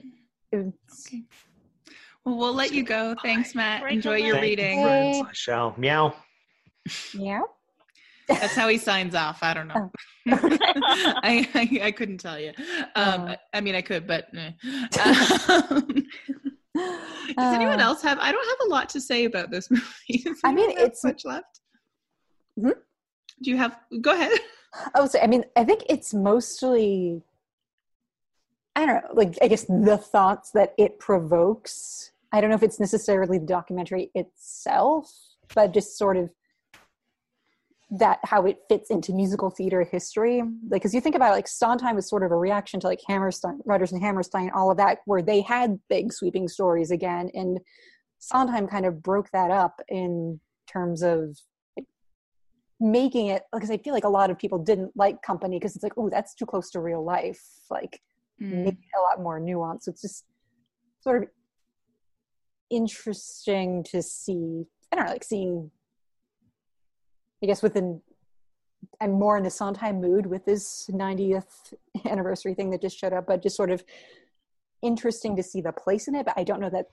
it's, 0.53 1.07
Okay. 1.07 1.23
Well, 2.25 2.37
we'll 2.37 2.55
let 2.55 2.73
you 2.73 2.83
go. 2.83 3.15
Thanks, 3.23 3.55
Matt. 3.55 3.83
Break 3.83 3.95
Enjoy 3.95 4.17
your 4.17 4.35
leg. 4.37 4.59
Thank 4.59 4.59
you, 4.59 4.65
reading. 4.65 4.83
friends. 4.83 5.27
I 5.29 5.33
shall 5.33 5.75
meow 5.79 6.15
yeah. 7.15 7.41
That's 8.29 8.55
how 8.55 8.69
he 8.69 8.77
signs 8.79 9.15
off. 9.15 9.43
I 9.43 9.55
don't 9.55 9.69
know. 9.69 9.91
Oh. 9.91 9.91
I, 11.23 11.49
I 11.55 11.81
I 11.85 11.91
couldn't 11.93 12.19
tell 12.19 12.39
you. 12.39 12.53
Um, 12.95 13.29
Oh. 13.29 13.35
I 13.55 13.61
mean, 13.61 13.75
I 13.75 13.81
could, 13.83 14.07
but 14.07 14.27
eh. 14.37 14.51
Um, 16.77 17.37
does 17.39 17.55
anyone 17.55 17.81
Uh, 17.81 17.85
else 17.85 18.03
have? 18.03 18.19
I 18.19 18.33
don't 18.33 18.49
have 18.49 18.67
a 18.67 18.71
lot 18.71 18.89
to 18.91 19.01
say 19.01 19.25
about 19.27 19.51
this 19.51 19.71
movie. 19.71 20.25
I 20.45 20.53
mean, 20.53 20.71
it's- 20.71 21.05
much 21.05 21.25
left. 21.25 21.61
Hmm? 22.61 22.71
Do 23.43 23.51
you 23.51 23.57
have? 23.57 23.79
Go 24.01 24.13
ahead. 24.13 24.33
I 24.95 25.01
would 25.01 25.11
say, 25.11 25.21
I 25.23 25.27
mean, 25.27 25.45
I 25.57 25.65
think 25.65 25.85
it's 25.89 26.13
mostly, 26.13 27.23
I 28.77 28.87
don't 28.87 29.05
know, 29.05 29.11
like, 29.13 29.37
I 29.41 29.49
guess 29.49 29.65
the 29.65 29.97
thoughts 29.99 30.51
that 30.53 30.75
it 30.77 30.99
provokes. 30.99 32.11
I 32.33 32.41
don't 32.41 32.51
know 32.51 32.57
if 32.57 32.63
it's 32.63 32.81
necessarily 32.81 33.39
the 33.39 33.47
documentary 33.47 34.11
itself, 34.15 35.13
but 35.55 35.73
just 35.73 35.97
sort 35.97 36.17
of 36.17 36.31
that 37.91 38.19
how 38.25 38.45
it 38.47 38.59
fits 38.69 38.91
into 38.91 39.13
musical 39.13 39.51
theater 39.51 39.85
history. 39.85 40.43
Like, 40.69 40.83
because 40.83 40.95
you 40.95 41.01
think 41.01 41.15
about 41.15 41.31
it, 41.31 41.37
like, 41.37 41.47
Sondheim 41.47 41.95
was 41.95 42.09
sort 42.09 42.25
of 42.25 42.33
a 42.33 42.37
reaction 42.37 42.81
to 42.81 42.89
like 42.89 43.01
Hammerstein, 43.07 43.61
Rodgers 43.65 43.93
and 43.93 44.03
Hammerstein, 44.03 44.51
all 44.53 44.71
of 44.71 44.77
that, 44.79 44.99
where 45.05 45.23
they 45.23 45.43
had 45.43 45.79
big 45.89 46.13
sweeping 46.13 46.49
stories 46.49 46.91
again. 46.91 47.31
And 47.35 47.61
Sondheim 48.19 48.67
kind 48.67 48.87
of 48.87 49.03
broke 49.03 49.31
that 49.31 49.53
up 49.53 49.81
in 49.89 50.41
terms 50.67 51.03
of 51.03 51.39
making 52.81 53.29
it 53.29 53.43
because 53.53 53.71
I 53.71 53.77
feel 53.77 53.95
like 53.95 54.05
a 54.05 54.09
lot 54.09 54.31
of 54.31 54.39
people 54.39 54.59
didn't 54.59 54.91
like 54.97 55.23
company 55.23 55.59
because 55.59 55.77
it's 55.77 55.85
like, 55.85 55.97
oh, 55.97 56.11
that's 56.11 56.35
too 56.35 56.47
close 56.47 56.71
to 56.71 56.81
real 56.81 57.05
life. 57.05 57.43
Like 57.71 58.01
Mm. 58.43 58.65
make 58.65 58.75
it 58.75 58.99
a 58.99 59.03
lot 59.03 59.23
more 59.23 59.41
nuanced. 59.41 59.89
It's 59.89 60.03
just 60.03 60.25
sort 61.01 61.23
of 61.23 61.29
interesting 62.71 63.85
to 63.85 64.03
see. 64.03 64.67
I 64.91 64.97
don't 64.97 65.07
know, 65.07 65.13
like 65.13 65.25
seeing. 65.25 65.71
I 67.43 67.47
guess 67.47 67.63
within, 67.63 68.01
I'm 69.01 69.13
more 69.13 69.37
in 69.37 69.43
the 69.43 69.51
Sondheim 69.51 70.01
mood 70.01 70.25
with 70.25 70.47
this 70.47 70.89
90th 70.91 71.75
anniversary 72.07 72.55
thing 72.55 72.71
that 72.71 72.81
just 72.81 72.99
showed 72.99 73.13
up, 73.13 73.27
but 73.27 73.43
just 73.43 73.57
sort 73.57 73.71
of 73.71 73.85
interesting 74.81 75.37
to 75.37 75.43
see 75.43 75.61
the 75.61 75.73
place 75.73 76.09
in 76.09 76.15
it. 76.15 76.25
But 76.25 76.35
I 76.39 76.45
don't 76.45 76.61
know 76.61 76.71
that 76.71 76.87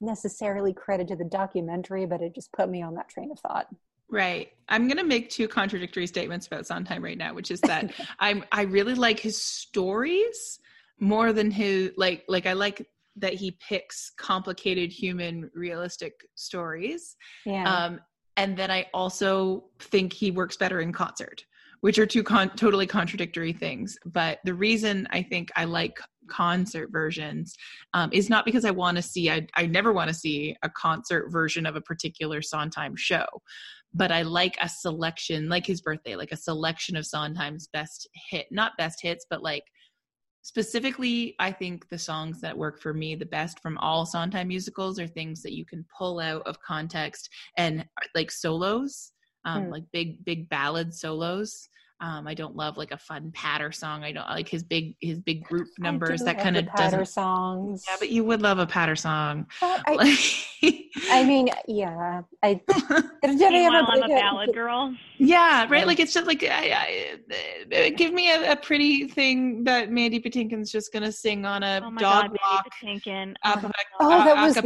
necessarily 0.00 0.72
credit 0.72 1.08
to 1.08 1.16
the 1.16 1.24
documentary, 1.24 2.06
but 2.06 2.22
it 2.22 2.34
just 2.34 2.52
put 2.52 2.68
me 2.70 2.82
on 2.82 2.94
that 2.94 3.08
train 3.08 3.30
of 3.32 3.40
thought. 3.40 3.66
Right. 4.10 4.48
I'm 4.68 4.86
going 4.86 4.98
to 4.98 5.04
make 5.04 5.30
two 5.30 5.48
contradictory 5.48 6.06
statements 6.06 6.46
about 6.46 6.66
Sondheim 6.66 7.02
right 7.02 7.18
now, 7.18 7.34
which 7.34 7.50
is 7.50 7.60
that 7.62 7.92
I'm 8.18 8.44
I 8.52 8.62
really 8.62 8.94
like 8.94 9.20
his 9.20 9.40
stories 9.40 10.58
more 10.98 11.32
than 11.32 11.50
his 11.50 11.92
like 11.96 12.24
like 12.28 12.46
I 12.46 12.54
like 12.54 12.86
that 13.16 13.34
he 13.34 13.52
picks 13.52 14.10
complicated 14.16 14.92
human 14.92 15.50
realistic 15.54 16.26
stories. 16.34 17.16
Yeah. 17.44 17.64
Um 17.64 18.00
and 18.36 18.56
then 18.56 18.70
I 18.70 18.86
also 18.94 19.64
think 19.80 20.12
he 20.12 20.30
works 20.30 20.56
better 20.56 20.80
in 20.80 20.92
concert, 20.92 21.44
which 21.80 21.98
are 21.98 22.06
two 22.06 22.22
con- 22.22 22.50
totally 22.50 22.86
contradictory 22.86 23.52
things. 23.52 23.98
But 24.06 24.38
the 24.44 24.54
reason 24.54 25.08
I 25.10 25.22
think 25.22 25.50
I 25.56 25.64
like 25.64 25.98
concert 26.28 26.90
versions 26.92 27.56
um, 27.94 28.10
is 28.12 28.30
not 28.30 28.44
because 28.44 28.64
I 28.64 28.70
want 28.70 28.96
to 28.96 29.02
see, 29.02 29.28
I, 29.28 29.48
I 29.56 29.66
never 29.66 29.92
want 29.92 30.06
to 30.08 30.14
see 30.14 30.54
a 30.62 30.70
concert 30.70 31.30
version 31.30 31.66
of 31.66 31.74
a 31.74 31.80
particular 31.80 32.40
Sondheim 32.40 32.94
show, 32.94 33.26
but 33.94 34.12
I 34.12 34.22
like 34.22 34.56
a 34.60 34.68
selection, 34.68 35.48
like 35.48 35.66
his 35.66 35.80
birthday, 35.80 36.16
like 36.16 36.32
a 36.32 36.36
selection 36.36 36.96
of 36.96 37.06
Sondheim's 37.06 37.68
best 37.72 38.08
hit, 38.30 38.46
not 38.50 38.72
best 38.78 39.00
hits, 39.02 39.26
but 39.28 39.42
like 39.42 39.64
specifically 40.42 41.34
i 41.40 41.50
think 41.50 41.86
the 41.90 41.98
songs 41.98 42.40
that 42.40 42.56
work 42.56 42.80
for 42.80 42.94
me 42.94 43.14
the 43.14 43.26
best 43.26 43.60
from 43.60 43.76
all 43.78 44.06
sondheim 44.06 44.48
musicals 44.48 44.98
are 44.98 45.06
things 45.06 45.42
that 45.42 45.52
you 45.52 45.64
can 45.66 45.84
pull 45.96 46.20
out 46.20 46.42
of 46.46 46.60
context 46.62 47.28
and 47.56 47.84
like 48.14 48.30
solos 48.30 49.12
um 49.44 49.64
Hmm. 49.64 49.72
like 49.72 49.84
big 49.92 50.24
big 50.24 50.48
ballad 50.48 50.94
solos 50.94 51.68
um 52.00 52.26
i 52.26 52.34
don't 52.34 52.54
love 52.56 52.76
like 52.76 52.92
a 52.92 52.96
fun 52.98 53.30
patter 53.32 53.72
song 53.72 54.04
i 54.04 54.12
don't 54.12 54.28
like 54.28 54.48
his 54.48 54.62
big 54.62 54.94
his 55.00 55.18
big 55.18 55.42
group 55.44 55.66
numbers 55.78 56.22
that 56.22 56.38
kind 56.38 56.56
of 56.56 56.66
patter 56.66 56.98
doesn't 56.98 57.06
songs. 57.12 57.84
yeah 57.88 57.96
but 57.98 58.08
you 58.10 58.22
would 58.24 58.40
love 58.42 58.58
a 58.58 58.66
patter 58.66 58.94
song 58.96 59.46
But 59.60 59.82
I, 59.86 59.94
Like- 59.94 60.84
I 61.12 61.22
mean, 61.24 61.48
yeah. 61.68 62.22
I 62.42 62.54
did 63.22 63.38
Meanwhile, 63.38 63.86
I'm 63.88 64.02
a 64.02 64.08
ballad 64.08 64.52
girl. 64.52 64.92
Yeah, 65.18 65.66
right. 65.70 65.86
Like 65.86 66.00
it's 66.00 66.12
just 66.12 66.26
like 66.26 66.42
I, 66.42 67.16
I, 67.30 67.76
uh, 67.86 67.90
give 67.96 68.12
me 68.12 68.32
a, 68.32 68.52
a 68.52 68.56
pretty 68.56 69.06
thing 69.06 69.62
that 69.64 69.90
Mandy 69.92 70.18
Patinkin's 70.20 70.72
just 70.72 70.92
gonna 70.92 71.12
sing 71.12 71.46
on 71.46 71.62
a 71.62 71.80
Oh 71.84 71.90
my 71.92 72.00
dog 72.00 72.22
God, 72.30 72.38
walk. 72.42 72.66
Mandy 72.82 73.00
Patinkin. 73.00 73.34
a- 73.44 73.60
Oh, 73.64 73.70
Oh, 74.00 74.20
a- 74.20 74.24
that 74.24 74.42
was 74.44 74.56
acapella. 74.56 74.62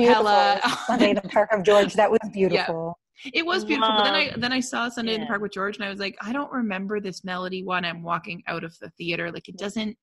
beautiful. 0.55 0.79
Sunday 0.87 1.11
in 1.11 1.17
the 1.17 1.23
Park 1.23 1.53
of 1.53 1.63
George. 1.63 1.93
That 1.95 2.11
was 2.11 2.21
beautiful. 2.33 2.99
It 3.33 3.45
was 3.45 3.65
beautiful. 3.65 3.95
But 3.95 4.05
then 4.05 4.15
I 4.15 4.33
then 4.37 4.53
I 4.53 4.61
saw 4.61 4.89
Sunday 4.89 5.15
in 5.15 5.21
the. 5.23 5.27
Park 5.27 5.43
with 5.43 5.53
George, 5.53 5.77
and 5.77 5.85
I 5.85 5.91
was 5.91 6.01
like, 6.01 6.17
I 6.21 6.33
don't 6.33 6.51
remember 6.51 7.01
this 7.01 7.25
melody 7.25 7.63
when 7.63 7.85
I'm 7.85 8.03
walking 8.03 8.43
out 8.47 8.65
of 8.65 8.77
the 8.81 8.91
theater. 8.91 9.31
Like 9.31 9.49
it 9.49 9.57
doesn't. 9.57 9.97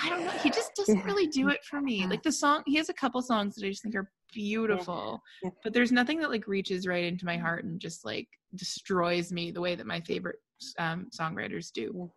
I 0.00 0.10
don't 0.10 0.24
know. 0.24 0.30
He 0.30 0.50
just 0.50 0.74
doesn't 0.74 1.04
really 1.04 1.26
do 1.26 1.48
it 1.48 1.64
for 1.64 1.80
me. 1.80 2.06
Like 2.10 2.22
the 2.22 2.32
song, 2.32 2.62
he 2.66 2.76
has 2.76 2.90
a 2.90 2.94
couple 2.94 3.22
songs 3.22 3.54
that 3.54 3.64
I 3.64 3.70
just 3.70 3.82
think 3.82 3.94
are 3.94 4.10
beautiful, 4.32 5.22
Yeah. 5.42 5.50
but 5.64 5.72
there's 5.72 5.90
nothing 5.90 6.20
that 6.20 6.30
like 6.30 6.46
reaches 6.46 6.86
right 6.86 7.04
into 7.04 7.24
my 7.24 7.38
heart 7.38 7.64
and 7.64 7.80
just 7.80 8.04
like 8.04 8.28
destroys 8.54 9.32
me 9.32 9.50
the 9.50 9.60
way 9.60 9.74
that 9.74 9.86
my 9.86 10.00
favorite 10.02 10.36
um, 10.78 11.08
songwriters 11.18 11.72
do. 11.72 12.10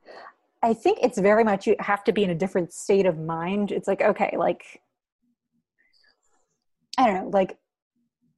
I 0.62 0.74
think 0.74 1.00
it's 1.02 1.18
very 1.18 1.44
much 1.46 1.68
you 1.68 1.76
have 1.80 2.04
to 2.04 2.12
be 2.12 2.24
in 2.24 2.32
a 2.32 2.36
different 2.36 2.74
state 2.74 3.06
of 3.06 3.18
mind. 3.18 3.72
It's 3.72 3.88
like, 3.88 4.02
okay, 4.02 4.36
like, 4.38 4.82
I 6.98 7.08
don't 7.08 7.16
know, 7.16 7.30
like 7.30 7.58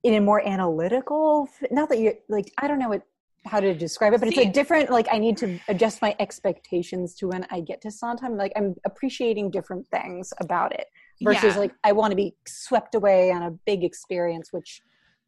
in 0.04 0.16
a 0.16 0.22
more 0.22 0.46
analytical, 0.48 1.48
not 1.70 1.90
that 1.90 2.00
you're 2.00 2.16
like, 2.28 2.52
I 2.58 2.68
don't 2.68 2.80
know 2.80 2.90
what, 2.90 3.04
how 3.46 3.60
to 3.60 3.74
describe 3.74 4.14
it, 4.14 4.20
but 4.20 4.30
it's 4.30 4.38
a 4.38 4.50
different, 4.52 4.90
like, 4.90 5.08
I 5.12 5.18
need 5.18 5.38
to 5.38 5.60
adjust 5.68 6.02
my 6.02 6.16
expectations 6.20 7.16
to 7.16 7.28
when 7.28 7.46
I 7.50 7.62
get 7.62 7.82
to 7.82 7.92
Sondheim. 7.92 8.38
Like, 8.38 8.52
I'm 8.56 8.76
appreciating 8.86 9.52
different 9.52 9.88
things 9.92 10.34
about 10.40 10.74
it 10.74 10.88
versus 11.22 11.56
Yeah. 11.56 11.62
like, 11.62 11.74
I 11.84 11.92
want 11.92 12.12
to 12.12 12.16
be 12.16 12.36
swept 12.48 12.96
away 12.96 13.32
on 13.32 13.44
a 13.44 13.52
big 13.66 13.84
experience, 13.84 14.52
which 14.52 14.82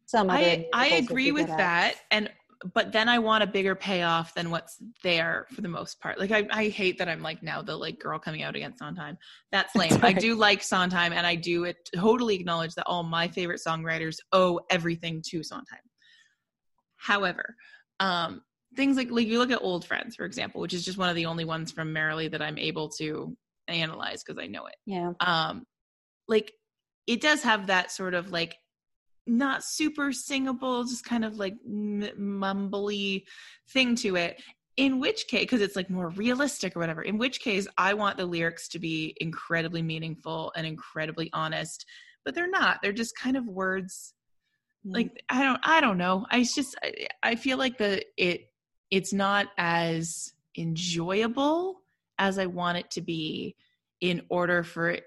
some 0.06 0.28
other 0.28 0.44
I 0.44 0.68
I 0.72 0.86
agree 0.96 1.32
with 1.32 1.46
good 1.46 1.52
at. 1.52 1.58
that, 1.58 1.94
and 2.10 2.30
but 2.72 2.92
then 2.92 3.08
I 3.08 3.18
want 3.18 3.44
a 3.44 3.46
bigger 3.46 3.74
payoff 3.74 4.32
than 4.34 4.50
what's 4.50 4.78
there 5.02 5.46
for 5.52 5.60
the 5.60 5.68
most 5.68 6.00
part. 6.00 6.18
Like 6.18 6.30
I, 6.30 6.46
I 6.50 6.68
hate 6.68 6.98
that 6.98 7.08
I'm 7.08 7.22
like 7.22 7.42
now 7.42 7.60
the 7.62 7.76
like 7.76 7.98
girl 7.98 8.18
coming 8.18 8.42
out 8.42 8.56
against 8.56 8.78
Sondheim. 8.78 9.18
That's 9.52 9.74
lame. 9.74 9.98
I 10.02 10.12
do 10.12 10.34
like 10.34 10.62
Sondheim, 10.62 11.12
and 11.12 11.26
I 11.26 11.34
do 11.34 11.64
it 11.64 11.76
totally 11.94 12.36
acknowledge 12.36 12.74
that 12.74 12.86
all 12.86 13.02
my 13.02 13.28
favorite 13.28 13.60
songwriters 13.66 14.16
owe 14.32 14.60
everything 14.70 15.22
to 15.30 15.42
Sondheim. 15.42 15.80
However, 16.96 17.56
um, 18.00 18.42
things 18.76 18.96
like 18.96 19.10
like 19.10 19.26
you 19.26 19.38
look 19.38 19.50
at 19.50 19.62
old 19.62 19.84
friends 19.84 20.16
for 20.16 20.24
example 20.24 20.60
which 20.60 20.74
is 20.74 20.84
just 20.84 20.98
one 20.98 21.08
of 21.08 21.14
the 21.14 21.26
only 21.26 21.44
ones 21.44 21.70
from 21.70 21.92
merrily 21.92 22.26
that 22.26 22.42
i'm 22.42 22.58
able 22.58 22.88
to 22.88 23.36
analyze 23.68 24.22
because 24.24 24.42
i 24.42 24.46
know 24.46 24.66
it 24.66 24.74
Yeah. 24.84 25.12
um 25.20 25.64
like 26.26 26.52
it 27.06 27.20
does 27.20 27.42
have 27.42 27.68
that 27.68 27.92
sort 27.92 28.14
of 28.14 28.32
like 28.32 28.56
not 29.26 29.64
super 29.64 30.12
singable 30.12 30.84
just 30.84 31.04
kind 31.04 31.24
of 31.24 31.36
like 31.36 31.54
m- 31.66 32.08
mumbly 32.18 33.24
thing 33.70 33.94
to 33.96 34.16
it. 34.16 34.40
In 34.76 34.98
which 34.98 35.28
case 35.28 35.42
because 35.42 35.60
it's 35.60 35.76
like 35.76 35.88
more 35.88 36.08
realistic 36.10 36.74
or 36.74 36.80
whatever 36.80 37.02
in 37.02 37.16
which 37.16 37.38
case 37.38 37.68
i 37.78 37.94
want 37.94 38.16
the 38.16 38.26
lyrics 38.26 38.66
to 38.66 38.80
be 38.80 39.16
incredibly 39.20 39.82
meaningful 39.82 40.52
and 40.56 40.66
incredibly 40.66 41.30
honest 41.32 41.86
but 42.24 42.34
they're 42.34 42.50
not. 42.50 42.80
They're 42.82 42.92
just 42.92 43.16
kind 43.16 43.36
of 43.36 43.46
words. 43.46 44.14
Hmm. 44.84 44.92
Like 44.92 45.24
i 45.28 45.42
don't 45.42 45.60
i 45.62 45.80
don't 45.80 45.98
know. 45.98 46.26
I 46.30 46.42
just 46.42 46.76
I, 46.82 47.06
I 47.22 47.34
feel 47.36 47.58
like 47.58 47.78
the 47.78 48.04
it 48.16 48.50
it's 48.90 49.12
not 49.12 49.48
as 49.58 50.32
enjoyable 50.56 51.80
as 52.18 52.38
i 52.38 52.46
want 52.46 52.78
it 52.78 52.88
to 52.92 53.00
be 53.00 53.56
in 54.00 54.22
order 54.28 54.62
for 54.62 54.90
it 54.90 55.02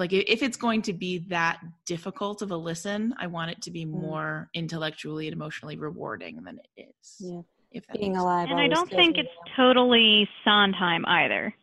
like 0.00 0.12
if 0.12 0.42
it's 0.42 0.56
going 0.56 0.82
to 0.82 0.92
be 0.92 1.18
that 1.28 1.60
difficult 1.86 2.42
of 2.42 2.50
a 2.50 2.56
listen 2.56 3.14
i 3.18 3.26
want 3.26 3.50
it 3.50 3.60
to 3.62 3.70
be 3.70 3.84
Mm. 3.86 3.90
more 3.90 4.50
intellectually 4.54 5.28
and 5.28 5.34
emotionally 5.34 5.76
rewarding 5.76 6.42
than 6.42 6.58
it 6.58 6.86
is 6.88 7.16
Yeah. 7.20 7.42
if 7.70 7.84
Being 7.92 8.16
alive. 8.16 8.48
And 8.50 8.58
I 8.58 8.66
don't 8.66 8.90
think 8.90 9.16
it's 9.18 9.28
though. 9.56 9.64
totally 9.64 10.28
Sondheim 10.44 11.04
either, 11.06 11.54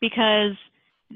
because 0.00 0.52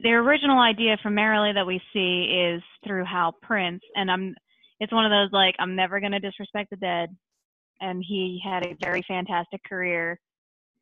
the 0.02 0.10
original 0.12 0.58
idea 0.58 0.96
from 1.02 1.14
Merrily 1.14 1.52
that 1.52 1.66
we 1.66 1.80
see 1.92 2.24
is 2.24 2.62
through 2.84 3.04
Hal 3.04 3.32
Prince, 3.42 3.82
and 3.94 4.10
I'm. 4.10 4.34
It's 4.80 4.92
one 4.92 5.04
of 5.04 5.10
those 5.12 5.30
like 5.32 5.54
I'm 5.60 5.76
never 5.76 6.00
going 6.00 6.10
to 6.12 6.18
disrespect 6.18 6.70
the 6.70 6.76
dead, 6.76 7.14
and 7.80 8.02
he 8.06 8.40
had 8.42 8.66
a 8.66 8.74
very 8.80 9.02
fantastic 9.06 9.62
career, 9.62 10.18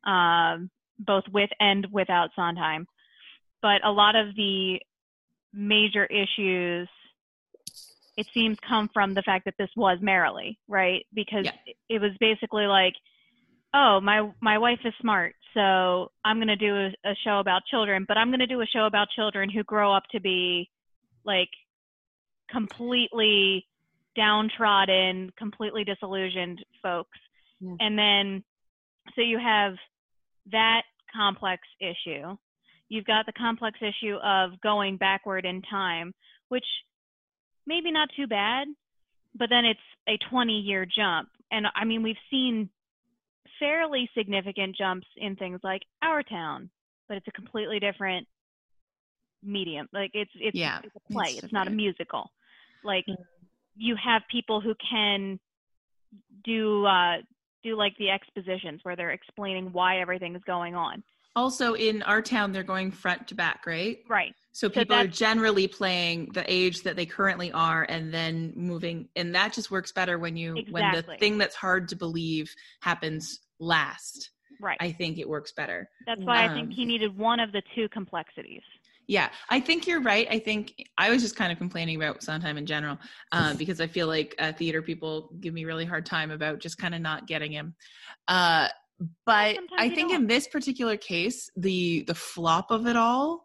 um, 0.05 0.71
both 0.97 1.25
with 1.31 1.49
and 1.59 1.85
without 1.91 2.29
Sondheim. 2.35 2.87
But 3.61 3.85
a 3.85 3.91
lot 3.91 4.15
of 4.15 4.33
the 4.35 4.79
major 5.53 6.05
issues, 6.05 6.87
it 8.17 8.27
seems, 8.33 8.57
come 8.67 8.89
from 8.93 9.13
the 9.13 9.21
fact 9.21 9.45
that 9.45 9.55
this 9.57 9.69
was 9.75 9.99
Merrily, 10.01 10.59
right? 10.67 11.05
Because 11.13 11.45
Yeah. 11.45 11.73
it 11.89 12.01
was 12.01 12.11
basically 12.19 12.67
like 12.67 12.93
oh 13.73 14.01
my 14.01 14.29
my 14.41 14.57
wife 14.57 14.79
is 14.83 14.93
smart 14.99 15.33
so 15.53 16.11
i'm 16.25 16.37
going 16.39 16.47
to 16.49 16.57
do 16.57 16.75
a, 16.75 16.87
a 17.09 17.15
show 17.23 17.39
about 17.39 17.61
children 17.71 18.03
but 18.05 18.17
i'm 18.17 18.27
going 18.29 18.39
to 18.41 18.45
do 18.45 18.59
a 18.59 18.65
show 18.65 18.85
about 18.85 19.07
children 19.15 19.49
who 19.49 19.63
grow 19.63 19.93
up 19.93 20.03
to 20.11 20.19
be 20.19 20.69
like 21.23 21.47
completely 22.49 23.65
downtrodden 24.15 25.31
completely 25.37 25.83
disillusioned 25.85 26.59
folks 26.83 27.17
Yeah. 27.61 27.75
and 27.79 27.97
then 27.97 28.43
so 29.15 29.21
you 29.21 29.39
have 29.39 29.75
that 30.51 30.81
complex 31.15 31.61
issue 31.79 32.35
you've 32.91 33.05
got 33.05 33.25
the 33.25 33.31
complex 33.33 33.79
issue 33.81 34.15
of 34.23 34.59
going 34.61 34.97
backward 34.97 35.45
in 35.45 35.61
time 35.61 36.13
which 36.49 36.65
maybe 37.65 37.91
not 37.91 38.09
too 38.15 38.27
bad 38.27 38.67
but 39.35 39.49
then 39.49 39.65
it's 39.65 39.79
a 40.09 40.17
20 40.29 40.53
year 40.53 40.85
jump 40.85 41.29
and 41.51 41.65
i 41.75 41.85
mean 41.85 42.03
we've 42.03 42.15
seen 42.29 42.69
fairly 43.61 44.09
significant 44.17 44.75
jumps 44.75 45.07
in 45.17 45.35
things 45.35 45.59
like 45.63 45.83
Our 46.01 46.23
Town, 46.23 46.69
but 47.07 47.17
it's 47.17 47.27
a 47.27 47.31
completely 47.31 47.79
different 47.79 48.27
medium. 49.43 49.87
Like 49.93 50.11
it's 50.13 50.31
it's, 50.35 50.57
Yeah, 50.57 50.79
it's 50.83 50.95
a 50.95 51.13
play. 51.13 51.35
it's 51.37 51.43
It's, 51.45 51.53
not 51.53 51.67
a 51.67 51.71
musical. 51.71 52.31
Like 52.83 53.05
Mm. 53.07 53.15
you 53.77 53.95
have 54.03 54.23
people 54.31 54.59
who 54.59 54.73
can 54.89 55.39
do 56.43 56.85
uh 56.85 57.17
do 57.63 57.77
like 57.77 57.93
the 57.97 58.09
expositions 58.09 58.79
where 58.83 58.95
they're 58.95 59.11
explaining 59.11 59.71
why 59.71 60.01
everything 60.01 60.35
is 60.35 60.41
going 60.45 60.75
on. 60.75 61.03
Also 61.35 61.73
in 61.73 62.01
our 62.03 62.21
town 62.21 62.51
they're 62.51 62.63
going 62.63 62.91
front 62.91 63.27
to 63.27 63.35
back 63.35 63.65
right 63.65 63.99
Right. 64.07 64.35
So 64.51 64.67
So 64.67 64.69
people 64.69 64.95
are 64.95 65.07
generally 65.07 65.67
playing 65.67 66.31
the 66.33 66.43
age 66.51 66.83
that 66.83 66.95
they 66.95 67.05
currently 67.05 67.51
are 67.51 67.85
and 67.87 68.13
then 68.13 68.53
moving 68.55 69.07
and 69.15 69.33
that 69.35 69.53
just 69.53 69.71
works 69.71 69.91
better 69.91 70.19
when 70.19 70.35
you 70.35 70.57
when 70.69 70.93
the 70.93 71.03
thing 71.19 71.37
that's 71.37 71.55
hard 71.55 71.87
to 71.89 71.95
believe 71.95 72.53
happens 72.81 73.39
last. 73.59 74.31
Right. 74.59 74.77
I 74.79 74.91
think 74.91 75.17
it 75.17 75.27
works 75.27 75.53
better. 75.53 75.89
That's 76.05 76.21
why 76.23 76.45
I 76.45 76.49
think 76.49 76.67
um, 76.67 76.71
he 76.71 76.85
needed 76.85 77.17
one 77.17 77.39
of 77.39 77.51
the 77.51 77.63
two 77.73 77.89
complexities. 77.89 78.61
Yeah, 79.07 79.29
I 79.49 79.59
think 79.59 79.87
you're 79.87 80.01
right. 80.01 80.27
I 80.29 80.39
think 80.39 80.73
I 80.97 81.09
was 81.09 81.21
just 81.21 81.35
kind 81.35 81.51
of 81.51 81.57
complaining 81.57 81.95
about 81.95 82.21
Sondheim 82.21 82.57
in 82.57 82.65
general 82.65 82.99
uh, 83.31 83.53
because 83.57 83.81
I 83.81 83.87
feel 83.87 84.07
like 84.07 84.35
uh, 84.37 84.51
theater 84.53 84.81
people 84.81 85.33
give 85.39 85.53
me 85.53 85.65
really 85.65 85.85
hard 85.85 86.05
time 86.05 86.31
about 86.31 86.59
just 86.59 86.77
kind 86.77 86.93
of 86.93 87.01
not 87.01 87.27
getting 87.27 87.51
him. 87.51 87.73
Uh, 88.27 88.67
but 89.25 89.55
Sometimes 89.55 89.79
I 89.81 89.89
think 89.89 90.11
don't. 90.11 90.21
in 90.21 90.27
this 90.27 90.47
particular 90.47 90.97
case, 90.97 91.49
the 91.55 92.03
the 92.07 92.15
flop 92.15 92.71
of 92.71 92.87
it 92.87 92.95
all, 92.95 93.43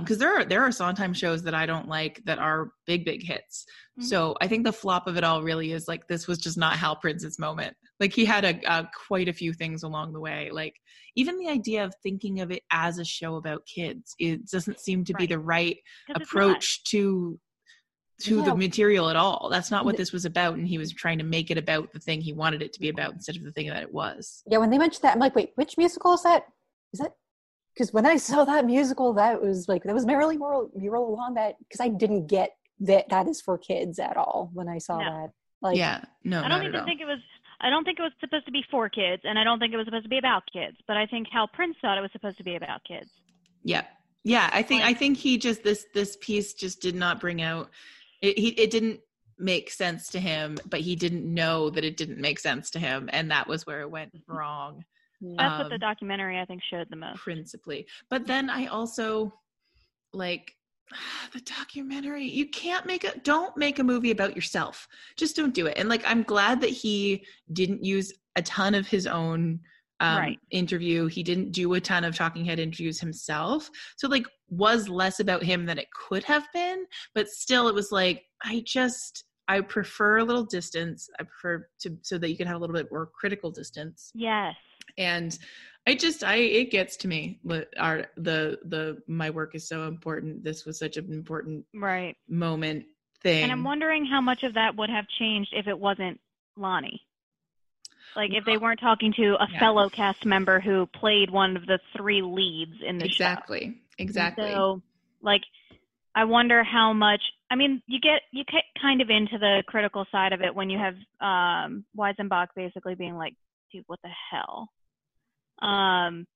because 0.00 0.18
there 0.18 0.34
are 0.36 0.44
there 0.44 0.62
are 0.62 0.72
Sondheim 0.72 1.14
shows 1.14 1.42
that 1.44 1.54
I 1.54 1.66
don't 1.66 1.88
like 1.88 2.20
that 2.26 2.38
are 2.38 2.72
big 2.86 3.04
big 3.04 3.22
hits. 3.22 3.64
Mhm. 3.98 4.04
So 4.04 4.36
I 4.40 4.48
think 4.48 4.64
the 4.64 4.72
flop 4.72 5.06
of 5.06 5.16
it 5.16 5.24
all 5.24 5.42
really 5.42 5.72
is 5.72 5.88
like 5.88 6.06
this 6.08 6.26
was 6.26 6.38
just 6.38 6.58
not 6.58 6.76
Hal 6.76 6.96
Prince's 6.96 7.38
moment. 7.38 7.76
Like 8.00 8.12
he 8.12 8.24
had 8.24 8.44
a, 8.44 8.60
a 8.66 8.88
quite 9.08 9.28
a 9.28 9.32
few 9.32 9.52
things 9.52 9.82
along 9.82 10.12
the 10.12 10.20
way. 10.20 10.50
Like 10.52 10.74
even 11.16 11.38
the 11.38 11.48
idea 11.48 11.84
of 11.84 11.94
thinking 12.02 12.40
of 12.40 12.50
it 12.52 12.62
as 12.70 12.98
a 12.98 13.04
show 13.04 13.36
about 13.36 13.66
kids, 13.66 14.14
it 14.18 14.48
doesn't 14.50 14.78
seem 14.78 15.04
to 15.04 15.14
be 15.14 15.26
the 15.26 15.38
right 15.38 15.78
approach 16.14 16.84
to 16.84 17.40
to 18.20 18.38
Yeah. 18.38 18.44
the 18.46 18.54
material 18.56 19.08
at 19.08 19.16
all. 19.16 19.48
That's 19.50 19.70
not 19.70 19.84
what 19.84 19.96
this 19.96 20.12
was 20.12 20.24
about, 20.24 20.54
and 20.54 20.66
he 20.66 20.78
was 20.78 20.92
trying 20.92 21.18
to 21.18 21.24
make 21.24 21.50
it 21.50 21.58
about 21.58 21.92
the 21.92 22.00
thing 22.00 22.20
he 22.20 22.32
wanted 22.32 22.62
it 22.62 22.72
to 22.72 22.80
be 22.80 22.88
about 22.88 23.12
instead 23.12 23.36
of 23.36 23.44
the 23.44 23.52
thing 23.52 23.68
that 23.68 23.82
it 23.82 23.92
was. 23.92 24.42
Yeah, 24.46 24.58
when 24.58 24.70
they 24.70 24.78
mentioned 24.78 25.02
that, 25.02 25.14
I'm 25.14 25.20
like, 25.20 25.36
wait, 25.36 25.52
which 25.54 25.78
musical 25.78 26.14
is 26.14 26.22
that? 26.24 26.44
Is 26.92 27.00
that? 27.00 27.14
Because 27.74 27.92
when 27.92 28.06
I 28.06 28.16
saw 28.16 28.44
that 28.44 28.64
musical, 28.66 29.12
that 29.14 29.40
was 29.40 29.68
like 29.68 29.84
that 29.84 29.94
was 29.94 30.04
Merrily 30.04 30.36
Roll, 30.36 30.68
you 30.76 30.90
roll 30.90 31.14
along 31.14 31.34
that 31.34 31.56
because 31.60 31.80
I 31.80 31.88
didn't 31.88 32.26
get 32.26 32.56
that 32.80 33.08
that 33.10 33.28
is 33.28 33.40
for 33.40 33.56
kids 33.56 33.98
at 34.00 34.16
all 34.16 34.50
when 34.52 34.68
I 34.68 34.78
saw 34.78 34.98
No. 34.98 35.04
that. 35.04 35.30
Like, 35.60 35.76
yeah, 35.76 36.04
no, 36.24 36.42
I 36.42 36.48
don't 36.48 36.64
even 36.64 36.84
think 36.84 37.00
it 37.00 37.04
was. 37.06 37.18
I 37.60 37.70
don't 37.70 37.84
think 37.84 37.98
it 37.98 38.02
was 38.02 38.12
supposed 38.20 38.46
to 38.46 38.52
be 38.52 38.64
for 38.70 38.88
kids, 38.88 39.22
and 39.24 39.38
I 39.38 39.44
don't 39.44 39.58
think 39.58 39.74
it 39.74 39.76
was 39.76 39.86
supposed 39.86 40.04
to 40.04 40.08
be 40.08 40.18
about 40.18 40.44
kids. 40.52 40.76
But 40.86 40.96
I 40.96 41.06
think 41.06 41.26
Hal 41.32 41.48
Prince 41.48 41.76
thought 41.80 41.98
it 41.98 42.00
was 42.00 42.12
supposed 42.12 42.38
to 42.38 42.44
be 42.44 42.54
about 42.56 42.82
kids. 42.84 43.10
Yeah, 43.64 43.82
yeah. 44.24 44.48
I 44.52 44.62
think 44.62 44.82
I 44.84 44.94
think 44.94 45.18
he 45.18 45.38
just 45.38 45.62
this 45.64 45.86
this 45.94 46.16
piece 46.20 46.54
just 46.54 46.80
did 46.80 46.94
not 46.94 47.20
bring 47.20 47.42
out. 47.42 47.70
It, 48.22 48.38
he 48.38 48.48
it 48.50 48.70
didn't 48.70 49.00
make 49.38 49.70
sense 49.70 50.08
to 50.08 50.18
him, 50.20 50.58
but 50.68 50.80
he 50.80 50.96
didn't 50.96 51.32
know 51.32 51.70
that 51.70 51.84
it 51.84 51.96
didn't 51.96 52.20
make 52.20 52.38
sense 52.40 52.70
to 52.70 52.78
him, 52.78 53.08
and 53.12 53.30
that 53.30 53.46
was 53.46 53.66
where 53.66 53.80
it 53.82 53.90
went 53.90 54.12
wrong. 54.26 54.84
yeah. 55.20 55.34
That's 55.38 55.58
what 55.62 55.68
the 55.68 55.74
Um, 55.74 55.80
documentary 55.80 56.38
I 56.38 56.44
think 56.44 56.62
showed 56.70 56.88
the 56.90 56.96
most. 56.96 57.18
principally. 57.20 57.86
But 58.10 58.26
then 58.26 58.50
I 58.50 58.66
also 58.66 59.32
like 60.12 60.54
the 61.32 61.40
documentary. 61.40 62.24
You 62.24 62.46
can't 62.48 62.86
make 62.86 63.04
a 63.04 63.16
don't 63.20 63.56
make 63.56 63.78
a 63.78 63.84
movie 63.84 64.10
about 64.10 64.34
yourself. 64.34 64.88
Just 65.16 65.36
don't 65.36 65.54
do 65.54 65.66
it. 65.66 65.76
And 65.78 65.88
like 65.88 66.02
I'm 66.06 66.22
glad 66.22 66.60
that 66.62 66.70
he 66.70 67.24
didn't 67.52 67.84
use 67.84 68.12
a 68.36 68.42
ton 68.42 68.74
of 68.74 68.86
his 68.88 69.06
own 69.06 69.60
um, 70.00 70.18
Right. 70.18 70.38
interview. 70.50 71.06
He 71.06 71.22
didn't 71.22 71.52
do 71.52 71.74
a 71.74 71.80
ton 71.80 72.04
of 72.04 72.16
talking 72.16 72.44
head 72.44 72.58
interviews 72.58 73.00
himself. 73.00 73.70
So 73.96 74.08
like 74.08 74.26
was 74.48 74.88
less 74.88 75.20
about 75.20 75.42
him 75.42 75.66
than 75.66 75.78
it 75.78 75.88
could 75.92 76.24
have 76.24 76.46
been, 76.54 76.84
but 77.14 77.28
still 77.28 77.68
it 77.68 77.74
was 77.74 77.90
like 77.92 78.24
I 78.42 78.62
just 78.66 79.24
I 79.48 79.60
prefer 79.62 80.18
a 80.18 80.24
little 80.24 80.44
distance. 80.44 81.08
I 81.18 81.22
prefer 81.24 81.68
to 81.80 81.96
so 82.02 82.18
that 82.18 82.30
you 82.30 82.36
can 82.36 82.46
have 82.46 82.56
a 82.56 82.58
little 82.58 82.76
bit 82.76 82.90
more 82.90 83.06
critical 83.06 83.50
distance 83.50 84.12
Yes. 84.14 84.54
and 84.96 85.38
i 85.86 85.94
just 85.94 86.24
i 86.24 86.36
it 86.36 86.70
gets 86.70 86.96
to 86.96 87.08
me 87.08 87.40
our 87.78 88.06
the 88.16 88.58
the 88.64 88.98
my 89.06 89.30
work 89.30 89.54
is 89.54 89.68
so 89.68 89.86
important 89.86 90.42
this 90.42 90.64
was 90.64 90.78
such 90.78 90.96
an 90.96 91.12
important 91.12 91.64
Right. 91.74 92.16
moment 92.28 92.84
thing 93.22 93.42
And 93.44 93.52
I'm 93.52 93.64
wondering 93.64 94.06
how 94.06 94.20
much 94.20 94.42
of 94.42 94.54
that 94.54 94.76
would 94.76 94.90
have 94.90 95.06
changed 95.18 95.50
if 95.52 95.66
it 95.66 95.78
wasn't 95.78 96.18
Lonny. 96.56 97.00
Like 98.16 98.30
if 98.34 98.44
they 98.44 98.56
weren't 98.56 98.80
talking 98.80 99.12
to 99.16 99.34
a 99.40 99.46
Yeah. 99.52 99.58
fellow 99.60 99.88
cast 99.88 100.24
member 100.24 100.60
who 100.60 100.86
played 100.86 101.30
one 101.30 101.56
of 101.56 101.66
the 101.66 101.78
three 101.96 102.22
leads 102.22 102.74
in 102.86 102.98
the 102.98 103.04
show. 103.04 103.24
exactly 103.24 103.80
exactly 103.98 104.50
So, 104.50 104.82
like, 105.22 105.42
I 106.14 106.24
wonder 106.24 106.64
how 106.64 106.92
much. 106.92 107.20
I 107.50 107.54
mean, 107.54 107.80
you 107.86 108.00
get 108.00 108.22
you 108.32 108.44
get 108.44 108.64
kind 108.80 109.00
of 109.00 109.08
into 109.10 109.38
the 109.38 109.62
critical 109.66 110.04
side 110.10 110.32
of 110.32 110.42
it 110.42 110.54
when 110.54 110.68
you 110.70 110.78
have 110.78 110.94
um, 111.20 111.84
Weizenbach 111.96 112.48
basically 112.56 112.94
being 112.94 113.14
like, 113.16 113.34
"Dude, 113.72 113.84
what 113.86 114.00
the 114.02 114.10
hell?" 114.30 114.68
Um, 115.60 116.26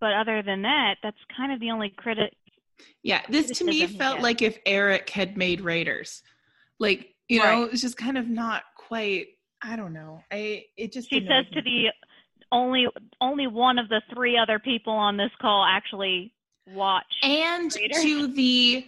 but 0.00 0.12
other 0.12 0.42
than 0.42 0.62
that, 0.62 0.96
that's 1.02 1.16
kind 1.36 1.52
of 1.52 1.60
the 1.60 1.70
only 1.70 1.90
critic. 1.90 2.32
yeah 3.02 3.22
this 3.28 3.50
to 3.58 3.64
me 3.64 3.86
felt 3.86 4.20
like 4.20 4.42
if 4.42 4.58
eric 4.66 5.08
had 5.08 5.36
made 5.36 5.60
raiders 5.60 6.22
like 6.80 7.14
you 7.28 7.38
know 7.38 7.44
Right. 7.44 7.66
it 7.66 7.70
was 7.72 7.80
just 7.80 7.96
kind 7.96 8.18
of 8.18 8.28
not 8.28 8.64
quite 8.76 9.26
i 9.64 9.74
don't 9.76 9.92
know 9.92 10.22
i 10.30 10.64
it 10.76 10.92
just 10.92 11.08
She 11.08 11.20
says 11.20 11.28
annoyed 11.50 11.52
to 11.54 11.62
the 11.62 11.86
only 12.52 12.86
only 13.20 13.46
one 13.46 13.78
of 13.78 13.88
the 13.88 14.02
three 14.14 14.36
other 14.38 14.58
people 14.58 14.92
on 14.92 15.16
this 15.16 15.30
call 15.40 15.64
actually 15.68 16.32
watch. 16.68 17.04
and 17.22 17.74
Raiders. 17.74 18.02
to 18.02 18.26
the 18.28 18.86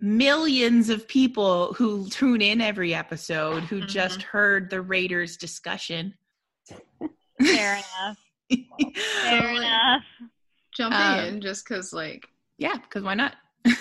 millions 0.00 0.88
of 0.90 1.06
people 1.08 1.72
who 1.74 2.08
tune 2.10 2.40
in 2.42 2.60
every 2.60 2.94
episode 2.94 3.62
who 3.64 3.80
Mhm. 3.82 3.88
just 3.88 4.22
heard 4.22 4.70
the 4.70 4.80
raiders 4.80 5.36
discussion 5.36 6.14
Fair 7.42 7.74
enough. 8.00 8.18
Fair 9.22 9.50
enough. 9.50 10.02
Jumping 10.76 11.00
Um, 11.00 11.18
in 11.26 11.40
just 11.40 11.66
because 11.68 11.92
like 11.92 12.26
yeah, 12.58 12.76
because 12.76 13.02
why 13.02 13.14
not? 13.14 13.34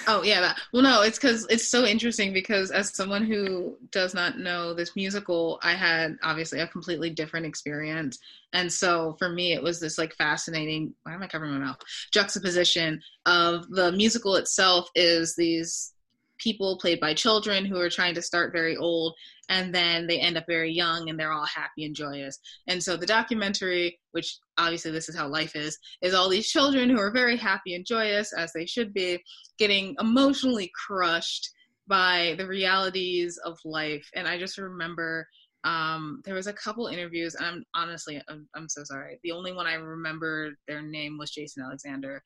Oh 0.08 0.24
yeah, 0.24 0.54
well 0.72 0.82
no, 0.82 1.02
it's 1.02 1.18
because 1.18 1.46
it's 1.50 1.68
so 1.68 1.86
interesting 1.86 2.32
because 2.32 2.72
as 2.72 2.96
someone 2.96 3.26
who 3.26 3.78
does 3.92 4.14
not 4.14 4.38
know 4.38 4.74
this 4.74 4.96
musical, 4.96 5.60
I 5.62 5.74
had 5.74 6.18
obviously 6.24 6.60
a 6.60 6.68
completely 6.68 7.10
different 7.10 7.46
experience, 7.46 8.18
and 8.54 8.72
so 8.72 9.16
for 9.20 9.30
me 9.30 9.54
it 9.54 9.62
was 9.62 9.80
this 9.80 9.98
like 9.98 10.16
fascinating. 10.16 10.94
Why 11.04 11.14
am 11.14 11.24
I 11.24 11.28
covering 11.28 11.52
my 11.52 11.66
mouth? 11.66 11.80
Juxtaposition 12.12 13.02
of 13.26 13.70
the 13.70 13.92
musical 13.92 14.36
itself 14.36 14.90
is 14.96 15.36
these 15.36 15.94
people 16.38 16.78
played 16.78 17.00
by 17.00 17.14
children 17.14 17.66
who 17.66 17.78
are 17.80 17.90
trying 17.90 18.16
to 18.16 18.22
start 18.22 18.54
very 18.54 18.78
old 18.78 19.16
and 19.50 19.74
then 19.74 20.08
they 20.08 20.20
end 20.20 20.38
up 20.38 20.46
very 20.48 20.72
young 20.72 21.10
and 21.10 21.20
they're 21.20 21.32
all 21.32 21.46
happy 21.46 21.86
and 21.86 21.96
joyous. 21.96 22.40
And 22.68 22.82
so 22.82 22.96
the 22.96 23.06
documentary 23.06 24.00
which 24.12 24.38
obviously 24.58 24.92
this 24.92 25.10
is 25.10 25.16
how 25.16 25.28
life 25.28 25.56
is 25.56 25.78
is 26.02 26.14
all 26.14 26.30
these 26.30 26.50
children 26.50 26.90
who 26.90 27.00
are 27.00 27.12
very 27.12 27.36
happy 27.36 27.76
and 27.76 27.86
joyous 27.86 28.32
as 28.34 28.54
they 28.54 28.66
should 28.66 28.94
be 28.94 29.22
getting 29.58 29.96
emotionally 30.00 30.72
crushed 30.88 31.50
by 31.88 32.36
the 32.38 32.48
realities 32.48 33.38
of 33.44 33.58
life. 33.66 34.08
And 34.16 34.28
i 34.28 34.38
just 34.38 34.58
remember 34.58 35.28
um, 35.66 36.22
there 36.26 36.36
was 36.36 36.48
a 36.48 36.54
couple 36.54 36.88
interviews 36.88 37.36
and 37.36 37.46
i'm 37.46 37.64
honestly 37.74 38.22
I'm, 38.30 38.48
I'm 38.54 38.68
so 38.68 38.84
sorry. 38.84 39.20
The 39.24 39.32
only 39.32 39.54
one 39.54 39.68
i 39.68 39.74
remember 39.74 40.52
their 40.68 40.82
name 40.82 41.18
was 41.18 41.32
jason 41.32 41.64
alexander 41.64 42.24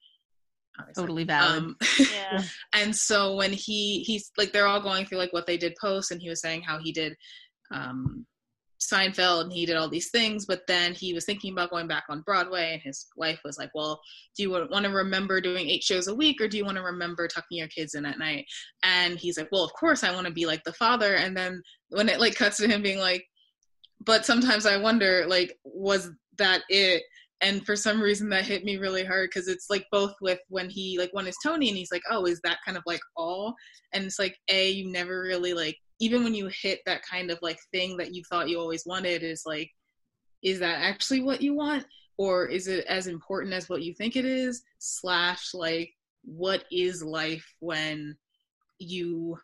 obviously. 0.79 1.03
Totally 1.03 1.23
valid. 1.23 1.63
Um, 1.63 1.75
Yeah. 2.11 2.41
and 2.73 2.95
so 2.95 3.35
when 3.35 3.53
he 3.53 4.03
he's 4.03 4.31
like 4.37 4.51
they're 4.51 4.67
all 4.67 4.81
going 4.81 5.05
through 5.05 5.19
like 5.19 5.33
what 5.33 5.47
they 5.47 5.57
did 5.57 5.75
post 5.79 6.11
and 6.11 6.21
he 6.21 6.29
was 6.29 6.41
saying 6.41 6.61
how 6.61 6.79
he 6.79 6.91
did 6.91 7.15
um 7.71 8.25
Seinfeld 8.79 9.41
and 9.41 9.51
he 9.51 9.65
did 9.65 9.75
all 9.75 9.89
these 9.89 10.11
things, 10.11 10.45
but 10.45 10.61
then 10.67 10.93
he 10.93 11.13
was 11.13 11.25
thinking 11.25 11.51
about 11.51 11.71
going 11.71 11.87
back 11.87 12.03
on 12.09 12.21
Broadway, 12.21 12.73
and 12.73 12.81
his 12.81 13.07
wife 13.15 13.39
was 13.43 13.57
like, 13.57 13.71
"Well, 13.73 13.99
do 14.35 14.43
you 14.43 14.51
want 14.51 14.85
to 14.85 14.91
remember 14.91 15.41
doing 15.41 15.67
eight 15.67 15.83
shows 15.83 16.07
a 16.07 16.15
week, 16.15 16.39
or 16.39 16.47
do 16.47 16.57
you 16.57 16.65
want 16.65 16.77
to 16.77 16.83
remember 16.83 17.27
tucking 17.27 17.57
your 17.57 17.67
kids 17.69 17.95
in 17.95 18.05
at 18.05 18.19
night?" 18.19 18.45
And 18.83 19.17
he's 19.17 19.37
like, 19.37 19.49
"Well, 19.51 19.63
of 19.63 19.73
course, 19.73 20.03
I 20.03 20.13
want 20.13 20.27
to 20.27 20.33
be 20.33 20.45
like 20.45 20.63
the 20.63 20.73
father." 20.73 21.15
And 21.15 21.35
then 21.35 21.61
when 21.89 22.07
it 22.09 22.19
like 22.19 22.35
cuts 22.35 22.57
to 22.57 22.67
him 22.67 22.83
being 22.83 22.99
like, 22.99 23.25
"But 24.05 24.25
sometimes 24.25 24.65
I 24.65 24.77
wonder, 24.77 25.25
like, 25.27 25.57
was 25.63 26.11
that 26.37 26.61
it?" 26.69 27.03
And 27.41 27.65
for 27.65 27.75
some 27.75 28.01
reason, 28.01 28.29
that 28.29 28.45
hit 28.45 28.63
me 28.63 28.77
really 28.77 29.05
hard 29.05 29.29
because 29.29 29.47
it's 29.47 29.69
like 29.69 29.85
both 29.91 30.13
with 30.21 30.39
when 30.49 30.69
he 30.69 30.97
like 30.97 31.13
won 31.13 31.25
his 31.25 31.37
Tony, 31.43 31.69
and 31.69 31.77
he's 31.77 31.91
like, 31.91 32.01
"Oh, 32.09 32.25
is 32.25 32.41
that 32.43 32.57
kind 32.65 32.77
of 32.77 32.83
like 32.87 33.01
all?" 33.15 33.53
And 33.93 34.05
it's 34.05 34.17
like, 34.17 34.37
a 34.49 34.71
you 34.71 34.91
never 34.91 35.21
really 35.21 35.53
like 35.53 35.77
even 35.99 36.23
when 36.23 36.33
you 36.33 36.49
hit 36.61 36.79
that 36.85 37.01
kind 37.09 37.31
of 37.31 37.39
like 37.41 37.59
thing 37.71 37.97
that 37.97 38.13
you 38.13 38.23
thought 38.29 38.49
you 38.49 38.59
always 38.59 38.85
wanted 38.85 39.23
is 39.23 39.43
like 39.45 39.71
is 40.43 40.59
that 40.59 40.81
actually 40.81 41.21
what 41.21 41.41
you 41.41 41.53
want 41.53 41.85
or 42.17 42.45
is 42.45 42.67
it 42.67 42.85
as 42.85 43.07
important 43.07 43.53
as 43.53 43.69
what 43.69 43.81
you 43.81 43.93
think 43.93 44.15
it 44.15 44.25
is 44.25 44.63
slash 44.79 45.53
like 45.53 45.91
what 46.23 46.63
is 46.71 47.03
life 47.03 47.45
when 47.59 48.15
you 48.79 49.37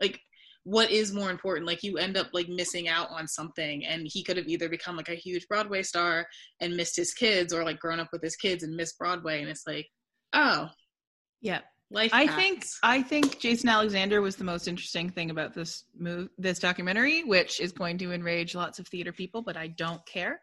like 0.00 0.20
what 0.64 0.90
is 0.90 1.12
more 1.12 1.30
important 1.30 1.66
like 1.66 1.82
you 1.82 1.98
end 1.98 2.16
up 2.16 2.28
like 2.32 2.48
missing 2.48 2.88
out 2.88 3.08
on 3.10 3.28
something 3.28 3.84
and 3.84 4.06
he 4.10 4.24
could 4.24 4.36
have 4.36 4.48
either 4.48 4.68
become 4.68 4.96
like 4.96 5.10
a 5.10 5.14
huge 5.14 5.46
broadway 5.46 5.82
star 5.82 6.26
and 6.60 6.76
missed 6.76 6.96
his 6.96 7.12
kids 7.12 7.52
or 7.52 7.64
like 7.64 7.78
grown 7.78 8.00
up 8.00 8.08
with 8.12 8.22
his 8.22 8.34
kids 8.36 8.62
and 8.62 8.74
missed 8.74 8.98
broadway 8.98 9.40
and 9.40 9.50
it's 9.50 9.66
like 9.66 9.86
oh 10.32 10.68
yeah. 11.44 11.60
life 11.90 12.10
I 12.14 12.26
paths. 12.26 12.36
think 12.36 12.64
I 12.82 13.02
think 13.02 13.38
Jason 13.38 13.68
Alexander 13.68 14.22
was 14.22 14.36
the 14.36 14.44
most 14.44 14.66
interesting 14.66 15.10
thing 15.10 15.30
about 15.30 15.52
this 15.52 15.84
move 15.96 16.30
this 16.38 16.58
documentary, 16.58 17.22
which 17.22 17.60
is 17.60 17.70
going 17.70 17.98
to 17.98 18.12
enrage 18.12 18.54
lots 18.54 18.78
of 18.78 18.88
theater 18.88 19.12
people, 19.12 19.42
but 19.42 19.56
I 19.56 19.68
don't 19.68 20.04
care. 20.06 20.40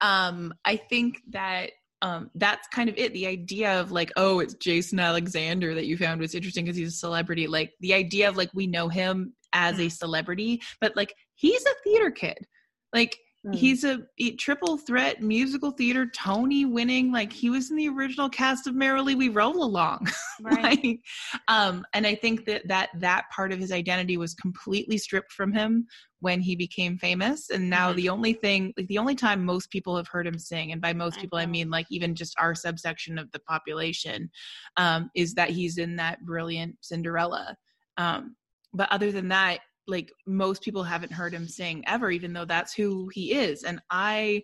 Um, 0.00 0.52
I 0.64 0.76
think 0.76 1.22
that 1.30 1.70
um, 2.02 2.30
that's 2.34 2.66
kind 2.68 2.88
of 2.88 2.96
it. 2.96 3.12
The 3.12 3.26
idea 3.26 3.80
of 3.80 3.92
like, 3.92 4.10
oh, 4.16 4.40
it's 4.40 4.54
Jason 4.54 4.98
Alexander 4.98 5.74
that 5.74 5.86
you 5.86 5.96
found 5.96 6.20
was 6.20 6.34
interesting 6.34 6.64
because 6.64 6.76
he's 6.76 6.94
a 6.94 6.98
celebrity. 6.98 7.46
Like 7.46 7.72
the 7.80 7.94
idea 7.94 8.28
of 8.28 8.36
like 8.36 8.50
we 8.52 8.66
know 8.66 8.88
him 8.88 9.34
as 9.52 9.80
a 9.80 9.88
celebrity, 9.88 10.60
but 10.80 10.94
like 10.96 11.14
he's 11.34 11.64
a 11.66 11.74
theater 11.84 12.10
kid. 12.10 12.46
Like 12.92 13.18
Mm. 13.46 13.56
he's 13.56 13.84
a, 13.84 14.00
a 14.18 14.32
triple 14.36 14.76
threat 14.76 15.22
musical 15.22 15.70
theater 15.70 16.04
Tony 16.14 16.66
winning. 16.66 17.10
Like 17.10 17.32
he 17.32 17.48
was 17.48 17.70
in 17.70 17.76
the 17.78 17.88
original 17.88 18.28
cast 18.28 18.66
of 18.66 18.74
Merrily 18.74 19.14
We 19.14 19.30
Roll 19.30 19.64
Along. 19.64 20.06
Right. 20.42 20.62
like 20.62 21.00
um 21.48 21.84
and 21.92 22.06
i 22.06 22.14
think 22.14 22.46
that 22.46 22.66
that 22.66 22.88
that 22.94 23.24
part 23.30 23.52
of 23.52 23.58
his 23.58 23.70
identity 23.70 24.16
was 24.16 24.32
completely 24.32 24.96
stripped 24.96 25.32
from 25.32 25.52
him 25.52 25.86
when 26.20 26.40
he 26.40 26.56
became 26.56 26.96
famous 26.96 27.50
and 27.50 27.68
now 27.68 27.92
Mhm. 27.92 27.96
the 27.96 28.08
only 28.08 28.32
thing 28.32 28.72
like 28.78 28.86
the 28.86 28.96
only 28.96 29.14
time 29.14 29.44
most 29.44 29.70
people 29.70 29.94
have 29.98 30.08
heard 30.08 30.26
him 30.26 30.38
sing 30.38 30.72
and 30.72 30.80
by 30.80 30.94
most 30.94 31.20
people 31.20 31.38
i 31.38 31.44
mean 31.44 31.68
like 31.68 31.86
even 31.90 32.14
just 32.14 32.34
our 32.38 32.54
subsection 32.54 33.18
of 33.18 33.30
the 33.32 33.38
population 33.40 34.30
um 34.78 35.10
is 35.14 35.34
that 35.34 35.50
he's 35.50 35.76
in 35.76 35.96
that 35.96 36.24
brilliant 36.24 36.74
cinderella 36.80 37.54
um 37.98 38.34
but 38.72 38.90
other 38.92 39.10
than 39.12 39.28
that 39.28 39.58
like 39.86 40.10
most 40.26 40.62
people 40.62 40.82
haven't 40.82 41.12
heard 41.12 41.34
him 41.34 41.48
sing 41.48 41.82
ever 41.86 42.10
even 42.10 42.32
though 42.32 42.44
that's 42.44 42.72
who 42.74 43.08
he 43.12 43.32
is 43.32 43.64
and 43.64 43.80
i 43.90 44.42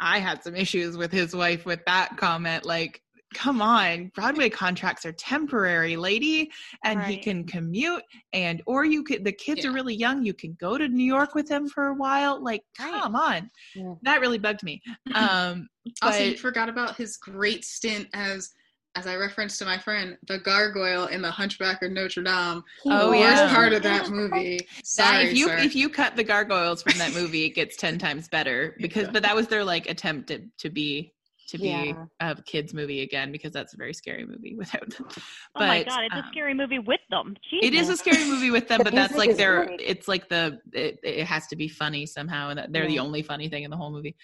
i 0.00 0.18
had 0.18 0.42
some 0.42 0.54
issues 0.56 0.96
with 0.96 1.12
his 1.12 1.34
wife 1.34 1.64
with 1.66 1.80
that 1.86 2.16
comment 2.16 2.64
like 2.64 3.02
come 3.34 3.60
on 3.60 4.10
broadway 4.14 4.48
contracts 4.48 5.04
are 5.04 5.12
temporary 5.12 5.96
lady 5.96 6.50
and 6.82 7.02
he 7.02 7.18
can 7.18 7.44
commute 7.44 8.02
and 8.32 8.62
or 8.66 8.86
you 8.86 9.04
could 9.04 9.22
the 9.22 9.32
kids 9.32 9.64
Yeah. 9.64 9.70
are 9.70 9.74
really 9.74 9.94
young 9.94 10.24
you 10.24 10.32
can 10.32 10.56
go 10.58 10.78
to 10.78 10.88
new 10.88 11.04
york 11.04 11.34
with 11.34 11.48
him 11.48 11.68
for 11.68 11.88
a 11.88 11.94
while 11.94 12.42
like 12.42 12.62
Right. 12.80 13.02
come 13.02 13.14
on 13.14 13.50
Yeah. 13.74 13.94
that 14.02 14.20
really 14.22 14.38
bugged 14.38 14.62
me 14.62 14.80
um 15.14 15.68
Also, 16.02 16.24
you 16.24 16.36
forgot 16.38 16.68
about 16.70 16.96
his 16.96 17.16
great 17.18 17.64
stint 17.64 18.08
as, 18.14 18.50
as 18.94 19.06
I 19.06 19.16
referenced 19.16 19.58
to 19.60 19.64
my 19.64 19.78
friend, 19.78 20.16
the 20.26 20.38
gargoyle 20.38 21.06
in 21.06 21.22
the 21.22 21.30
Hunchback 21.30 21.82
of 21.82 21.92
Notre 21.92 22.22
Dame. 22.22 22.62
Oh, 22.86 23.10
the 23.10 23.18
yeah. 23.18 23.42
worst 23.42 23.54
part 23.54 23.72
of 23.72 23.82
that 23.82 24.10
movie. 24.10 24.58
that 24.58 24.84
Sorry, 24.84 25.24
if 25.26 25.36
you 25.36 25.46
sir. 25.46 25.58
if 25.58 25.74
you 25.76 25.88
cut 25.88 26.16
the 26.16 26.24
gargoyles 26.24 26.82
from 26.82 26.98
that 26.98 27.12
movie 27.14 27.44
it 27.44 27.50
gets 27.50 27.76
10 27.76 27.98
times 27.98 28.28
better 28.28 28.74
because 28.80 29.04
Yeah. 29.04 29.10
but 29.12 29.22
that 29.22 29.36
was 29.36 29.46
their 29.48 29.64
like 29.64 29.88
attempt 29.88 30.28
to, 30.28 30.40
to 30.58 30.70
be 30.70 31.12
to 31.48 31.58
be 31.58 31.68
Yeah. 31.68 32.04
a 32.20 32.42
kids 32.42 32.74
movie 32.74 33.02
again 33.02 33.30
because 33.32 33.52
that's 33.52 33.72
a 33.72 33.76
very 33.76 33.94
scary 33.94 34.26
movie 34.26 34.54
without 34.56 34.90
them 34.90 35.06
oh 35.56 35.60
my 35.60 35.82
god, 35.84 36.04
it's 36.04 36.14
um, 36.14 36.20
a 36.20 36.28
scary 36.30 36.52
movie 36.54 36.78
with 36.78 37.00
them. 37.10 37.36
it 37.52 37.72
is 37.74 37.88
a 37.88 37.96
scary 37.96 38.24
movie 38.24 38.50
with 38.50 38.68
them 38.68 38.78
The 38.84 38.84
but 38.84 38.94
that's 38.94 39.16
like 39.16 39.30
is 39.30 39.36
their 39.36 39.64
great. 39.66 39.80
it's 39.80 40.08
like 40.08 40.28
the 40.28 40.58
it, 40.72 40.98
it 41.02 41.24
has 41.26 41.46
to 41.48 41.56
be 41.56 41.68
funny 41.68 42.04
somehow 42.06 42.50
and 42.50 42.66
they're 42.74 42.86
the 42.88 42.98
only 42.98 43.22
funny 43.22 43.48
thing 43.48 43.62
in 43.62 43.70
the 43.70 43.76
whole 43.76 43.90
movie 43.92 44.16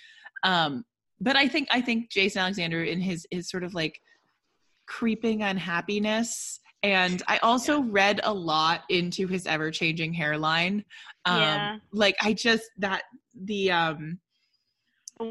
um 0.42 0.84
but 1.20 1.36
i 1.36 1.46
think 1.48 1.68
i 1.70 1.80
think 1.80 2.10
jason 2.10 2.40
alexander 2.42 2.82
in 2.82 3.00
his 3.00 3.26
his 3.30 3.48
sort 3.48 3.62
of 3.64 3.72
like 3.72 3.98
creeping 4.86 5.42
unhappiness 5.42 6.60
and 6.82 7.22
i 7.28 7.38
also 7.38 7.80
read 7.82 8.20
a 8.24 8.32
lot 8.32 8.82
into 8.88 9.26
his 9.26 9.46
ever 9.46 9.70
changing 9.70 10.12
hairline 10.12 10.84
um 11.24 11.40
Yeah. 11.42 11.76
like 11.92 12.16
i 12.22 12.32
just 12.32 12.64
that 12.78 13.02
the 13.34 13.70
um 13.70 14.18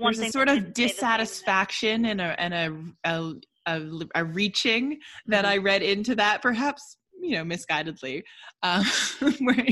there's 0.01 0.19
a 0.19 0.31
sort 0.31 0.49
of 0.49 0.73
didn't 0.73 0.75
stay 0.75 0.83
the 0.83 0.89
same 0.89 0.97
in 0.97 0.97
that- 0.97 1.27
dissatisfaction 1.27 2.05
and 2.05 2.21
a 2.21 2.41
and 2.41 2.53
a 2.53 3.09
a, 3.09 3.33
a, 3.65 3.81
a 4.15 4.25
reaching 4.25 4.99
that 5.27 5.45
Mhm. 5.45 5.49
I 5.49 5.57
read 5.57 5.81
into 5.83 6.15
that, 6.15 6.41
perhaps 6.41 6.97
you 7.21 7.37
know 7.37 7.43
misguidedly, 7.43 8.23
um, 8.63 8.83
where 9.39 9.65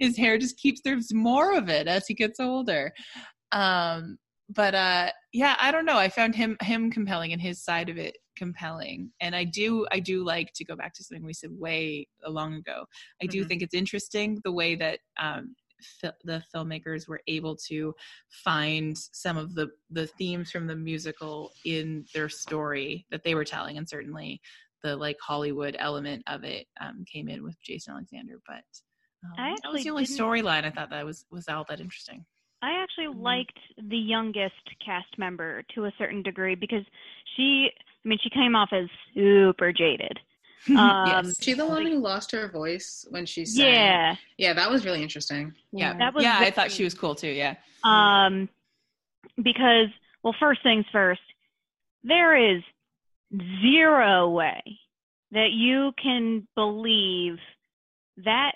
his 0.00 0.16
hair 0.16 0.38
just 0.38 0.58
keeps 0.58 0.80
there's 0.84 1.12
more 1.14 1.54
of 1.56 1.68
it 1.68 1.86
as 1.86 2.06
he 2.06 2.14
gets 2.14 2.40
older. 2.40 2.92
Um, 3.52 4.18
but 4.48 4.74
uh, 4.74 5.10
yeah, 5.32 5.56
I 5.60 5.70
don't 5.70 5.86
know. 5.86 5.96
I 5.96 6.08
found 6.08 6.34
him 6.34 6.56
him 6.62 6.90
compelling 6.90 7.32
and 7.32 7.40
his 7.40 7.62
side 7.62 7.88
of 7.88 7.96
it 7.98 8.16
compelling, 8.40 9.10
and 9.20 9.36
I 9.36 9.44
do 9.44 9.86
I 9.92 10.00
do 10.00 10.24
like 10.24 10.52
to 10.54 10.64
go 10.64 10.74
back 10.74 10.94
to 10.94 11.04
something 11.04 11.24
we 11.24 11.34
said 11.34 11.50
way 11.52 12.08
long 12.26 12.54
ago. 12.54 12.86
I 13.22 13.26
do 13.26 13.40
Mhm. 13.42 13.48
think 13.48 13.60
it's 13.62 13.74
interesting 13.74 14.40
the 14.44 14.52
way 14.52 14.76
that 14.76 15.00
um, 15.20 15.54
fil- 15.82 16.16
the 16.24 16.42
filmmakers 16.54 17.06
were 17.06 17.20
able 17.26 17.54
to 17.68 17.94
find 18.30 18.96
some 18.96 19.36
of 19.36 19.54
the 19.54 19.68
the 19.90 20.06
themes 20.06 20.50
from 20.50 20.66
the 20.66 20.76
musical 20.76 21.52
in 21.66 22.06
their 22.14 22.30
story 22.30 23.06
that 23.10 23.24
they 23.24 23.34
were 23.34 23.44
telling 23.44 23.76
and 23.76 23.88
certainly 23.88 24.40
the 24.82 24.96
like 24.96 25.16
hollywood 25.20 25.76
element 25.78 26.22
of 26.26 26.44
it 26.44 26.66
um, 26.80 27.04
came 27.10 27.28
in 27.28 27.42
with 27.42 27.56
jason 27.62 27.92
alexander 27.92 28.36
but 28.46 28.64
um, 29.24 29.32
I 29.38 29.54
that 29.62 29.72
was 29.72 29.84
the 29.84 29.90
only 29.90 30.04
storyline 30.04 30.64
i 30.64 30.70
thought 30.70 30.90
that 30.90 31.04
was 31.04 31.26
was 31.30 31.48
all 31.48 31.64
that 31.68 31.80
interesting 31.80 32.24
I 32.62 32.72
actually 32.82 33.06
Mhm. 33.06 33.22
liked 33.22 33.58
the 33.88 33.96
youngest 33.96 34.54
cast 34.84 35.18
member 35.18 35.62
to 35.74 35.86
a 35.86 35.92
certain 35.96 36.22
degree 36.22 36.54
because 36.54 36.84
she, 37.34 37.70
I 38.04 38.08
mean, 38.08 38.18
she 38.22 38.30
came 38.30 38.56
off 38.56 38.70
as 38.72 38.86
super 39.14 39.72
jaded. 39.72 40.18
Um, 40.68 41.06
yes 41.24 41.42
she 41.42 41.54
the 41.54 41.64
one 41.64 41.84
Like- 41.84 41.92
who 41.94 41.98
lost 42.00 42.32
her 42.32 42.46
voice 42.48 43.06
when 43.08 43.24
she 43.24 43.46
sang? 43.46 43.64
Yeah. 43.66 44.16
Yeah, 44.36 44.52
that 44.52 44.70
was 44.70 44.84
really 44.84 45.02
interesting. 45.02 45.54
yeah 45.72 45.94
That 45.96 46.12
was 46.14 46.22
yeah 46.22 46.36
i 46.38 46.50
thought 46.50 46.70
she 46.70 46.84
was 46.84 46.92
cool 46.92 47.14
too 47.14 47.28
yeah 47.30 47.54
Um, 47.82 48.46
because, 49.42 49.88
well, 50.22 50.34
first 50.38 50.62
things 50.62 50.84
first, 50.92 51.22
there 52.04 52.36
is 52.36 52.62
zero 53.62 54.28
way 54.28 54.62
that 55.32 55.52
you 55.52 55.92
can 56.02 56.46
believe 56.54 57.38
that 58.18 58.52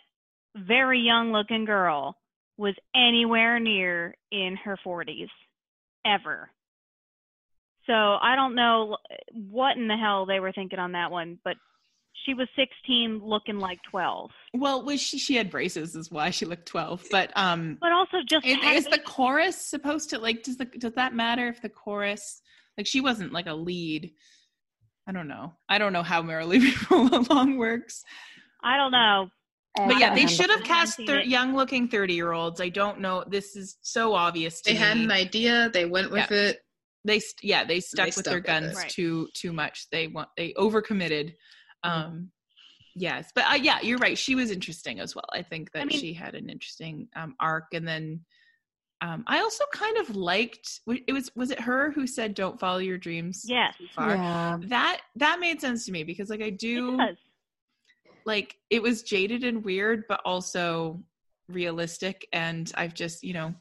very 0.56 1.00
young 1.00 1.32
looking 1.32 1.64
girl 1.64 2.18
was 2.58 2.74
anywhere 2.94 3.58
near 3.58 4.14
in 4.30 4.56
her 4.62 4.76
40s. 4.84 5.28
ever. 6.04 6.50
So 7.86 7.92
I 7.92 8.34
don't 8.36 8.54
know 8.54 8.96
what 9.32 9.76
in 9.76 9.88
the 9.88 9.96
hell 9.96 10.26
they 10.26 10.40
were 10.40 10.52
thinking 10.52 10.78
on 10.78 10.92
that 10.92 11.10
one, 11.10 11.38
but 11.44 11.56
she 12.24 12.32
was 12.32 12.48
16 12.56 13.20
looking 13.22 13.58
like 13.58 13.78
12. 13.90 14.30
Well, 14.54 14.82
was 14.82 15.00
she 15.02 15.18
she 15.18 15.34
had 15.36 15.50
braces 15.50 15.94
is 15.94 16.10
why 16.10 16.30
she 16.30 16.46
looked 16.46 16.66
12. 16.66 17.06
But 17.10 17.30
um 17.36 17.76
But 17.80 17.92
also 17.92 18.18
just 18.26 18.46
is, 18.46 18.56
had 18.56 18.76
is 18.76 18.84
the 18.86 18.98
chorus 18.98 19.56
supposed 19.56 20.10
to 20.10 20.18
like 20.18 20.42
does 20.42 20.56
the 20.56 20.64
does 20.64 20.94
that 20.94 21.14
matter 21.14 21.48
if 21.48 21.60
the 21.60 21.68
chorus 21.68 22.40
like 22.78 22.86
she 22.86 23.00
wasn't 23.00 23.32
like 23.32 23.46
a 23.46 23.54
lead? 23.54 24.12
I 25.06 25.12
don't 25.12 25.28
know. 25.28 25.52
I 25.68 25.76
don't 25.76 25.92
know 25.92 26.02
how 26.02 26.22
Merrily 26.22 26.58
We 26.60 26.74
Roll 26.90 27.14
Along 27.14 27.58
works. 27.58 28.02
I 28.62 28.78
don't 28.78 28.92
know. 28.92 29.28
And 29.76 29.90
But 29.90 29.98
yeah, 29.98 30.14
they 30.14 30.26
should 30.26 30.48
have 30.50 30.62
cast 30.62 30.96
seen 30.96 31.06
thir- 31.06 31.20
young 31.20 31.54
looking 31.54 31.88
30 31.88 32.14
year 32.14 32.32
olds. 32.32 32.60
I 32.60 32.70
don't 32.70 33.00
know. 33.00 33.24
This 33.26 33.56
is 33.56 33.76
so 33.82 34.14
obvious 34.14 34.62
to 34.62 34.70
They 34.72 34.78
me. 34.78 34.84
had 34.84 34.96
an 34.96 35.10
idea. 35.10 35.68
They 35.74 35.84
went 35.84 36.10
with 36.10 36.30
it. 36.30 36.60
They 37.04 37.18
st- 37.20 37.42
yeah 37.44 37.64
they 37.64 37.80
stuck 37.80 38.06
with 38.06 38.14
stuck 38.14 38.24
their 38.24 38.40
guns 38.40 38.72
it. 38.72 38.76
Right. 38.76 38.88
too 38.90 39.28
too 39.34 39.52
much 39.52 39.88
they 39.90 40.06
want 40.06 40.28
they 40.36 40.52
overcommitted 40.54 41.34
um 41.82 42.30
yes 42.94 43.30
but 43.34 43.44
uh, 43.50 43.54
yeah 43.54 43.78
you're 43.82 43.98
right 43.98 44.16
she 44.16 44.34
was 44.34 44.50
interesting 44.50 45.00
as 45.00 45.14
well 45.14 45.28
i 45.32 45.42
think 45.42 45.70
that 45.72 45.82
I 45.82 45.84
mean- 45.84 45.98
she 45.98 46.12
had 46.14 46.34
an 46.34 46.48
interesting 46.48 47.08
um 47.16 47.34
arc 47.40 47.74
and 47.74 47.86
then 47.86 48.20
um 49.02 49.24
i 49.26 49.40
also 49.40 49.64
kind 49.72 49.96
of 49.98 50.14
liked 50.16 50.80
it 50.86 51.12
was 51.12 51.30
was 51.34 51.50
it 51.50 51.60
her 51.60 51.90
who 51.90 52.06
said 52.06 52.34
don't 52.34 52.58
follow 52.60 52.78
your 52.78 52.96
dreams 52.98 53.42
Yes. 53.46 53.74
too 53.76 53.86
far 53.94 54.14
Yeah. 54.14 54.58
that 54.68 55.00
that 55.16 55.40
made 55.40 55.60
sense 55.60 55.84
to 55.86 55.92
me 55.92 56.04
because 56.04 56.30
like 56.30 56.42
i 56.42 56.50
do 56.50 56.96
does. 56.96 57.16
like 58.24 58.56
it 58.70 58.82
was 58.82 59.02
jaded 59.02 59.44
and 59.44 59.64
weird 59.64 60.04
but 60.08 60.20
also 60.24 61.02
realistic 61.48 62.26
and 62.32 62.72
i've 62.76 62.94
just 62.94 63.22
you 63.22 63.34
know 63.34 63.52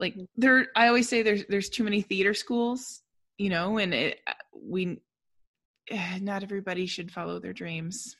like 0.00 0.14
there 0.36 0.66
i 0.76 0.88
always 0.88 1.08
say 1.08 1.22
there's 1.22 1.44
there's 1.48 1.68
too 1.68 1.84
many 1.84 2.02
theater 2.02 2.34
schools 2.34 3.02
you 3.38 3.50
know 3.50 3.78
and 3.78 3.94
it 3.94 4.20
we 4.54 4.98
eh, 5.90 6.18
not 6.20 6.42
everybody 6.42 6.86
should 6.86 7.10
follow 7.10 7.38
their 7.38 7.52
dreams. 7.52 8.16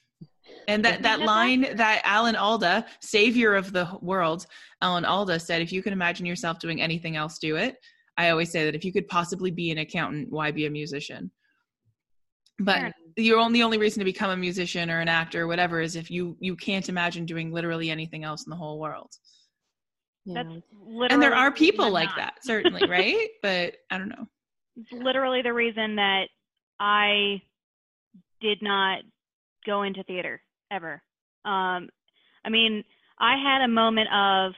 And 0.68 0.84
that 0.84 1.02
that 1.02 1.20
line 1.34 1.76
that 1.76 2.02
alan 2.04 2.36
alda 2.36 2.86
savior 3.00 3.54
of 3.54 3.72
the 3.72 3.88
world 4.00 4.46
alan 4.80 5.04
alda 5.04 5.40
said 5.40 5.62
if 5.62 5.72
you 5.72 5.82
can 5.82 5.92
imagine 5.92 6.26
yourself 6.26 6.58
doing 6.58 6.80
anything 6.80 7.16
else 7.16 7.38
do 7.38 7.56
it. 7.56 7.76
I 8.18 8.30
always 8.30 8.50
say 8.50 8.64
that 8.64 8.74
if 8.74 8.84
you 8.84 8.92
could 8.92 9.08
possibly 9.08 9.50
be 9.50 9.70
an 9.70 9.78
accountant 9.78 10.30
why 10.30 10.50
be 10.50 10.66
a 10.66 10.70
musician? 10.70 11.30
But 12.58 12.94
your 13.16 13.38
only 13.38 13.62
only 13.62 13.76
reason 13.76 13.98
to 14.00 14.04
become 14.04 14.30
a 14.30 14.36
musician 14.36 14.90
or 14.90 15.00
an 15.00 15.08
actor 15.08 15.42
or 15.42 15.46
whatever 15.46 15.80
is 15.80 15.96
if 15.96 16.10
you 16.10 16.36
you 16.40 16.56
can't 16.56 16.88
imagine 16.88 17.26
doing 17.26 17.52
literally 17.52 17.90
anything 17.90 18.24
else 18.24 18.46
in 18.46 18.50
the 18.50 18.56
whole 18.56 18.78
world 18.78 19.10
Yeah. 20.26 20.42
That's 20.42 20.62
literally 20.84 21.14
and 21.14 21.22
there 21.22 21.34
are 21.34 21.50
people 21.52 21.90
like 21.90 22.08
not. 22.10 22.16
that 22.16 22.34
certainly 22.42 22.86
right 22.88 23.28
but 23.42 23.76
i 23.90 23.96
don't 23.96 24.08
know 24.08 24.26
It's 24.76 24.92
literally 24.92 25.40
the 25.40 25.52
reason 25.52 25.96
that 25.96 26.26
I 26.78 27.40
did 28.40 28.58
not 28.62 29.02
go 29.64 29.82
into 29.82 30.02
theater 30.04 30.40
ever. 30.70 31.02
Um, 31.44 31.88
I 32.44 32.50
mean, 32.50 32.84
I 33.18 33.36
had 33.42 33.64
a 33.64 33.68
moment 33.68 34.08
of, 34.12 34.52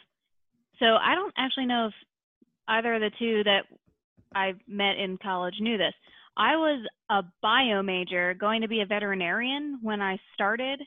so 0.78 0.86
I 0.86 1.14
don't 1.14 1.34
actually 1.36 1.66
know 1.66 1.86
if 1.86 1.94
either 2.68 2.94
of 2.94 3.00
the 3.00 3.10
two 3.18 3.44
that 3.44 3.64
I 4.34 4.54
met 4.66 4.96
in 4.96 5.18
college 5.18 5.54
knew 5.60 5.78
this. 5.78 5.94
I 6.36 6.56
was 6.56 6.86
a 7.10 7.24
bio 7.42 7.82
major 7.82 8.34
going 8.34 8.62
to 8.62 8.68
be 8.68 8.80
a 8.80 8.86
veterinarian 8.86 9.78
when 9.82 10.00
I 10.00 10.18
started. 10.34 10.80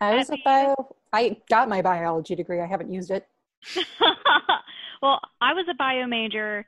I 0.00 0.16
was 0.16 0.30
a 0.30 0.36
bio. 0.44 0.74
I 1.12 1.36
got 1.48 1.68
my 1.68 1.80
biology 1.80 2.34
degree. 2.34 2.60
I 2.60 2.66
haven't 2.66 2.92
used 2.92 3.10
it. 3.10 3.26
well, 5.02 5.20
I 5.40 5.54
was 5.54 5.66
a 5.70 5.74
bio 5.74 6.06
major, 6.06 6.66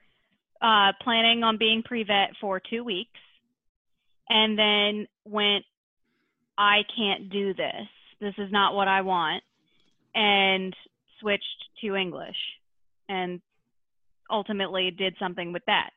uh, 0.61 0.93
planning 1.03 1.43
on 1.43 1.59
being 1.59 1.82
pre-vet 1.84 2.30
for 2.41 2.61
two 2.61 2.84
weeks, 2.84 3.11
and 4.28 4.59
then 4.59 5.07
went, 5.24 5.64
I 6.57 6.80
can't 6.97 7.30
do 7.30 7.55
this. 7.55 7.86
This 8.20 8.34
is 8.39 8.51
not 8.51 8.74
what 8.74 8.89
I 8.89 9.03
want, 9.03 9.43
and 10.14 10.74
switched 11.20 11.45
to 11.82 11.95
English, 11.95 12.36
and 13.09 13.41
ultimately 14.30 14.91
did 14.91 15.14
something 15.18 15.53
with 15.53 15.62
that. 15.66 15.91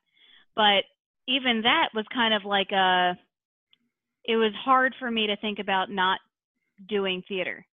But 0.55 0.83
even 1.27 1.63
that 1.63 1.89
was 1.95 2.05
kind 2.13 2.33
of 2.33 2.45
like 2.45 2.71
a. 2.71 3.17
It 4.23 4.35
was 4.35 4.53
hard 4.63 4.93
for 4.99 5.09
me 5.09 5.27
to 5.27 5.37
think 5.37 5.57
about 5.57 5.89
not 5.89 6.19
doing 6.87 7.23
theater 7.27 7.65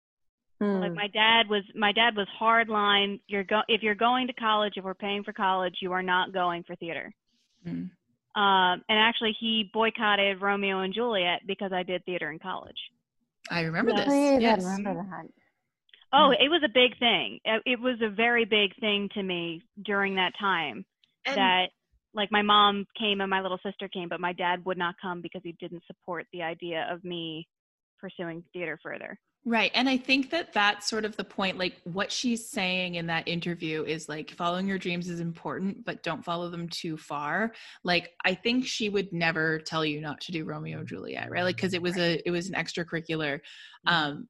Hmm. 0.60 0.80
like 0.80 0.94
my 0.94 1.08
dad 1.08 1.48
was 1.50 1.62
my 1.74 1.92
dad 1.92 2.16
was 2.16 2.26
hard 2.38 2.68
line 2.70 3.20
you're 3.26 3.44
go 3.44 3.60
if 3.68 3.82
you're 3.82 3.94
going 3.94 4.26
to 4.28 4.32
college 4.32 4.72
if 4.76 4.84
we're 4.84 4.94
paying 4.94 5.22
for 5.22 5.32
college 5.34 5.74
you 5.82 5.92
are 5.92 6.02
not 6.02 6.32
going 6.32 6.62
for 6.64 6.74
theater 6.76 7.12
Mm. 7.66 7.90
um 8.36 8.82
and 8.88 8.98
actually 9.08 9.34
he 9.40 9.68
boycotted 9.72 10.40
romeo 10.40 10.80
and 10.80 10.94
juliet 10.94 11.40
because 11.46 11.72
i 11.72 11.82
did 11.82 12.04
theater 12.04 12.30
in 12.30 12.38
college 12.38 12.76
i 13.50 13.62
remember 13.62 13.90
Yeah, 13.90 14.04
this 14.04 14.08
I 14.08 14.38
yes. 14.38 14.62
remember 14.62 14.94
that. 14.94 15.26
oh 16.12 16.30
it 16.30 16.48
was 16.48 16.62
a 16.64 16.68
big 16.72 16.96
thing 16.98 17.38
it, 17.44 17.62
it 17.66 17.80
was 17.80 17.98
a 18.02 18.08
very 18.08 18.44
big 18.44 18.74
thing 18.78 19.08
to 19.14 19.22
me 19.22 19.62
during 19.84 20.14
that 20.14 20.32
time 20.38 20.84
And- 21.26 21.36
that 21.36 21.66
like 22.14 22.30
my 22.32 22.40
mom 22.42 22.86
came 22.98 23.20
and 23.20 23.28
my 23.28 23.42
little 23.42 23.58
sister 23.62 23.88
came 23.88 24.08
but 24.08 24.20
my 24.20 24.32
dad 24.32 24.64
would 24.64 24.78
not 24.78 24.94
come 25.02 25.20
because 25.20 25.42
he 25.44 25.52
didn't 25.60 25.82
support 25.86 26.26
the 26.32 26.42
idea 26.42 26.86
of 26.90 27.04
me 27.04 27.46
pursuing 28.00 28.42
theater 28.54 28.78
further 28.82 29.18
Right. 29.48 29.70
And 29.74 29.88
I 29.88 29.96
think 29.96 30.30
that 30.30 30.52
that's 30.52 30.90
sort 30.90 31.04
of 31.04 31.16
the 31.16 31.22
point. 31.22 31.56
Like 31.56 31.80
what 31.84 32.10
she's 32.10 32.50
saying 32.50 32.96
in 32.96 33.06
that 33.06 33.28
interview 33.28 33.84
is 33.84 34.08
like 34.08 34.32
following 34.32 34.66
your 34.66 34.76
dreams 34.76 35.08
is 35.08 35.20
important, 35.20 35.84
but 35.84 36.02
don't 36.02 36.24
follow 36.24 36.50
them 36.50 36.68
too 36.68 36.96
far. 36.96 37.52
Like 37.84 38.10
I 38.24 38.34
think 38.34 38.66
she 38.66 38.88
would 38.88 39.12
never 39.12 39.60
tell 39.60 39.84
you 39.84 40.00
not 40.00 40.20
to 40.22 40.32
do 40.32 40.44
Romeo 40.44 40.80
and 40.80 40.88
Juliet, 40.88 41.30
right? 41.30 41.44
Like 41.44 41.54
because 41.54 41.74
it 41.74 41.82
was 41.82 41.96
a 41.96 42.20
it 42.26 42.32
was 42.32 42.48
an 42.48 42.56
extracurricular. 42.56 43.38
Um, 43.86 44.26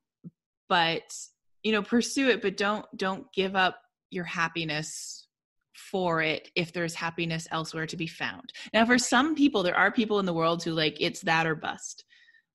but 0.68 1.16
you 1.62 1.72
know, 1.72 1.82
pursue 1.82 2.28
it, 2.28 2.42
but 2.42 2.58
don't 2.58 2.84
don't 2.94 3.32
give 3.32 3.56
up 3.56 3.80
your 4.10 4.24
happiness 4.24 5.28
for 5.72 6.20
it 6.20 6.50
if 6.54 6.74
there's 6.74 6.94
happiness 6.94 7.48
elsewhere 7.50 7.86
to 7.86 7.96
be 7.96 8.06
found. 8.06 8.52
Now 8.74 8.84
for 8.84 8.98
some 8.98 9.34
people, 9.34 9.62
there 9.62 9.78
are 9.78 9.90
people 9.90 10.18
in 10.18 10.26
the 10.26 10.34
world 10.34 10.62
who 10.62 10.72
like 10.72 10.98
it's 11.00 11.22
that 11.22 11.46
or 11.46 11.54
bust 11.54 12.04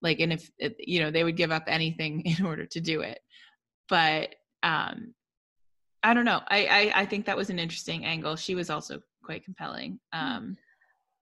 like 0.02 0.20
and 0.20 0.34
if 0.34 0.49
you 0.80 0.99
know 0.99 1.12
they 1.12 1.24
would 1.24 1.38
give 1.38 1.52
up 1.52 1.64
anything 1.68 2.22
in 2.26 2.45
order 2.45 2.66
to 2.66 2.82
do 2.82 3.02
it. 3.02 3.20
But 3.89 4.36
um 4.64 5.14
i 6.04 6.14
don't 6.14 6.26
know. 6.26 6.41
I, 6.47 6.66
I 6.66 7.02
i 7.02 7.06
think 7.06 7.26
that 7.26 7.38
was 7.38 7.49
an 7.49 7.60
interesting 7.60 8.06
angle. 8.06 8.36
She 8.36 8.56
was 8.56 8.70
also 8.70 9.02
quite 9.24 9.43
compelling. 9.45 9.99
Um 10.14 10.58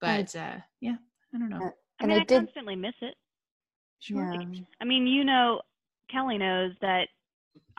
but 0.01 0.35
uh 0.35 0.57
yeah 0.81 0.95
i 1.33 1.37
don't 1.37 1.49
know. 1.49 1.57
Uh, 1.57 1.69
i 1.99 2.03
And 2.03 2.11
mean 2.11 2.17
I 2.17 2.21
i, 2.21 2.25
did- 2.25 2.37
constantly 2.39 2.75
miss 2.75 2.95
it. 3.01 3.15
Sure 3.99 4.31
Yeah. 4.33 4.61
I 4.81 4.85
mean, 4.85 5.05
you 5.07 5.25
know, 5.25 5.61
Kelly 6.09 6.37
knows 6.37 6.71
that 6.81 7.07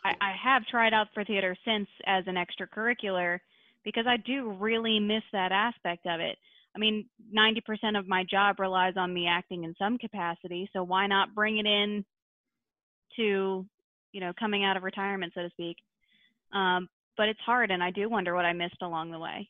I, 0.05 0.15
I 0.21 0.33
have 0.43 0.67
tried 0.67 0.93
out 0.93 1.09
for 1.15 1.25
theater 1.25 1.57
since 1.65 1.89
as 2.07 2.25
an 2.27 2.37
extracurricular 2.37 3.39
because 3.85 4.07
I 4.07 4.19
do 4.19 4.51
really 4.53 5.01
miss 5.01 5.23
that 5.33 5.53
aspect 5.53 6.07
of 6.07 6.21
it. 6.21 6.37
I 6.75 6.79
mean, 6.79 7.07
90% 7.37 7.99
of 7.99 8.07
my 8.07 8.25
job 8.31 8.61
relies 8.61 8.95
on 8.97 9.13
me 9.13 9.27
acting 9.27 9.65
in 9.65 9.75
some 9.79 9.99
capacity, 9.99 10.69
so 10.73 10.83
why 10.83 11.07
not 11.07 11.35
bring 11.35 11.59
it 11.59 11.67
in 11.67 12.05
to, 13.17 13.67
you 14.13 14.21
know, 14.21 14.33
coming 14.39 14.65
out 14.65 14.77
of 14.77 14.83
retirement, 14.83 15.33
so 15.35 15.43
to 15.43 15.51
speak. 15.51 15.77
Um, 16.53 16.89
but 17.17 17.29
it's 17.29 17.41
hard, 17.41 17.71
and 17.71 17.83
I 17.83 17.91
do 17.91 18.09
wonder 18.09 18.35
what 18.35 18.45
I 18.45 18.53
missed 18.53 18.83
along 18.83 19.11
the 19.11 19.19
way 19.19 19.49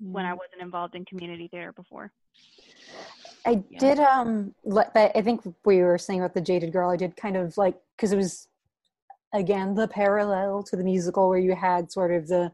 when 0.00 0.26
I 0.26 0.32
wasn't 0.34 0.60
involved 0.60 0.94
in 0.94 1.04
community 1.06 1.48
theater 1.48 1.72
before. 1.72 2.10
I 3.46 3.62
Yeah. 3.70 3.78
did 3.78 4.00
um 4.00 4.54
let 4.64 4.92
that 4.94 5.12
I 5.16 5.22
think 5.22 5.42
we 5.64 5.82
were 5.82 5.98
saying 5.98 6.20
about 6.20 6.34
the 6.34 6.40
jaded 6.40 6.72
girl 6.72 6.90
I 6.90 6.96
did 6.96 7.16
kind 7.16 7.36
of 7.36 7.56
like 7.56 7.76
because 7.96 8.12
it 8.12 8.16
was 8.16 8.48
again 9.32 9.74
the 9.74 9.86
parallel 9.88 10.62
to 10.64 10.76
the 10.76 10.84
musical 10.84 11.28
where 11.28 11.38
you 11.38 11.54
had 11.54 11.92
sort 11.92 12.10
of 12.12 12.26
the 12.26 12.52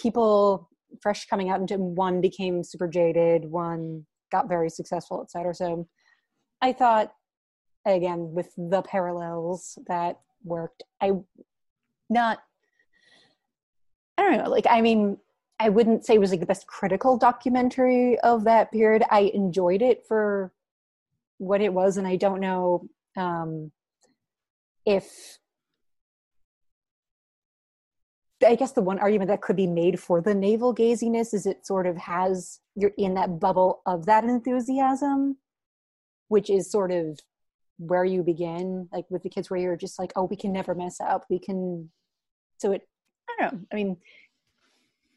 people 0.00 0.68
fresh 1.00 1.26
coming 1.26 1.50
out 1.50 1.60
into 1.60 1.76
one 1.76 2.20
became 2.20 2.64
super 2.64 2.88
jaded 2.88 3.44
one 3.44 4.04
got 4.30 4.48
very 4.48 4.70
successful 4.70 5.22
etc 5.22 5.54
so 5.54 5.86
I 6.60 6.72
thought 6.72 7.12
again 7.86 8.32
with 8.32 8.52
the 8.56 8.82
parallels 8.82 9.78
that 9.86 10.20
worked 10.44 10.82
I 11.00 11.12
not 12.10 12.38
I 14.16 14.22
don't 14.22 14.38
know 14.38 14.50
like 14.50 14.66
I 14.68 14.80
mean 14.80 15.18
I 15.60 15.68
wouldn't 15.68 16.04
say 16.04 16.14
it 16.14 16.20
was 16.20 16.30
like 16.30 16.40
the 16.40 16.46
best 16.46 16.66
critical 16.66 17.16
documentary 17.16 18.18
of 18.20 18.44
that 18.44 18.70
period. 18.70 19.02
I 19.10 19.30
enjoyed 19.34 19.82
it 19.82 20.06
for 20.06 20.52
what 21.38 21.60
it 21.60 21.72
was, 21.72 21.96
and 21.96 22.06
I 22.06 22.16
don't 22.16 22.40
know 22.40 22.88
um, 23.16 23.72
if. 24.86 25.38
I 28.46 28.54
guess 28.54 28.72
the 28.72 28.82
one 28.82 28.98
argument 28.98 29.28
that 29.28 29.40
could 29.40 29.56
be 29.56 29.66
made 29.66 29.98
for 29.98 30.20
the 30.20 30.34
navel 30.34 30.74
gaziness 30.74 31.34
is 31.34 31.46
it 31.46 31.66
sort 31.66 31.86
of 31.86 31.96
has 31.96 32.60
you're 32.76 32.92
in 32.96 33.14
that 33.14 33.40
bubble 33.40 33.82
of 33.84 34.06
that 34.06 34.24
enthusiasm, 34.24 35.36
which 36.28 36.48
is 36.48 36.70
sort 36.70 36.92
of 36.92 37.18
where 37.78 38.04
you 38.04 38.22
begin, 38.22 38.88
like 38.92 39.06
with 39.10 39.22
the 39.22 39.28
kids, 39.28 39.50
where 39.50 39.58
you're 39.58 39.76
just 39.76 39.98
like, 39.98 40.12
oh, 40.14 40.24
we 40.24 40.36
can 40.36 40.52
never 40.52 40.74
mess 40.74 41.00
up. 41.00 41.24
We 41.28 41.38
can. 41.38 41.90
So 42.58 42.72
it, 42.72 42.88
I 43.28 43.42
don't 43.42 43.52
know. 43.52 43.60
I 43.72 43.74
mean, 43.74 43.96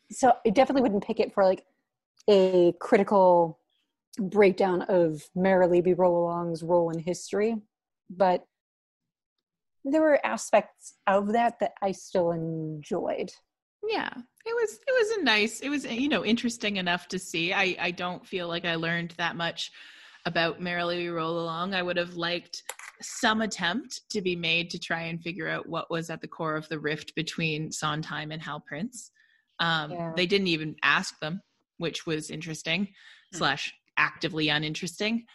so 0.09 0.33
I 0.45 0.49
definitely 0.49 0.81
wouldn't 0.81 1.05
pick 1.05 1.19
it 1.19 1.33
for 1.33 1.43
like 1.43 1.65
a 2.27 2.73
critical 2.79 3.59
breakdown 4.19 4.83
of 4.83 5.23
Merrily 5.35 5.81
We 5.81 5.93
Roll 5.93 6.27
Along's 6.27 6.63
role 6.63 6.89
in 6.89 6.99
history, 6.99 7.57
but 8.09 8.45
there 9.83 10.01
were 10.01 10.23
aspects 10.25 10.93
of 11.07 11.33
that 11.33 11.59
that 11.59 11.73
I 11.81 11.91
still 11.91 12.31
enjoyed. 12.31 13.31
Yeah, 13.87 14.09
it 14.13 14.55
was 14.55 14.79
it 14.87 14.91
was 14.91 15.17
a 15.17 15.23
nice 15.23 15.59
it 15.61 15.69
was 15.69 15.85
you 15.85 16.09
know 16.09 16.23
interesting 16.23 16.77
enough 16.77 17.07
to 17.09 17.19
see. 17.19 17.51
I 17.53 17.75
I 17.79 17.91
don't 17.91 18.25
feel 18.25 18.47
like 18.47 18.65
I 18.65 18.75
learned 18.75 19.15
that 19.17 19.35
much 19.35 19.71
about 20.25 20.61
Merrily 20.61 20.97
We 20.97 21.09
Roll 21.09 21.39
Along. 21.39 21.73
I 21.73 21.81
would 21.81 21.97
have 21.97 22.13
liked 22.13 22.61
some 23.01 23.41
attempt 23.41 24.01
to 24.11 24.21
be 24.21 24.35
made 24.35 24.69
to 24.69 24.77
try 24.79 25.01
and 25.01 25.19
figure 25.19 25.47
out 25.47 25.67
what 25.67 25.89
was 25.89 26.11
at 26.11 26.21
the 26.21 26.27
core 26.27 26.55
of 26.55 26.69
the 26.69 26.77
rift 26.79 27.15
between 27.15 27.71
Sondheim 27.71 28.31
and 28.31 28.41
Hal 28.41 28.59
Prince. 28.59 29.09
Um, 29.59 29.91
Yeah. 29.91 30.13
They 30.15 30.27
didn't 30.27 30.47
even 30.47 30.75
ask 30.83 31.19
them, 31.19 31.41
which 31.77 32.05
was 32.05 32.29
interesting 32.29 32.89
Hmm. 33.33 33.37
slash 33.37 33.73
actively 33.97 34.49
uninteresting. 34.49 35.25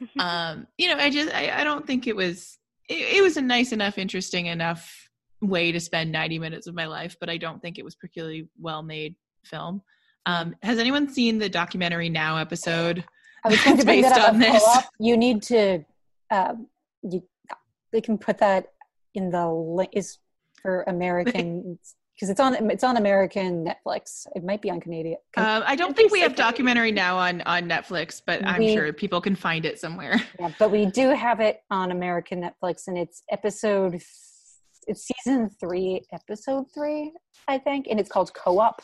um, 0.18 0.66
you 0.78 0.88
know, 0.88 0.96
I 0.96 1.10
just 1.10 1.34
I, 1.34 1.60
I 1.60 1.64
don't 1.64 1.86
think 1.86 2.06
it 2.06 2.16
was 2.16 2.56
it, 2.90 3.16
it 3.18 3.22
was 3.22 3.36
a 3.36 3.42
nice 3.42 3.72
enough, 3.72 3.96
interesting 3.96 4.46
enough 4.46 5.08
way 5.40 5.72
to 5.72 5.80
spend 5.80 6.12
90 6.12 6.38
minutes 6.38 6.66
of 6.66 6.74
my 6.74 6.86
life, 6.86 7.16
but 7.18 7.30
I 7.30 7.38
don't 7.38 7.62
think 7.62 7.78
it 7.78 7.84
was 7.84 7.94
particularly 7.94 8.48
well 8.58 8.82
made 8.82 9.14
film. 9.44 9.82
Um, 10.26 10.54
has 10.62 10.78
anyone 10.78 11.08
seen 11.08 11.38
the 11.38 11.48
documentary 11.48 12.10
now 12.10 12.36
episode? 12.36 13.04
I 13.44 13.48
was 13.48 13.64
going 13.64 13.76
to 13.78 13.84
bring 13.84 14.02
Based 14.02 14.14
that 14.14 14.20
up. 14.20 14.28
on 14.30 14.34
on 14.34 14.40
this. 14.40 14.62
co-op. 14.62 14.84
You 14.98 15.16
need 15.16 15.42
to. 15.44 15.84
Um, 16.30 16.66
you, 17.02 17.22
they 17.92 18.00
can 18.00 18.18
put 18.18 18.38
that 18.38 18.66
in 19.14 19.30
the 19.30 19.48
link 19.48 19.90
is 19.94 20.18
for 20.60 20.82
American 20.86 21.78
because 22.20 22.28
it's 22.30 22.40
on 22.40 22.70
it's 22.70 22.84
on 22.84 22.98
American 22.98 23.64
Netflix. 23.64 24.26
It 24.34 24.44
might 24.44 24.60
be 24.60 24.70
on 24.70 24.78
Canadian. 24.78 25.16
Um, 25.38 25.62
I 25.64 25.74
don't 25.74 25.96
think 25.96 26.12
we 26.12 26.20
have 26.20 26.34
documentary 26.36 26.92
now 26.92 27.16
on 27.16 27.40
on 27.42 27.62
Netflix, 27.66 28.20
but 28.24 28.44
I'm 28.46 28.58
We- 28.58 28.74
sure 28.74 28.92
people 28.92 29.22
can 29.22 29.34
find 29.34 29.64
it 29.64 29.80
somewhere. 29.80 30.20
Yeah, 30.38 30.50
but 30.58 30.70
we 30.70 30.84
do 30.86 31.08
have 31.10 31.40
it 31.40 31.62
on 31.70 31.90
American 31.90 32.42
Netflix, 32.42 32.88
and 32.88 32.98
it's 32.98 33.22
episode. 33.30 33.94
It's 34.86 35.10
season 35.24 35.50
three, 35.60 36.02
episode 36.12 36.64
three, 36.74 37.12
I 37.48 37.58
think, 37.58 37.86
and 37.88 37.98
it's 38.00 38.10
called 38.10 38.32
Co-op. 38.34 38.82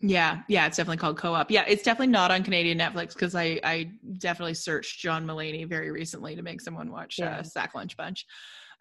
Yeah, 0.00 0.42
yeah, 0.48 0.66
it's 0.66 0.76
definitely 0.76 0.98
called 0.98 1.16
Co-op. 1.18 1.50
Yeah, 1.50 1.64
it's 1.66 1.82
definitely 1.82 2.12
not 2.12 2.30
on 2.30 2.44
Canadian 2.44 2.78
Netflix 2.78 3.14
because 3.14 3.34
I 3.34 3.60
I 3.64 3.90
definitely 4.18 4.54
searched 4.54 5.00
John 5.00 5.26
Mulaney 5.26 5.68
very 5.68 5.90
recently 5.90 6.34
to 6.36 6.42
make 6.42 6.60
someone 6.62 6.90
watch 6.90 7.18
Yeah. 7.18 7.38
uh, 7.38 7.42
Sack 7.42 7.74
Lunch 7.74 7.96
Bunch. 7.96 8.24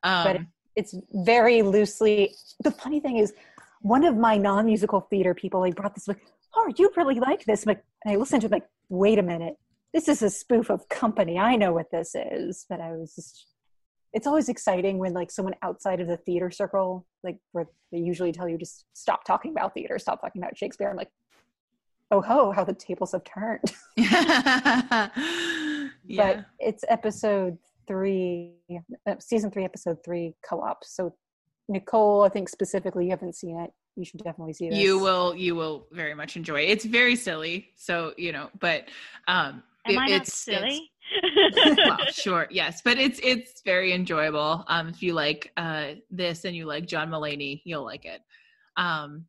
But 0.03 0.37
Um, 0.37 0.47
It's 0.75 0.93
very 1.11 1.63
loosely. 1.63 2.35
The 2.63 2.69
funny 2.71 2.99
thing 2.99 3.17
is, 3.17 3.33
one 3.81 4.03
of 4.03 4.15
my 4.17 4.37
non-musical 4.37 5.01
theater 5.01 5.33
people, 5.33 5.59
like, 5.59 5.75
brought 5.75 5.95
this 5.95 6.07
like, 6.07 6.21
"Oh, 6.55 6.71
you 6.77 6.91
really 6.95 7.19
like 7.19 7.45
this?" 7.45 7.65
And 7.65 7.77
I 8.05 8.15
listened 8.15 8.41
to 8.41 8.47
it, 8.47 8.51
like, 8.51 8.67
wait 8.89 9.19
a 9.19 9.23
minute, 9.23 9.57
this 9.93 10.07
is 10.07 10.21
a 10.21 10.29
spoof 10.29 10.69
of 10.69 10.87
Company. 10.89 11.39
I 11.39 11.55
know 11.55 11.73
what 11.73 11.91
this 11.91 12.13
is, 12.15 12.65
but 12.69 12.81
I 12.81 12.91
was 12.91 13.15
just. 13.15 13.47
It's 14.13 14.25
always 14.25 14.49
exciting 14.49 14.99
when 14.99 15.13
like 15.13 15.29
someone 15.29 15.55
outside 15.61 15.99
of 15.99 16.07
the 16.07 16.17
theater 16.17 16.49
circle, 16.49 17.05
like 17.23 17.37
where 17.51 17.67
they 17.91 17.99
usually 17.99 18.31
tell 18.31 18.47
you 18.47 18.57
just 18.57 18.85
stop 18.93 19.25
talking 19.25 19.51
about 19.51 19.73
theater, 19.73 19.99
stop 19.99 20.21
talking 20.21 20.41
about 20.41 20.57
Shakespeare. 20.57 20.89
I'm 20.89 20.95
like, 20.95 21.11
oh 22.11 22.21
ho, 22.21 22.51
how 22.51 22.63
the 22.63 22.73
tables 22.73 23.11
have 23.11 23.23
turned. 23.23 23.73
yeah. 23.97 25.09
but 26.15 26.45
it's 26.59 26.83
episode 26.87 27.57
three, 27.87 28.53
uh, 29.07 29.15
season 29.19 29.51
three, 29.51 29.65
episode 29.65 29.97
three 30.03 30.35
co-op. 30.47 30.83
So 30.83 31.15
Nicole, 31.69 32.23
I 32.23 32.29
think 32.29 32.49
specifically, 32.49 33.05
you 33.05 33.11
haven't 33.11 33.35
seen 33.35 33.59
it. 33.59 33.71
You 33.95 34.05
should 34.05 34.23
definitely 34.23 34.53
see 34.53 34.69
this. 34.69 34.77
you 34.77 34.99
will 34.99 35.35
you 35.35 35.55
will 35.55 35.87
very 35.91 36.13
much 36.13 36.35
enjoy 36.37 36.61
it. 36.61 36.69
It's 36.69 36.85
very 36.85 37.15
silly, 37.15 37.69
so 37.75 38.13
you 38.17 38.31
know, 38.31 38.49
but 38.59 38.85
um 39.27 39.63
Am 39.85 39.93
it- 39.95 39.97
I 39.99 40.07
not 40.07 40.21
it's, 40.21 40.47
it's- 40.47 40.61
silly? 40.61 40.91
well, 41.85 41.97
sure, 42.11 42.47
yes, 42.51 42.81
but 42.83 42.97
it's 42.97 43.19
it's 43.23 43.61
very 43.63 43.93
enjoyable. 43.93 44.65
Um, 44.67 44.89
if 44.89 45.01
you 45.01 45.13
like 45.13 45.51
uh 45.57 45.93
this 46.11 46.43
and 46.45 46.55
you 46.55 46.65
like 46.65 46.85
John 46.85 47.09
Mulaney, 47.09 47.61
you'll 47.63 47.85
like 47.85 48.05
it. 48.05 48.21
Um, 48.75 49.25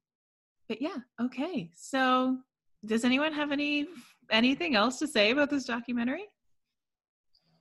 but 0.69 0.83
yeah, 0.83 0.97
okay. 1.21 1.71
So, 1.77 2.37
does 2.85 3.05
anyone 3.05 3.33
have 3.33 3.53
any 3.53 3.87
anything 4.31 4.75
else 4.75 4.99
to 4.99 5.07
say 5.07 5.31
about 5.31 5.51
this 5.51 5.65
documentary? 5.65 6.25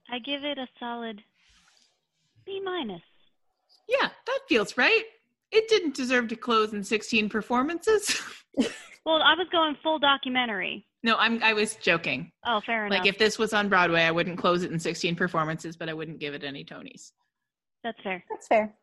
I 0.09 0.19
give 0.19 0.43
it 0.43 0.57
a 0.57 0.67
solid 0.79 1.21
B 2.45 2.59
minus. 2.63 3.01
Yeah, 3.87 4.09
that 4.25 4.39
feels 4.49 4.77
right. 4.77 5.03
It 5.51 5.67
didn't 5.69 5.95
deserve 5.95 6.27
to 6.29 6.35
close 6.35 6.73
in 6.73 6.83
16 6.83 7.29
performances. 7.29 8.21
Well, 9.05 9.21
I 9.23 9.35
was 9.35 9.47
going 9.53 9.77
full 9.81 9.99
documentary. 9.99 10.85
no, 11.01 11.15
I'm 11.15 11.41
I 11.41 11.53
was 11.53 11.75
joking. 11.75 12.29
Oh, 12.45 12.59
fair 12.65 12.87
enough. 12.87 12.99
Like 12.99 13.07
if 13.07 13.17
this 13.17 13.39
was 13.39 13.53
on 13.53 13.69
Broadway, 13.69 14.01
I 14.01 14.11
wouldn't 14.11 14.37
close 14.37 14.63
it 14.63 14.71
in 14.73 14.79
16 14.79 15.15
performances, 15.15 15.77
but 15.77 15.87
I 15.87 15.93
wouldn't 15.93 16.19
give 16.19 16.33
it 16.33 16.43
any 16.43 16.65
Tonys. 16.65 17.13
That's 17.85 17.97
fair. 18.03 18.21
That's 18.29 18.47
fair. 18.47 18.73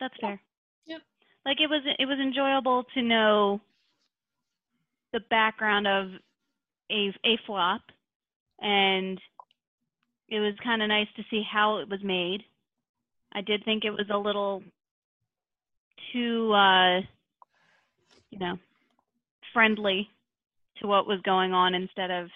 That's 0.00 0.14
Yeah. 0.22 0.26
fair. 0.28 0.42
Yep. 0.86 1.02
Like 1.44 1.60
it 1.60 1.66
was 1.68 1.82
it 1.98 2.06
was 2.06 2.18
enjoyable 2.18 2.84
to 2.94 3.02
know 3.02 3.60
the 5.12 5.20
background 5.28 5.86
of 5.86 6.12
a 6.90 7.12
a 7.26 7.36
flop 7.44 7.82
and 8.62 9.20
it 10.30 10.40
was 10.40 10.54
kind 10.64 10.80
of 10.80 10.88
nice 10.88 11.08
to 11.16 11.24
see 11.28 11.42
how 11.42 11.76
it 11.76 11.90
was 11.90 12.00
made. 12.02 12.42
I 13.32 13.40
did 13.42 13.64
think 13.64 13.84
it 13.84 13.90
was 13.90 14.06
a 14.12 14.18
little 14.18 14.62
too 16.12 16.52
uh 16.52 17.00
you 18.30 18.38
know 18.38 18.58
friendly 19.52 20.08
to 20.78 20.86
what 20.86 21.06
was 21.06 21.20
going 21.22 21.52
on 21.52 21.74
instead 21.74 22.10
of 22.10 22.28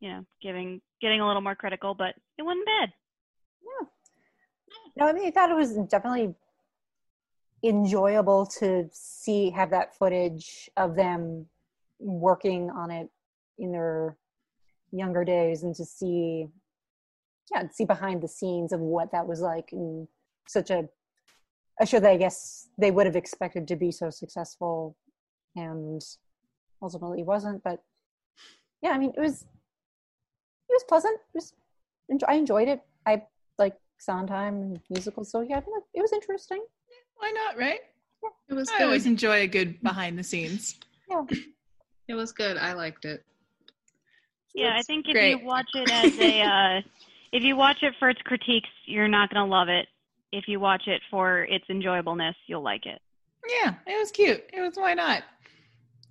you 0.00 0.10
know 0.10 0.24
giving 0.42 0.80
getting 1.00 1.20
a 1.20 1.26
little 1.26 1.42
more 1.42 1.54
critical 1.54 1.94
but 1.94 2.14
it 2.38 2.42
wasn't 2.42 2.66
bad 2.66 2.92
Yeah. 3.62 3.86
No, 4.96 5.08
I 5.08 5.12
mean, 5.12 5.26
I 5.26 5.30
thought 5.30 5.50
it 5.50 5.54
was 5.54 5.76
definitely 5.88 6.34
enjoyable 7.62 8.46
to 8.46 8.88
see 8.92 9.50
have 9.50 9.70
that 9.70 9.96
footage 9.96 10.70
of 10.76 10.94
them 10.94 11.46
working 11.98 12.70
on 12.70 12.90
it 12.90 13.08
in 13.58 13.72
their 13.72 14.16
younger 14.92 15.24
days 15.24 15.62
and 15.62 15.74
to 15.74 15.84
see 15.84 16.46
yeah 17.52 17.64
see 17.70 17.84
behind 17.84 18.22
the 18.22 18.28
scenes 18.28 18.72
of 18.72 18.80
what 18.80 19.10
that 19.12 19.26
was 19.26 19.40
like 19.40 19.72
in 19.72 20.06
such 20.48 20.70
a 20.70 20.88
a 21.80 21.86
show 21.86 22.00
that 22.00 22.10
i 22.10 22.16
guess 22.16 22.68
they 22.78 22.90
would 22.90 23.06
have 23.06 23.16
expected 23.16 23.68
to 23.68 23.76
be 23.76 23.90
so 23.90 24.10
successful 24.10 24.96
and 25.54 26.02
ultimately 26.82 27.22
wasn't 27.22 27.62
but 27.62 27.82
yeah 28.82 28.90
i 28.90 28.98
mean 28.98 29.12
it 29.16 29.20
was 29.20 29.42
it 29.42 30.72
was 30.72 30.84
pleasant 30.88 31.14
it 31.14 31.34
was 31.34 31.52
enjoy, 32.08 32.26
i 32.28 32.34
enjoyed 32.34 32.68
it 32.68 32.80
i 33.06 33.22
like 33.58 33.76
Sondheim 33.98 34.62
and 34.62 34.80
musicals. 34.90 35.30
So 35.30 35.40
yeah, 35.40 35.58
I 35.58 35.60
think 35.60 35.82
it 35.94 36.00
was 36.00 36.12
interesting. 36.12 36.64
Why 37.16 37.30
not, 37.30 37.56
right? 37.58 37.80
It 38.48 38.54
was 38.54 38.68
I 38.78 38.84
always 38.84 39.06
enjoy 39.06 39.42
a 39.42 39.46
good 39.46 39.80
behind 39.82 40.18
the 40.18 40.22
scenes. 40.22 40.78
Yeah, 41.08 41.22
It 42.08 42.14
was 42.14 42.32
good. 42.32 42.56
I 42.56 42.72
liked 42.72 43.04
it. 43.04 43.24
Yeah, 44.54 44.76
I 44.76 44.82
think 44.82 45.06
if 45.08 45.12
great. 45.12 45.30
you 45.30 45.44
watch 45.44 45.68
it 45.74 45.90
as 45.90 46.18
a, 46.18 46.42
uh, 46.42 46.80
if 47.32 47.42
you 47.42 47.56
watch 47.56 47.82
it 47.82 47.94
for 47.98 48.08
its 48.08 48.20
critiques, 48.22 48.68
you're 48.86 49.08
not 49.08 49.32
gonna 49.32 49.46
love 49.46 49.68
it. 49.68 49.86
If 50.32 50.44
you 50.48 50.60
watch 50.60 50.82
it 50.86 51.00
for 51.10 51.44
its 51.44 51.64
enjoyableness, 51.68 52.34
you'll 52.46 52.62
like 52.62 52.86
it. 52.86 53.00
Yeah, 53.62 53.74
it 53.86 53.98
was 53.98 54.10
cute. 54.10 54.42
It 54.52 54.60
was 54.60 54.76
why 54.76 54.94
not? 54.94 55.22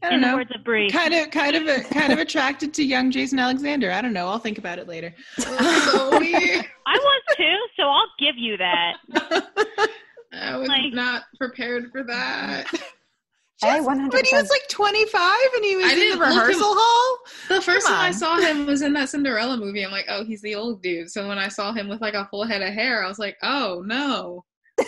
I 0.03 0.09
don't 0.09 0.15
In 0.15 0.21
know. 0.29 0.35
words 0.35 0.51
of 0.53 0.63
Brie, 0.63 0.89
Kind 0.89 1.13
of, 1.13 1.31
kind 1.31 1.55
of, 1.55 1.67
a, 1.67 1.81
kind 1.83 2.13
of 2.13 2.19
attracted 2.19 2.73
to 2.75 2.83
young 2.83 3.11
Jason 3.11 3.39
Alexander. 3.39 3.91
I 3.91 4.01
don't 4.01 4.13
know. 4.13 4.27
I'll 4.27 4.39
think 4.39 4.57
about 4.57 4.77
it 4.79 4.87
later. 4.87 5.13
Oh, 5.39 6.09
so 6.11 6.19
weird. 6.19 6.65
I 6.85 6.97
was 6.97 7.21
too, 7.37 7.57
so 7.77 7.83
I'll 7.83 8.07
give 8.19 8.35
you 8.37 8.57
that. 8.57 8.97
I 10.33 10.57
was 10.57 10.67
Like- 10.67 10.93
not 10.93 11.23
prepared 11.39 11.91
for 11.91 12.03
that. 12.03 12.65
I 13.63 13.77
Just- 13.77 13.87
100%. 13.89 14.11
But 14.11 14.25
he 14.25 14.35
was 14.35 14.49
like 14.49 14.67
25 14.69 15.31
and 15.55 15.63
he 15.65 15.75
was 15.77 15.85
I 15.85 15.89
in 15.89 15.95
the 15.95 16.01
didn't 16.01 16.13
him- 16.15 16.21
rehearsal 16.29 16.73
hall. 16.75 17.17
The 17.47 17.61
first 17.61 17.87
time 17.87 17.99
I 17.99 18.11
saw 18.11 18.37
him 18.37 18.65
was 18.65 18.81
in 18.81 18.93
that 18.93 19.09
Cinderella 19.09 19.55
movie. 19.57 19.83
I'm 19.85 19.91
like, 19.91 20.05
oh, 20.09 20.23
he's 20.25 20.41
the 20.41 20.55
old 20.55 20.81
dude. 20.81 21.09
So 21.09 21.27
when 21.27 21.37
I 21.37 21.47
saw 21.47 21.71
him 21.73 21.87
with 21.87 22.01
like 22.01 22.13
a 22.15 22.25
full 22.29 22.43
head 22.45 22.61
of 22.61 22.73
hair, 22.73 23.03
I 23.03 23.07
was 23.07 23.19
like, 23.19 23.37
oh 23.43 23.81
no. 23.85 24.43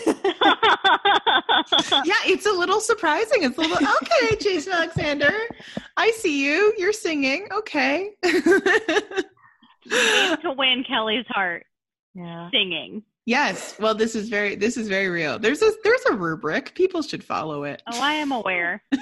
Yeah, 2.04 2.14
it's 2.26 2.46
a 2.46 2.52
little 2.52 2.80
surprising. 2.80 3.42
It's 3.42 3.56
a 3.58 3.60
little 3.60 3.76
okay, 4.02 4.36
Jason 4.36 4.72
Alexander. 4.72 5.32
I 5.96 6.10
see 6.12 6.44
you. 6.44 6.72
You're 6.78 6.92
singing. 6.92 7.48
Okay. 7.52 8.10
to 8.22 9.24
win 10.56 10.84
Kelly's 10.86 11.26
heart, 11.28 11.64
yeah. 12.14 12.48
singing. 12.52 13.02
Yes. 13.28 13.76
Well, 13.78 13.94
this 13.94 14.14
is 14.14 14.28
very 14.28 14.56
this 14.56 14.76
is 14.76 14.88
very 14.88 15.08
real. 15.08 15.38
There's 15.38 15.62
a 15.62 15.70
there's 15.84 16.04
a 16.10 16.14
rubric. 16.14 16.74
People 16.74 17.02
should 17.02 17.22
follow 17.22 17.64
it. 17.64 17.82
Oh, 17.86 18.00
I 18.00 18.14
am 18.14 18.32
aware. 18.32 18.82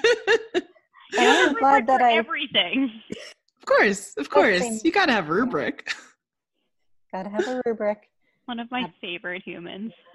I'm 1.18 1.55
Rubric 1.55 1.61
glad 1.61 1.87
that 1.87 2.01
for 2.01 2.07
I 2.07 2.14
everything. 2.14 2.91
Of 3.11 3.66
course, 3.66 4.14
of 4.16 4.29
course. 4.29 4.59
thing. 4.61 4.81
You 4.85 4.93
got 4.93 5.07
to 5.07 5.12
have 5.12 5.29
rubric. 5.29 5.93
gotta 7.12 7.31
have 7.31 7.47
a 7.49 7.62
rubric. 7.66 8.11
One 8.47 8.61
of 8.61 8.70
my 8.70 8.93
favorite 9.01 9.43
humans. 9.43 9.93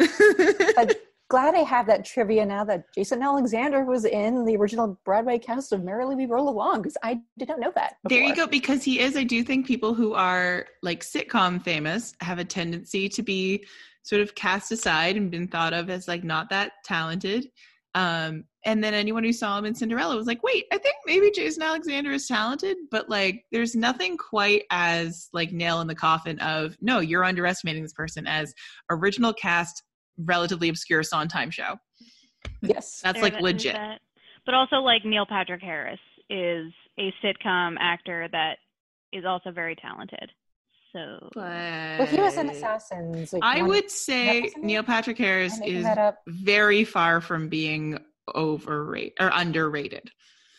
But 0.76 1.01
glad 1.30 1.55
I 1.55 1.59
have 1.59 1.88
that 1.88 2.03
trivia 2.05 2.45
now 2.45 2.64
that 2.66 2.93
Jason 2.93 3.22
Alexander 3.22 3.86
was 3.86 4.03
in 4.05 4.45
the 4.45 4.55
original 4.57 4.99
Broadway 5.05 5.39
cast 5.39 5.72
of 5.72 5.84
Merrily 5.84 6.16
We 6.16 6.26
Roll 6.26 6.49
Along 6.49 6.82
because 6.82 6.97
I 7.03 7.22
did 7.38 7.47
not 7.47 7.59
know 7.59 7.72
that. 7.76 7.95
There 8.03 8.22
you 8.22 8.36
go. 8.36 8.47
Because 8.47 8.84
he 8.84 8.99
is, 8.99 9.16
I 9.16 9.24
do 9.24 9.43
think 9.43 9.66
people 9.66 9.93
who 9.93 10.14
are 10.14 10.66
like 10.82 11.03
sitcom 11.03 11.64
famous 11.64 12.14
have 12.20 12.39
a 12.39 12.45
tendency 12.45 13.07
to 13.09 13.24
be 13.24 13.66
sort 14.04 14.22
of 14.22 14.36
cast 14.36 14.72
aside 14.72 15.16
and 15.18 15.30
been 15.32 15.47
thought 15.47 15.74
of 15.74 15.89
as 15.89 16.08
like 16.08 16.24
not 16.24 16.49
that 16.49 16.72
talented. 16.84 17.47
Um, 17.93 18.45
and 18.66 18.84
then 18.84 18.93
anyone 18.93 19.24
who 19.24 19.34
saw 19.34 19.58
him 19.58 19.66
in 19.66 19.76
Cinderella 19.76 20.16
was 20.16 20.28
like, 20.28 20.43
wait, 20.43 20.66
I 20.72 20.78
think 20.78 20.95
maybe 21.06 21.30
Jason 21.32 21.64
Alexander 21.64 22.12
is 22.12 22.28
talented, 22.28 22.78
but 22.89 23.10
like 23.10 23.43
there's 23.52 23.76
nothing 23.76 24.18
quite 24.18 24.64
as 24.72 25.28
like 25.34 25.52
nail 25.52 25.82
in 25.82 25.88
the 25.88 25.95
coffin 25.95 26.39
of 26.39 26.78
no, 26.80 26.99
you're 26.99 27.26
underestimating 27.26 27.84
this 27.84 27.93
person 27.93 28.28
as 28.28 28.54
original 28.89 29.34
cast, 29.34 29.84
relatively 30.18 30.70
obscure 30.70 31.04
Sondheim 31.04 31.49
show. 31.52 31.76
Yes. 32.62 33.02
That's 33.04 33.16
There 33.16 33.24
like 33.24 33.34
that- 33.34 33.41
legit. 33.43 33.74
that- 33.74 33.99
But 34.45 34.54
also, 34.56 34.78
like 34.78 35.04
Neil 35.06 35.26
Patrick 35.28 35.62
Harris 35.62 35.99
is 36.30 36.72
a 36.99 37.14
sitcom 37.24 37.76
actor 37.80 38.28
that 38.32 38.58
is 39.12 39.26
also 39.26 39.52
very 39.52 39.76
talented. 39.76 40.32
So 40.92 41.30
But 41.34 41.42
Well, 42.00 42.06
he 42.06 42.18
was 42.20 42.38
in 42.38 42.50
Assassins. 42.50 43.32
Like, 43.34 43.44
I 43.44 43.62
one- 43.62 43.70
would 43.70 43.89
say? 43.92 44.52
Neil 44.58 44.84
Patrick 44.84 45.18
Harris 45.18 45.54
Am 45.58 45.64
I 45.64 45.66
making 45.68 45.86
is 45.86 46.14
very 46.28 46.84
far 46.84 47.22
from 47.22 47.48
being 47.50 47.98
overrated 48.36 49.14
or 49.20 49.30
underrated. 49.34 50.10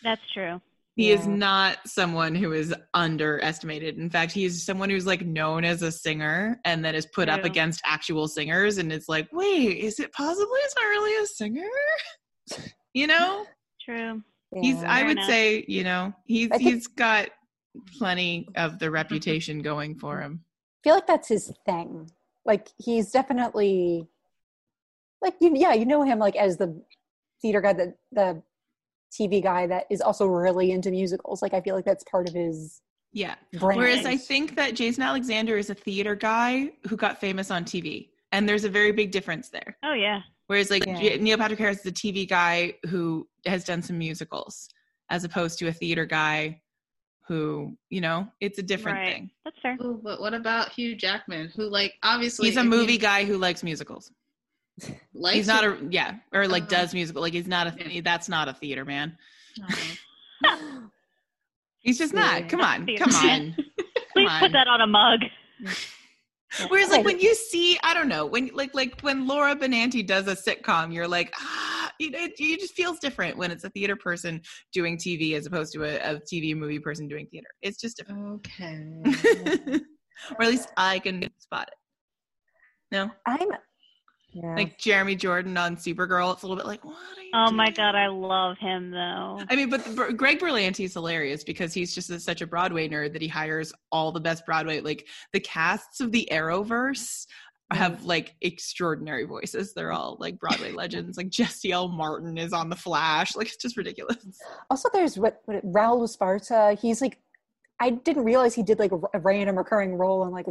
that's 0.03 0.20
true. 0.33 0.61
He 0.95 1.11
is 1.11 1.26
not 1.26 1.78
someone 1.87 2.35
who 2.35 2.53
is 2.53 2.74
underestimated. 2.93 3.97
In 3.97 4.11
fact, 4.11 4.30
he's 4.30 4.62
someone 4.62 4.91
who's 4.91 5.07
like 5.07 5.24
known 5.24 5.64
as 5.64 5.80
a 5.80 5.91
singer 5.91 6.61
and 6.66 6.85
then 6.85 6.95
is 6.95 7.07
put 7.07 7.30
up 7.30 7.45
against 7.45 7.80
actual 7.87 8.28
singers 8.28 8.76
and 8.76 8.93
it's 8.93 9.09
like, 9.09 9.26
wait, 9.33 9.78
is 9.78 9.99
it 10.01 10.12
possibly 10.12 10.59
he's 10.62 10.74
not 10.76 10.85
really 10.85 11.22
a 11.22 11.26
singer? 11.26 11.68
You 12.95 13.07
know? 13.07 13.47
True. 13.83 14.20
He's 14.61 14.83
I 14.83 15.05
would 15.05 15.12
enough. 15.12 15.26
say, 15.26 15.64
you 15.66 15.83
know, 15.83 16.12
he's 16.26 16.51
think- 16.51 16.61
he's 16.61 16.87
got 16.87 17.30
plenty 17.99 18.49
of 18.57 18.79
the 18.79 18.87
mm-hmm. 18.87 18.95
reputation 18.95 19.62
going 19.62 19.95
for 19.95 20.20
him. 20.20 20.45
I 20.45 20.89
feel 20.89 20.95
like 20.97 21.07
that's 21.07 21.29
his 21.29 21.53
thing. 21.64 22.11
Like 22.45 22.68
he's 22.79 23.11
definitely 23.11 24.09
like 25.20 25.35
you 25.41 25.53
yeah, 25.55 25.73
you 25.73 25.87
know 25.87 26.03
him 26.03 26.18
like 26.18 26.37
as 26.37 26.57
the 26.57 26.83
theater 27.41 27.61
guy 27.61 27.73
that 27.75 27.95
the 28.11 28.43
TV 29.12 29.43
guy 29.43 29.66
that 29.66 29.87
is 29.91 30.01
also 30.01 30.27
really 30.27 30.73
into 30.73 30.91
musicals. 30.91 31.43
Like 31.43 31.55
I 31.55 31.61
feel 31.61 31.75
like 31.75 31.85
that's 31.85 32.05
part 32.05 32.29
of 32.29 32.35
his 32.35 32.81
Yeah. 33.12 33.35
brand. 33.59 33.79
Whereas 33.79 34.07
I 34.07 34.16
think 34.16 34.57
that 34.57 34.75
Jason 34.75 35.03
Alexander 35.03 35.57
is 35.57 35.70
a 35.70 35.75
theater 35.75 36.14
guy 36.14 36.73
who 36.89 36.97
got 36.97 37.20
famous 37.20 37.51
on 37.51 37.64
TV. 37.64 38.09
And 38.33 38.49
there's 38.49 38.64
a 38.64 38.70
very 38.70 38.93
big 38.93 39.11
difference 39.11 39.51
there. 39.51 39.77
Oh 39.85 39.93
yeah. 39.93 40.20
Whereas 40.47 40.70
like 40.70 40.87
Yeah. 40.87 41.16
Neil 41.16 41.37
Patrick 41.37 41.59
Harris 41.59 41.81
is 41.81 41.87
a 41.87 41.93
TV 41.93 42.29
guy 42.29 42.75
who 42.89 43.29
has 43.47 43.64
done 43.64 43.83
some 43.83 43.99
musicals 43.99 44.68
as 45.11 45.25
opposed 45.25 45.59
to 45.59 45.68
a 45.68 45.73
theater 45.73 46.07
guy 46.07 46.61
who, 47.29 47.77
you 47.89 48.01
know, 48.01 48.27
it's 48.41 48.59
a 48.59 48.62
different 48.62 48.99
right. 48.99 49.12
thing. 49.14 49.31
That's 49.45 49.57
fair. 49.62 49.77
Ooh, 49.83 50.01
but 50.03 50.20
what 50.20 50.35
about 50.35 50.70
Hugh 50.73 50.95
Jackman, 50.97 51.53
who 51.57 51.68
like 51.68 51.95
obviously 52.03 52.49
He's 52.49 52.57
a 52.57 52.61
if 52.61 52.64
you 52.64 52.70
movie 52.70 52.99
guy 52.99 53.25
who 53.25 53.39
likes 53.39 53.62
musicals. 53.62 54.11
likes 55.14 55.37
he's 55.37 55.47
not 55.47 55.64
a 55.64 55.79
yeah, 55.91 56.16
or 56.33 56.49
like 56.49 56.64
Uh, 56.64 56.66
does 56.66 56.95
musical. 56.95 57.23
Like 57.23 57.33
he's 57.35 57.47
not 57.47 57.66
a 57.68 58.01
that's 58.01 58.29
not 58.29 58.49
a 58.49 58.55
theater 58.55 58.85
man. 58.85 59.16
He's 61.81 61.99
just 61.99 62.14
Yeah. 62.14 62.39
not. 62.41 62.49
Come 62.49 62.61
on. 62.61 62.87
Theater 62.87 63.05
Come 63.11 63.14
on. 63.14 63.57
Please 64.12 64.29
on. 64.31 64.41
put 64.41 64.53
that 64.53 64.68
on 64.68 64.81
a 64.81 64.87
mug. 64.87 65.20
Whereas 66.68 66.91
like 66.91 67.05
when 67.05 67.18
you 67.18 67.35
see, 67.35 67.79
I 67.83 67.95
don't 67.95 68.09
know, 68.09 68.27
when 68.27 68.51
like 68.53 68.75
like 68.75 69.01
when 69.01 69.27
Laura 69.27 69.57
Benanti 69.57 70.07
does 70.07 70.29
a 70.29 70.37
sitcom, 70.37 70.93
you're 70.93 71.09
like, 71.09 71.33
ah, 71.41 71.82
it, 72.01 72.14
it, 72.14 72.32
it 72.38 72.61
just 72.61 72.74
feels 72.74 72.99
different 72.99 73.36
when 73.36 73.51
it's 73.51 73.64
a 73.64 73.70
theater 73.70 73.97
person 73.97 74.40
doing 74.72 74.97
TV 74.97 75.34
as 75.34 75.47
opposed 75.47 75.72
to 75.74 75.84
a, 75.84 76.14
a 76.14 76.20
TV 76.20 76.57
movie 76.57 76.78
person 76.78 77.09
doing 77.09 77.26
theater. 77.26 77.49
It's 77.62 77.80
just 77.80 77.97
different. 77.97 78.47
Okay. 78.47 79.01
or 80.38 80.43
at 80.43 80.49
least 80.49 80.70
I 80.76 80.99
can 80.99 81.28
spot 81.38 81.68
it. 81.68 81.74
No, 82.90 83.11
I'm 83.26 83.49
yeah. 84.34 84.55
like 84.55 84.78
Jeremy 84.78 85.14
Jordan 85.14 85.57
on 85.57 85.76
Supergirl, 85.76 86.32
it's 86.32 86.43
a 86.43 86.47
little 86.47 86.57
bit 86.57 86.66
like, 86.66 86.84
what? 86.84 86.95
Are 86.95 87.22
you 87.22 87.30
Oh 87.34 87.51
my 87.51 87.70
god, 87.70 87.95
I 87.95 88.07
love 88.09 88.57
him 88.59 88.90
though. 88.90 89.40
I 89.49 89.57
mean, 89.57 89.68
but 89.68 89.84
the, 89.84 90.12
Greg 90.12 90.38
Berlanti 90.38 90.84
is 90.84 90.95
hilarious 90.95 91.45
because 91.45 91.74
he's 91.74 91.95
just 91.95 92.11
a, 92.11 92.18
such 92.18 92.40
a 92.40 92.47
Broadway 92.47 92.88
nerd 92.88 93.12
that 93.12 93.22
he 93.22 93.28
hires 93.28 93.72
all 93.90 94.12
the 94.12 94.20
best 94.20 94.47
Broadway, 94.47 94.80
like 94.80 95.07
the 95.32 95.40
casts 95.40 96.01
of 96.01 96.12
the 96.12 96.28
Arrowverse 96.30 97.26
have 97.75 98.05
like 98.05 98.35
extraordinary 98.41 99.25
voices. 99.25 99.75
They're 99.75 99.93
all 99.93 100.16
like 100.20 100.39
Broadway 100.39 100.73
legends. 100.83 101.16
Like 101.16 101.29
Jesse 101.31 101.73
L. 101.73 101.89
Martin 101.89 102.39
is 102.39 102.53
on 102.53 102.68
The 102.70 102.77
Flash. 102.77 103.35
Like 103.37 103.47
it's 103.49 103.57
just 103.57 103.77
ridiculous. 103.77 104.16
also 104.70 104.89
there's 104.93 105.18
what, 105.18 105.43
what 105.47 105.64
Raúl 105.64 106.03
Esparza. 106.03 106.79
He's 106.79 107.01
like 107.01 107.18
I 107.81 107.91
didn't 107.91 108.25
realize 108.25 108.55
he 108.55 108.62
did 108.62 108.79
like 108.79 108.93
a, 108.93 109.01
a 109.14 109.18
random 109.18 109.57
recurring 109.57 109.95
role 109.95 110.25
in 110.25 110.31
like 110.31 110.47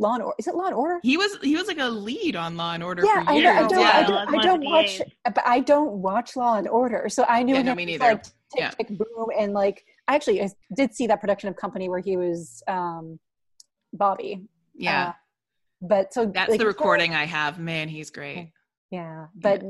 Law 0.00 0.14
and 0.14 0.22
Order. 0.24 0.34
Is 0.40 0.48
it 0.48 0.54
Law 0.56 0.66
and 0.66 0.74
Order? 0.74 0.98
He 1.04 1.16
was 1.16 1.38
he 1.42 1.54
was 1.56 1.68
like 1.68 1.78
a 1.78 1.88
lead 1.88 2.34
on 2.34 2.56
Law 2.56 2.72
and 2.74 2.82
Order 2.82 3.04
yeah, 3.04 3.22
for 3.24 3.30
I, 3.30 3.34
years. 3.34 3.44
don't- 3.44 3.56
I 3.56 3.68
don't, 3.68 3.80
yeah. 3.80 3.90
I 3.96 4.02
don't, 4.02 4.34
I 4.38 4.42
don't 4.42 4.64
watch, 4.64 5.02
but 5.24 5.42
I 5.46 5.60
don't 5.60 5.92
watch 6.02 6.34
Law 6.36 6.56
and 6.56 6.66
Order, 6.66 7.08
so 7.08 7.24
I 7.28 7.42
knew 7.44 7.54
Yeah, 7.54 7.60
him 7.60 7.66
no, 7.66 7.74
me 7.76 7.84
neither. 7.84 8.04
like 8.04 8.24
Tick 8.24 8.32
Yeah. 8.56 8.70
Tick 8.70 8.88
Boom 8.88 9.28
and 9.38 9.52
like 9.52 9.84
I 10.08 10.16
actually 10.16 10.42
I 10.42 10.50
did 10.76 10.94
see 10.94 11.06
that 11.06 11.20
production 11.20 11.48
of 11.48 11.54
Company 11.56 11.88
where 11.88 12.00
he 12.00 12.16
was 12.16 12.62
um 12.66 13.20
Bobby. 13.92 14.48
yeah. 14.74 15.08
Uh, 15.10 15.12
but 15.88 16.12
so 16.12 16.26
That's 16.26 16.50
like, 16.50 16.58
the 16.58 16.64
so- 16.64 16.68
recording 16.68 17.14
I 17.14 17.24
have. 17.24 17.58
Man, 17.58 17.88
he's 17.88 18.10
great. 18.10 18.52
Yeah, 18.90 19.26
but 19.34 19.62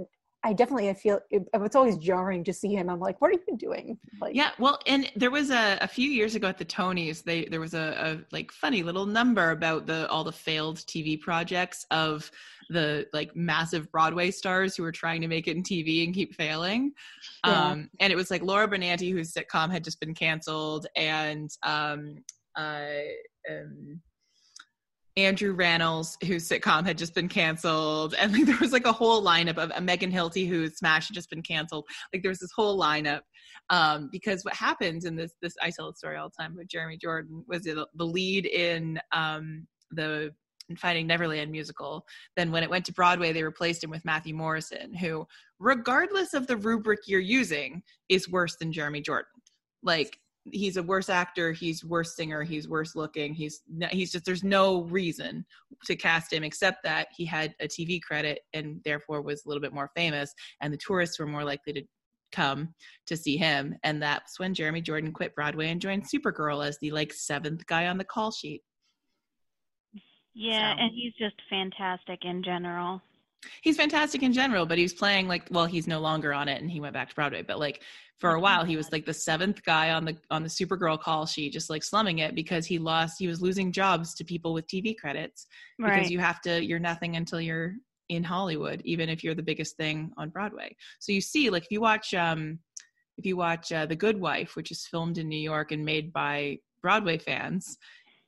I 0.44 0.52
definitely 0.52 0.90
I 0.90 0.94
feel 0.94 1.20
it, 1.30 1.42
it's 1.54 1.74
always 1.74 1.96
jarring 1.96 2.44
to 2.44 2.52
see 2.52 2.74
him. 2.74 2.90
I'm 2.90 3.00
like, 3.00 3.18
what 3.22 3.30
are 3.30 3.40
you 3.48 3.56
doing? 3.56 3.98
Like, 4.20 4.36
Yeah, 4.36 4.50
well, 4.58 4.78
and 4.86 5.10
there 5.16 5.30
was 5.30 5.50
a, 5.50 5.78
a 5.80 5.88
few 5.88 6.10
years 6.10 6.34
ago 6.34 6.46
at 6.48 6.58
the 6.58 6.66
Tonys, 6.66 7.24
they 7.24 7.46
there 7.46 7.60
was 7.60 7.72
a, 7.72 8.18
a 8.22 8.34
like 8.34 8.52
funny 8.52 8.82
little 8.82 9.06
number 9.06 9.52
about 9.52 9.86
the 9.86 10.06
all 10.10 10.22
the 10.22 10.32
failed 10.32 10.78
TV 10.80 11.18
projects 11.18 11.86
of 11.90 12.30
the 12.68 13.06
like 13.14 13.34
massive 13.34 13.90
Broadway 13.90 14.30
stars 14.30 14.76
who 14.76 14.82
were 14.82 14.92
trying 14.92 15.22
to 15.22 15.28
make 15.28 15.48
it 15.48 15.56
in 15.56 15.62
TV 15.62 16.04
and 16.04 16.14
keep 16.14 16.34
failing. 16.34 16.92
Yeah. 17.46 17.70
Um, 17.70 17.90
and 18.00 18.12
it 18.12 18.16
was 18.16 18.30
like 18.30 18.42
Laura 18.42 18.68
Benanti, 18.68 19.12
whose 19.12 19.32
sitcom 19.32 19.70
had 19.70 19.82
just 19.82 19.98
been 19.98 20.14
canceled, 20.14 20.86
and 20.94 21.50
um, 21.62 22.16
uh, 22.56 22.84
um, 23.50 24.00
Andrew 25.16 25.56
Rannells, 25.56 26.22
whose 26.24 26.48
sitcom 26.48 26.84
had 26.84 26.98
just 26.98 27.14
been 27.14 27.28
canceled, 27.28 28.14
and 28.18 28.32
like 28.32 28.46
there 28.46 28.58
was 28.60 28.72
like 28.72 28.86
a 28.86 28.92
whole 28.92 29.22
lineup 29.22 29.58
of 29.58 29.70
uh, 29.74 29.80
Megan 29.80 30.10
Hilty, 30.10 30.48
whose 30.48 30.76
Smash 30.76 31.08
had 31.08 31.14
just 31.14 31.30
been 31.30 31.42
canceled. 31.42 31.86
Like 32.12 32.22
there 32.22 32.30
was 32.30 32.40
this 32.40 32.52
whole 32.54 32.78
lineup 32.78 33.20
um, 33.70 34.08
because 34.10 34.44
what 34.44 34.54
happened 34.54 35.04
in 35.04 35.14
this 35.16 35.32
this 35.40 35.54
I 35.62 35.70
tell 35.70 35.90
the 35.90 35.96
story 35.96 36.16
all 36.16 36.30
the 36.30 36.42
time 36.42 36.56
with 36.56 36.68
Jeremy 36.68 36.98
Jordan 36.98 37.44
was 37.46 37.62
the, 37.62 37.86
the 37.94 38.06
lead 38.06 38.46
in 38.46 38.98
um, 39.12 39.66
the 39.90 40.32
Finding 40.78 41.06
Neverland 41.06 41.52
musical. 41.52 42.06
Then 42.36 42.50
when 42.50 42.62
it 42.62 42.70
went 42.70 42.86
to 42.86 42.92
Broadway, 42.92 43.32
they 43.32 43.42
replaced 43.42 43.84
him 43.84 43.90
with 43.90 44.04
Matthew 44.04 44.34
Morrison, 44.34 44.94
who, 44.94 45.26
regardless 45.58 46.34
of 46.34 46.46
the 46.46 46.56
rubric 46.56 47.00
you're 47.06 47.20
using, 47.20 47.82
is 48.08 48.30
worse 48.30 48.56
than 48.56 48.72
Jeremy 48.72 49.02
Jordan. 49.02 49.30
Like 49.82 50.18
he's 50.52 50.76
a 50.76 50.82
worse 50.82 51.08
actor, 51.08 51.52
he's 51.52 51.84
worse 51.84 52.16
singer, 52.16 52.42
he's 52.42 52.68
worse 52.68 52.94
looking. 52.94 53.34
He's 53.34 53.62
he's 53.90 54.12
just 54.12 54.24
there's 54.24 54.44
no 54.44 54.82
reason 54.84 55.44
to 55.86 55.96
cast 55.96 56.32
him 56.32 56.44
except 56.44 56.82
that 56.84 57.08
he 57.16 57.24
had 57.24 57.54
a 57.60 57.66
TV 57.66 58.00
credit 58.00 58.40
and 58.52 58.80
therefore 58.84 59.22
was 59.22 59.44
a 59.44 59.48
little 59.48 59.62
bit 59.62 59.72
more 59.74 59.90
famous, 59.96 60.34
and 60.60 60.72
the 60.72 60.78
tourists 60.78 61.18
were 61.18 61.26
more 61.26 61.44
likely 61.44 61.72
to 61.72 61.82
come 62.32 62.74
to 63.06 63.16
see 63.16 63.36
him. 63.36 63.76
And 63.84 64.02
that's 64.02 64.38
when 64.40 64.54
Jeremy 64.54 64.80
Jordan 64.80 65.12
quit 65.12 65.34
Broadway 65.34 65.70
and 65.70 65.80
joined 65.80 66.04
Supergirl 66.04 66.66
as 66.66 66.78
the 66.80 66.90
like 66.90 67.12
seventh 67.12 67.64
guy 67.66 67.86
on 67.86 67.96
the 67.96 68.04
call 68.04 68.30
sheet. 68.32 68.62
Yeah, 70.34 70.74
So- 70.74 70.80
and 70.82 70.92
he's 70.92 71.14
just 71.14 71.36
fantastic 71.48 72.24
in 72.24 72.42
general. 72.42 73.00
He's 73.62 73.76
fantastic 73.76 74.22
in 74.22 74.32
general, 74.32 74.66
but 74.66 74.78
he's 74.78 74.92
playing 74.92 75.28
like 75.28 75.48
well, 75.50 75.66
he's 75.66 75.86
no 75.86 76.00
longer 76.00 76.32
on 76.32 76.48
it 76.48 76.60
and 76.60 76.70
he 76.70 76.80
went 76.80 76.94
back 76.94 77.08
to 77.08 77.14
Broadway. 77.14 77.42
But 77.42 77.58
like 77.58 77.82
for 78.18 78.34
a 78.34 78.40
while 78.40 78.64
he 78.64 78.76
was 78.76 78.90
like 78.92 79.04
the 79.04 79.14
seventh 79.14 79.62
guy 79.64 79.90
on 79.90 80.04
the 80.04 80.16
on 80.30 80.42
the 80.42 80.48
Supergirl 80.48 81.00
call 81.00 81.26
sheet, 81.26 81.52
just 81.52 81.70
like 81.70 81.82
slumming 81.82 82.18
it 82.18 82.34
because 82.34 82.66
he 82.66 82.78
lost 82.78 83.16
he 83.18 83.26
was 83.26 83.42
losing 83.42 83.72
jobs 83.72 84.14
to 84.14 84.24
people 84.24 84.52
with 84.54 84.66
TV 84.66 84.96
credits. 84.96 85.46
Because 85.78 85.96
Right. 85.96 86.10
you 86.10 86.18
have 86.18 86.40
to 86.42 86.64
you're 86.64 86.78
nothing 86.78 87.16
until 87.16 87.40
you're 87.40 87.74
in 88.08 88.22
Hollywood, 88.22 88.82
even 88.84 89.08
if 89.08 89.24
you're 89.24 89.34
the 89.34 89.42
biggest 89.42 89.76
thing 89.76 90.12
on 90.16 90.28
Broadway. 90.30 90.76
So 90.98 91.12
you 91.12 91.20
see, 91.20 91.50
like 91.50 91.64
if 91.64 91.70
you 91.70 91.80
watch 91.80 92.14
um 92.14 92.58
if 93.16 93.24
you 93.24 93.36
watch 93.36 93.70
uh, 93.72 93.86
The 93.86 93.96
Good 93.96 94.20
Wife, 94.20 94.56
which 94.56 94.70
is 94.70 94.86
filmed 94.86 95.18
in 95.18 95.28
New 95.28 95.38
York 95.38 95.72
and 95.72 95.84
made 95.84 96.12
by 96.12 96.58
Broadway 96.82 97.18
fans, 97.18 97.78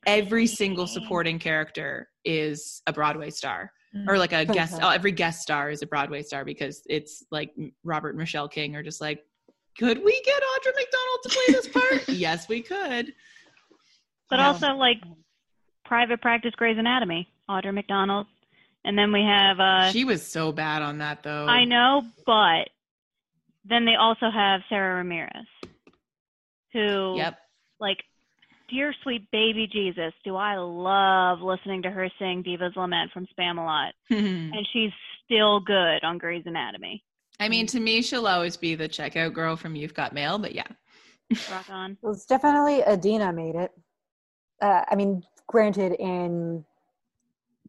every 0.07 0.47
single 0.47 0.87
supporting 0.87 1.39
character 1.39 2.09
is 2.25 2.83
a 2.87 2.93
Broadway 2.93 3.31
star 3.31 3.73
or 4.07 4.19
like 4.19 4.33
a 4.33 4.45
guest. 4.45 4.79
Oh, 4.83 4.89
every 4.91 5.13
guest 5.13 5.43
star 5.43 5.71
is 5.71 5.83
a 5.83 5.87
Broadway 5.87 6.23
star 6.23 6.45
because 6.45 6.83
it's 6.89 7.25
like 7.31 7.55
Robert 7.85 8.11
and 8.11 8.19
Michelle 8.19 8.49
King 8.49 8.77
are 8.77 8.83
just 8.83 9.01
like, 9.01 9.25
could 9.79 10.03
we 10.05 10.23
get 10.25 10.43
Audra 10.43 10.73
McDonald 10.75 11.19
to 11.23 11.29
play 11.29 11.45
this 11.49 11.69
part? 11.69 12.09
yes, 12.09 12.49
we 12.49 12.63
could. 12.63 13.13
But 14.31 14.39
Yeah. 14.39 14.47
also 14.49 14.69
like 14.75 14.99
Private 15.85 16.21
Practice 16.21 16.53
Grey's 16.57 16.79
Anatomy. 16.79 17.29
Audra 17.49 17.73
McDonald 17.73 18.27
And 18.85 18.99
then 18.99 19.13
we 19.13 19.23
have 19.23 19.61
uh 19.61 19.93
she 19.93 20.05
was 20.05 20.27
so 20.27 20.51
bad 20.51 20.83
on 20.83 20.99
that 20.99 21.23
though. 21.23 21.47
I 21.47 21.65
know, 21.65 22.03
but 22.27 22.71
then 23.65 23.85
they 23.85 23.95
also 23.95 24.31
have 24.31 24.63
Sara 24.69 24.97
Ramirez, 24.97 25.47
who 26.73 27.15
Yep. 27.17 27.39
like 27.79 27.99
dear 28.69 28.95
sweet 29.03 29.31
baby 29.31 29.69
Jesus, 29.71 30.13
do 30.25 30.37
I 30.37 30.57
love 30.57 31.41
listening 31.41 31.83
to 31.83 31.91
her 31.91 32.09
sing 32.19 32.43
Diva's 32.43 32.75
Lament 32.77 33.11
from 33.13 33.27
Spamalot. 33.39 33.91
And 34.11 34.67
she's 34.73 34.93
still 35.25 35.61
good 35.61 36.05
on 36.05 36.19
Grey's 36.19 36.45
Anatomy. 36.47 37.03
I 37.39 37.49
mean, 37.49 37.67
to 37.69 37.81
me, 37.81 38.01
she'll 38.03 38.27
always 38.27 38.57
be 38.57 38.75
the 38.75 38.89
checkout 38.89 39.35
girl 39.35 39.57
from 39.57 39.77
You've 39.77 39.93
Got 39.95 40.15
Mail, 40.15 40.39
but 40.39 40.55
yeah. 40.55 40.67
Rock 41.51 41.69
on. 41.69 41.99
Well, 42.01 42.13
it's 42.13 42.25
definitely 42.25 42.81
Idina 42.81 43.33
made 43.33 43.57
it. 43.57 43.73
Uh, 44.63 44.83
I 44.89 44.95
mean, 44.95 45.23
granted, 45.47 45.93
in 45.99 46.65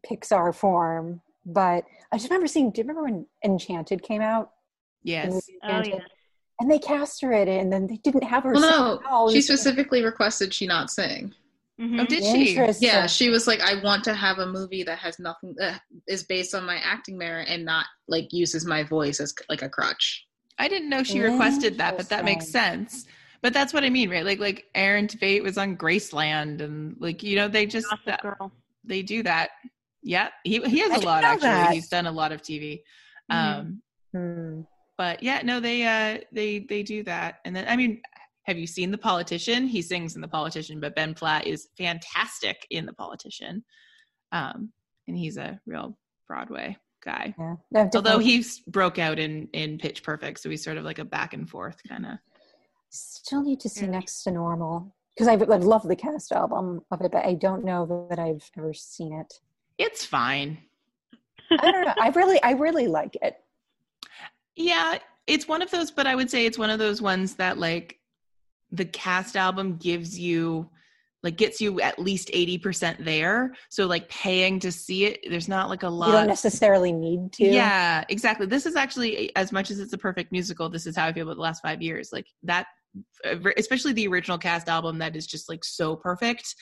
Pixar 0.08 0.54
form, 0.54 1.20
but 1.44 1.84
I 2.12 2.16
just 2.16 2.30
remember 2.30 2.46
seeing. 2.46 2.70
Do 2.70 2.80
you 2.80 2.84
remember 2.84 3.02
when 3.02 3.26
Enchanted 3.44 4.02
came 4.02 4.22
out? 4.22 4.52
Yes. 5.02 5.32
movie 5.32 5.58
Oh 5.64 5.78
Enchanted? 5.78 6.02
Yeah. 6.58 6.64
And 6.64 6.70
they 6.70 6.78
cast 6.78 7.22
her 7.22 7.32
in 7.32 7.48
it, 7.48 7.60
and 7.60 7.72
then 7.72 7.86
they 7.86 7.96
didn't 7.96 8.24
have 8.24 8.44
her. 8.44 8.52
Well, 8.52 8.62
sing 8.62 8.70
no, 8.70 9.00
at 9.00 9.06
all. 9.10 9.30
she 9.30 9.38
It's 9.38 9.48
like, 9.48 9.58
specifically 9.58 10.04
requested 10.04 10.52
she 10.52 10.66
not 10.66 10.90
sing. 10.90 11.34
Mhm. 11.80 12.00
Oh, 12.00 12.06
did 12.06 12.24
she? 12.24 12.54
Yeah, 12.84 13.06
she 13.06 13.30
was 13.30 13.46
like, 13.46 13.60
I 13.60 13.80
want 13.84 14.02
to 14.04 14.14
have 14.14 14.38
a 14.38 14.46
movie 14.46 14.82
that 14.82 14.98
has 14.98 15.20
nothing 15.20 15.54
that 15.58 15.80
is 16.08 16.24
based 16.24 16.52
on 16.54 16.64
my 16.64 16.76
acting 16.78 17.16
merit 17.16 17.46
and 17.48 17.64
not 17.64 17.86
like 18.08 18.32
uses 18.32 18.66
my 18.66 18.82
voice 18.82 19.20
as 19.20 19.32
like 19.48 19.62
a 19.62 19.68
crutch. 19.68 20.26
I 20.58 20.66
didn't 20.66 20.88
know 20.88 21.04
she 21.04 21.20
requested 21.20 21.78
that, 21.78 21.96
but 21.96 22.08
that 22.08 22.24
makes 22.24 22.48
sense. 22.48 23.06
But 23.42 23.52
that's 23.54 23.72
what 23.72 23.84
I 23.84 23.90
mean, 23.90 24.10
right? 24.10 24.24
Like, 24.24 24.40
like 24.40 24.64
Aaron 24.74 25.06
Tveit 25.06 25.44
was 25.44 25.56
on 25.56 25.76
Graceland, 25.76 26.60
and 26.60 26.96
like 26.98 27.22
you 27.22 27.36
know, 27.36 27.46
they 27.46 27.64
just 27.66 27.88
Gossip 27.88 28.06
that- 28.06 28.22
Girl. 28.22 28.50
they 28.82 29.02
do 29.02 29.22
that. 29.22 29.50
Yeah, 30.02 30.30
he 30.42 30.60
he 30.62 30.80
has 30.80 30.90
I 30.90 30.96
a 30.96 31.00
lot 31.00 31.22
actually. 31.22 31.42
that. 31.48 31.72
He's 31.74 31.88
done 31.88 32.06
a 32.06 32.12
lot 32.12 32.32
of 32.32 32.42
TV. 32.42 32.82
Mhm. 33.30 33.36
Um, 33.36 33.82
Hmm. 34.12 34.60
But 34.98 35.22
yeah, 35.22 35.40
no, 35.42 35.60
they 35.60 35.86
uh 35.86 36.18
they 36.32 36.58
they 36.58 36.82
do 36.82 37.02
that. 37.04 37.36
And 37.44 37.56
then 37.56 37.66
I 37.68 37.76
mean, 37.76 38.02
have 38.42 38.58
you 38.58 38.66
seen 38.66 38.90
The 38.90 38.98
Politician? 38.98 39.66
He 39.66 39.80
sings 39.80 40.16
in 40.16 40.20
The 40.20 40.28
Politician, 40.28 40.80
but 40.80 40.94
Ben 40.94 41.14
Platt 41.14 41.46
is 41.46 41.68
fantastic 41.78 42.66
in 42.70 42.84
The 42.84 42.92
Politician. 42.92 43.64
Um, 44.32 44.72
and 45.06 45.16
he's 45.16 45.38
a 45.38 45.58
real 45.64 45.96
Broadway 46.26 46.76
guy. 47.02 47.34
Yeah. 47.38 47.54
No, 47.70 47.90
Although 47.94 48.18
he 48.18 48.44
broke 48.66 48.98
out 48.98 49.18
in 49.18 49.48
in 49.52 49.78
Pitch 49.78 50.02
Perfect, 50.02 50.40
so 50.40 50.50
he's 50.50 50.64
sort 50.64 50.76
of 50.76 50.84
like 50.84 50.98
a 50.98 51.04
back 51.04 51.32
and 51.32 51.48
forth 51.48 51.80
kind 51.88 52.04
of. 52.04 52.18
still 52.90 53.42
need 53.42 53.60
to 53.60 53.68
see 53.68 53.86
Yeah. 53.86 53.92
Next 53.92 54.24
to 54.24 54.32
Normal 54.32 54.94
because 55.14 55.28
I 55.28 55.36
would 55.36 55.64
love 55.64 55.82
the 55.82 55.96
cast 55.96 56.30
album 56.32 56.80
of 56.90 57.00
it, 57.00 57.10
but 57.10 57.24
I 57.24 57.34
don't 57.34 57.64
know 57.64 58.06
that 58.08 58.20
I've 58.20 58.48
ever 58.56 58.72
seen 58.72 59.12
it. 59.12 59.40
It's 59.76 60.04
fine. 60.04 60.58
I 61.50 61.70
don't 61.72 61.84
know. 61.86 61.94
I 62.00 62.08
really, 62.10 62.40
I 62.42 62.52
really 62.52 62.86
like 62.86 63.16
it. 63.20 63.36
Yeah, 64.58 64.98
it's 65.28 65.46
one 65.46 65.62
of 65.62 65.70
those, 65.70 65.90
but 65.90 66.06
I 66.06 66.14
would 66.14 66.30
say 66.30 66.44
it's 66.44 66.58
one 66.58 66.70
of 66.70 66.78
those 66.78 67.00
ones 67.00 67.36
that 67.36 67.58
like 67.58 67.98
the 68.72 68.84
cast 68.84 69.36
album 69.36 69.76
gives 69.76 70.18
you 70.18 70.68
like 71.22 71.36
gets 71.36 71.60
you 71.60 71.80
at 71.80 71.98
least 71.98 72.28
80% 72.28 73.04
there. 73.04 73.54
So 73.70 73.86
like 73.86 74.08
paying 74.08 74.60
to 74.60 74.70
see 74.70 75.04
it, 75.06 75.20
there's 75.28 75.48
not 75.48 75.68
like 75.68 75.82
a 75.82 75.88
lot 75.88 76.08
You 76.08 76.12
don't 76.12 76.26
necessarily 76.28 76.92
need 76.92 77.32
to. 77.34 77.44
Yeah, 77.44 78.04
exactly. 78.08 78.46
This 78.46 78.66
is 78.66 78.76
actually 78.76 79.34
as 79.34 79.50
much 79.50 79.70
as 79.70 79.80
it's 79.80 79.92
a 79.92 79.98
perfect 79.98 80.30
musical, 80.30 80.68
this 80.68 80.86
is 80.86 80.96
how 80.96 81.06
I 81.06 81.12
feel 81.12 81.24
about 81.24 81.36
the 81.36 81.42
last 81.42 81.62
5 81.62 81.82
years. 81.82 82.10
Like 82.12 82.26
that 82.44 82.66
especially 83.56 83.92
the 83.92 84.08
original 84.08 84.38
cast 84.38 84.68
album 84.68 84.98
that 84.98 85.14
is 85.14 85.26
just 85.26 85.48
like 85.48 85.64
so 85.64 85.94
perfect. 85.96 86.54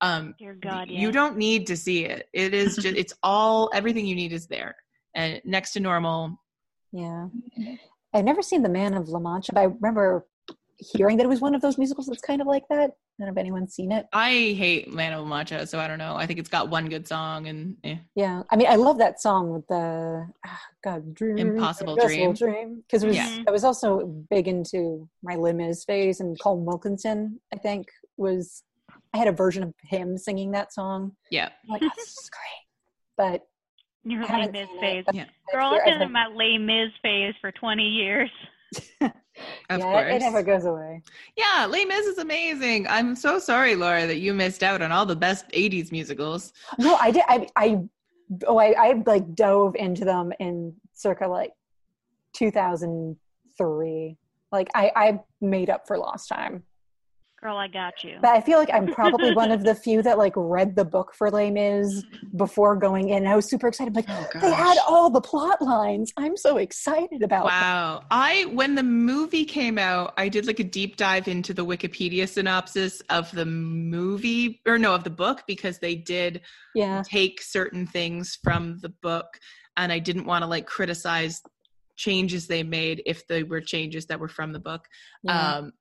Um 0.00 0.34
Dear 0.38 0.54
God, 0.54 0.90
yeah. 0.90 1.00
you 1.00 1.12
don't 1.12 1.36
need 1.36 1.66
to 1.68 1.76
see 1.76 2.04
it. 2.04 2.28
It 2.32 2.54
is 2.54 2.76
just 2.76 2.96
it's 2.96 3.14
all 3.22 3.70
everything 3.74 4.06
you 4.06 4.16
need 4.16 4.32
is 4.32 4.46
there. 4.46 4.74
And 5.14 5.40
next 5.44 5.72
to 5.72 5.80
normal 5.80 6.38
Yeah. 6.94 7.26
I've 8.14 8.24
never 8.24 8.40
seen 8.40 8.62
The 8.62 8.68
Man 8.68 8.94
of 8.94 9.08
La 9.08 9.18
Mancha, 9.18 9.52
but 9.52 9.60
I 9.60 9.64
remember 9.64 10.26
hearing 10.76 11.16
that 11.16 11.24
it 11.24 11.28
was 11.28 11.40
one 11.40 11.54
of 11.54 11.60
those 11.60 11.78
musicals 11.78 12.06
that's 12.06 12.20
kind 12.20 12.40
of 12.40 12.46
like 12.46 12.62
that. 12.70 12.76
I 12.76 13.24
don't 13.24 13.28
know 13.28 13.32
if 13.32 13.36
anyone's 13.38 13.74
seen 13.74 13.90
it. 13.90 14.06
I 14.12 14.30
hate 14.30 14.92
Man 14.92 15.12
of 15.12 15.22
La 15.22 15.28
Mancha, 15.28 15.66
so 15.66 15.80
I 15.80 15.88
don't 15.88 15.98
know. 15.98 16.14
I 16.14 16.26
think 16.26 16.38
it's 16.38 16.48
got 16.48 16.68
one 16.68 16.88
good 16.88 17.06
song 17.06 17.48
and 17.48 17.76
eh. 17.82 17.96
Yeah. 18.14 18.42
I 18.50 18.56
mean, 18.56 18.68
I 18.68 18.76
love 18.76 18.98
that 18.98 19.20
song 19.20 19.50
with 19.50 19.66
the, 19.66 20.26
ah, 20.46 20.60
God, 20.84 21.14
Dream. 21.14 21.38
Impossible 21.38 21.96
Dream. 21.96 22.32
Because 22.82 23.02
it 23.02 23.08
was, 23.08 23.16
Yeah. 23.16 23.42
I 23.48 23.50
was 23.50 23.64
also 23.64 24.06
big 24.30 24.46
into 24.46 25.08
my 25.22 25.36
Mis 25.36 25.84
phase, 25.84 26.20
and 26.20 26.38
Colm 26.38 26.64
Wilkinson, 26.64 27.40
I 27.52 27.58
think, 27.58 27.88
was, 28.16 28.62
I 29.12 29.18
had 29.18 29.28
a 29.28 29.32
version 29.32 29.64
of 29.64 29.74
him 29.82 30.16
singing 30.16 30.52
that 30.52 30.72
song. 30.72 31.16
yeah. 31.30 31.48
I'm 31.64 31.70
like, 31.70 31.82
oh, 31.84 31.90
this 31.96 32.08
is 32.08 32.30
great. 32.30 32.66
But 33.16 33.46
Your 34.04 34.24
I 34.30 34.46
Les 34.46 34.50
Mis 34.52 34.68
phase. 34.80 35.04
Yeah. 35.12 35.24
Girl, 35.52 35.68
I've 35.68 35.80
I've 35.80 35.84
been 35.86 36.02
in 36.02 36.12
my 36.12 36.26
Les 36.34 36.58
Mis 36.58 36.90
phase 37.02 37.34
for 37.40 37.50
20 37.52 37.82
years. 37.82 38.30
Of 39.68 39.80
yeah, 39.80 39.84
course. 39.84 40.14
it 40.14 40.18
never 40.20 40.44
goes 40.44 40.64
away. 40.64 41.02
Yeah, 41.36 41.66
Les 41.66 41.84
Mis 41.84 42.06
is 42.06 42.18
amazing. 42.18 42.86
I'm 42.86 43.16
so 43.16 43.40
sorry, 43.40 43.74
Laura, 43.74 44.06
that 44.06 44.18
you 44.18 44.32
missed 44.32 44.62
out 44.62 44.80
on 44.80 44.92
all 44.92 45.04
the 45.06 45.16
best 45.16 45.48
80s 45.48 45.90
musicals. 45.90 46.52
No, 46.78 46.94
I 46.94 47.10
did. 47.10 47.24
I, 47.26 47.48
I, 47.56 47.80
oh, 48.46 48.58
I, 48.58 48.74
I 48.78 49.02
like 49.06 49.34
dove 49.34 49.74
into 49.74 50.04
them 50.04 50.32
in 50.38 50.74
circa 50.92 51.26
like 51.26 51.50
2003. 52.34 54.16
Like 54.52 54.68
I, 54.74 54.92
I 54.94 55.20
made 55.40 55.68
up 55.68 55.88
for 55.88 55.98
lost 55.98 56.28
time. 56.28 56.62
Girl, 57.44 57.58
I 57.58 57.68
got 57.68 58.02
you. 58.02 58.16
But 58.22 58.30
I 58.30 58.40
feel 58.40 58.58
like 58.58 58.70
I'm 58.72 58.88
probably 58.88 59.30
one 59.32 59.52
of 59.52 59.64
the 59.64 59.74
few 59.74 60.00
that 60.00 60.16
like 60.16 60.32
read 60.34 60.74
the 60.76 60.84
book 60.86 61.12
for 61.14 61.30
Les 61.30 61.50
Mis 61.50 62.02
before 62.38 62.74
going 62.74 63.10
in. 63.10 63.26
I 63.26 63.36
was 63.36 63.50
super 63.50 63.68
excited. 63.68 63.94
Like 63.94 64.06
Oh 64.08 64.26
they 64.40 64.50
had 64.50 64.78
all 64.88 65.10
the 65.10 65.20
plot 65.20 65.60
lines. 65.60 66.10
I'm 66.16 66.38
so 66.38 66.56
excited 66.56 67.22
about. 67.22 67.44
them. 67.44 67.52
Wow. 67.52 68.04
I 68.10 68.46
when 68.54 68.74
the 68.74 68.82
movie 68.82 69.44
came 69.44 69.76
out, 69.76 70.14
I 70.16 70.30
did 70.30 70.46
like 70.46 70.58
a 70.58 70.64
deep 70.64 70.96
dive 70.96 71.28
into 71.28 71.52
the 71.52 71.66
Wikipedia 71.66 72.26
synopsis 72.26 73.02
of 73.10 73.30
the 73.32 73.44
movie 73.44 74.62
or 74.66 74.78
no, 74.78 74.94
of 74.94 75.04
the 75.04 75.10
book 75.10 75.42
because 75.46 75.78
they 75.78 75.96
did 75.96 76.40
Yeah, 76.74 77.02
take 77.04 77.42
certain 77.42 77.86
things 77.86 78.38
from 78.42 78.78
the 78.80 78.88
book 79.02 79.26
and 79.76 79.92
I 79.92 79.98
didn't 79.98 80.24
want 80.24 80.44
to 80.44 80.46
like 80.46 80.66
criticize 80.66 81.42
changes 81.96 82.46
they 82.46 82.62
made 82.62 83.02
if 83.04 83.26
they 83.26 83.42
were 83.42 83.60
changes 83.60 84.06
that 84.06 84.18
were 84.18 84.28
from 84.28 84.54
the 84.54 84.60
book. 84.60 84.86
yeah. 85.22 85.56
Um, 85.56 85.72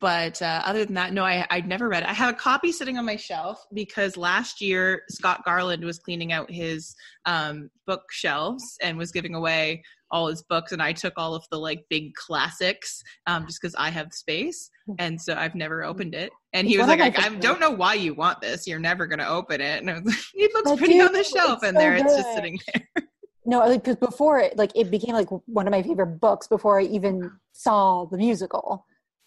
but 0.00 0.40
uh, 0.40 0.62
other 0.64 0.84
than 0.84 0.94
that, 0.94 1.12
no, 1.12 1.24
I, 1.24 1.46
I'd 1.50 1.68
never 1.68 1.88
read 1.88 2.02
it. 2.02 2.08
I 2.08 2.14
have 2.14 2.30
a 2.30 2.36
copy 2.36 2.72
sitting 2.72 2.96
on 2.98 3.04
my 3.04 3.16
shelf 3.16 3.64
because 3.74 4.16
last 4.16 4.60
year 4.60 5.02
Scott 5.10 5.42
Garland 5.44 5.84
was 5.84 5.98
cleaning 5.98 6.32
out 6.32 6.50
his 6.50 6.94
um, 7.26 7.70
bookshelves 7.86 8.76
and 8.82 8.96
was 8.96 9.12
giving 9.12 9.34
away 9.34 9.82
all 10.10 10.26
his 10.26 10.42
books, 10.42 10.72
and 10.72 10.82
I 10.82 10.92
took 10.92 11.12
all 11.16 11.34
of 11.34 11.44
the 11.50 11.58
like 11.58 11.84
big 11.88 12.14
classics 12.14 13.02
um, 13.26 13.46
just 13.46 13.60
because 13.60 13.74
I 13.76 13.90
have 13.90 14.12
space, 14.12 14.70
and 14.98 15.20
so 15.20 15.34
I've 15.34 15.54
never 15.54 15.84
opened 15.84 16.14
it. 16.14 16.32
And 16.52 16.66
he 16.66 16.74
It's 16.74 16.80
was 16.80 16.88
like, 16.88 17.00
I, 17.00 17.26
I 17.26 17.28
don't 17.36 17.60
know 17.60 17.70
why 17.70 17.94
you 17.94 18.14
want 18.14 18.40
this. 18.40 18.66
You're 18.66 18.80
never 18.80 19.06
going 19.06 19.20
to 19.20 19.28
open 19.28 19.60
it. 19.60 19.80
And 19.80 19.88
I 19.88 19.94
was 19.94 20.04
like, 20.04 20.18
it 20.34 20.52
looks 20.52 20.70
But 20.70 20.78
pretty 20.78 21.00
on 21.00 21.12
the 21.12 21.22
shelf, 21.22 21.62
and 21.62 21.76
so 21.76 21.78
there 21.78 21.94
it's 21.94 22.16
just 22.16 22.32
sitting 22.34 22.58
there. 22.72 22.88
No, 23.46 23.60
like 23.60 23.82
'cause 23.82 23.96
before 23.96 24.38
it, 24.38 24.56
like 24.58 24.70
it 24.76 24.90
became 24.90 25.14
like 25.14 25.28
one 25.46 25.66
of 25.66 25.70
my 25.70 25.82
favorite 25.82 26.20
books 26.20 26.46
before 26.46 26.78
I 26.78 26.84
even 26.84 27.30
saw 27.52 28.04
the 28.04 28.18
musical. 28.18 28.86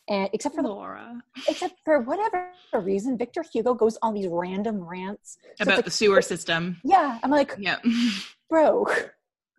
And 0.10 0.30
except 0.34 0.54
for 0.56 0.62
the, 0.64 0.68
Laura. 0.70 1.24
except 1.48 1.76
for 1.86 2.00
whatever 2.02 2.52
reason, 2.74 3.18
Victor 3.18 3.44
Hugo 3.54 3.74
goes 3.74 3.98
on 4.02 4.14
these 4.14 4.28
random 4.28 4.82
rants 4.84 5.38
So 5.58 5.64
About 5.64 5.76
like- 5.78 5.86
the 5.86 5.92
sewer 5.92 6.22
system. 6.22 6.82
Yeah, 6.84 7.20
I'm 7.24 7.32
like, 7.32 7.56
Yeah. 7.58 7.78
bro, 8.50 8.86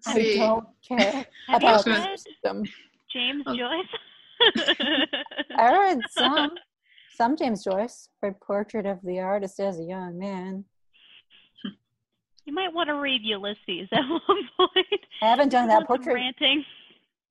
I 0.07 0.35
don't 0.37 0.67
care 0.87 1.25
about 1.49 1.85
the 1.87 1.91
read 1.93 2.19
system. 2.21 2.65
James 3.11 3.43
Oh. 3.47 3.57
Joyce? 3.57 3.87
I 5.57 5.73
read 5.79 6.01
some, 6.11 6.51
some 7.17 7.37
James 7.37 7.65
Joyce, 7.65 8.11
read 8.23 8.39
Portrait 8.41 8.85
of 8.85 8.99
the 9.03 9.21
Artist 9.21 9.59
as 9.61 9.79
a 9.79 9.83
Young 9.83 10.19
Man. 10.19 10.65
you 12.45 12.53
might 12.53 12.75
want 12.75 12.89
to 12.89 12.95
read 12.97 13.23
Ulysses 13.23 13.89
at 13.93 14.03
one 14.09 14.21
point. 14.59 14.87
I 15.23 15.27
haven't 15.31 15.49
done 15.51 15.69
that. 15.69 15.87
Portrait, 15.87 16.15
ranting. 16.15 16.65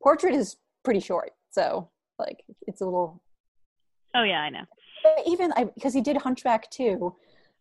Portrait 0.01 0.33
is 0.33 0.55
pretty 0.83 0.99
short, 0.99 1.31
so 1.51 1.89
like 2.27 2.43
it's 2.67 2.81
a 2.81 2.85
little. 2.85 3.21
Oh 4.15 4.23
yeah, 4.23 4.39
I 4.41 4.49
know. 4.49 4.63
but 5.03 5.23
Even 5.27 5.51
I 5.55 5.65
because 5.65 5.93
he 5.93 6.01
did 6.01 6.17
Hunchback 6.17 6.69
too. 6.71 7.15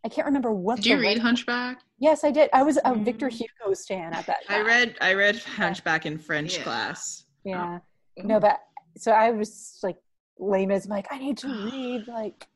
I 0.05 0.09
can't 0.09 0.25
remember 0.25 0.51
what. 0.53 0.77
Did 0.77 0.85
you 0.87 0.95
read 0.99 1.05
right- 1.17 1.19
Hunchback? 1.19 1.79
Yes, 1.99 2.23
I 2.23 2.31
did. 2.31 2.49
I 2.53 2.63
was 2.63 2.77
a 2.83 2.93
Victor 2.95 3.27
Mm. 3.29 3.33
Hugo 3.39 3.73
stan 3.73 4.13
at 4.13 4.25
that 4.25 4.37
I 4.49 4.57
time. 4.57 4.65
read 4.65 4.95
I 5.01 5.13
read 5.13 5.37
Hunchback 5.37 6.05
in 6.05 6.17
French 6.17 6.57
Yeah. 6.57 6.63
class. 6.63 7.25
Yeah. 7.45 7.79
Oh. 8.19 8.21
No, 8.23 8.39
but 8.39 8.59
so 8.97 9.11
I 9.11 9.31
was 9.31 9.79
like 9.83 9.97
lame 10.39 10.71
as 10.71 10.87
like 10.87 11.07
I 11.11 11.17
need 11.19 11.37
to 11.39 11.47
read 11.71 12.07
like 12.07 12.47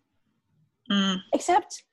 Mm. 0.92 1.18
except 1.34 1.84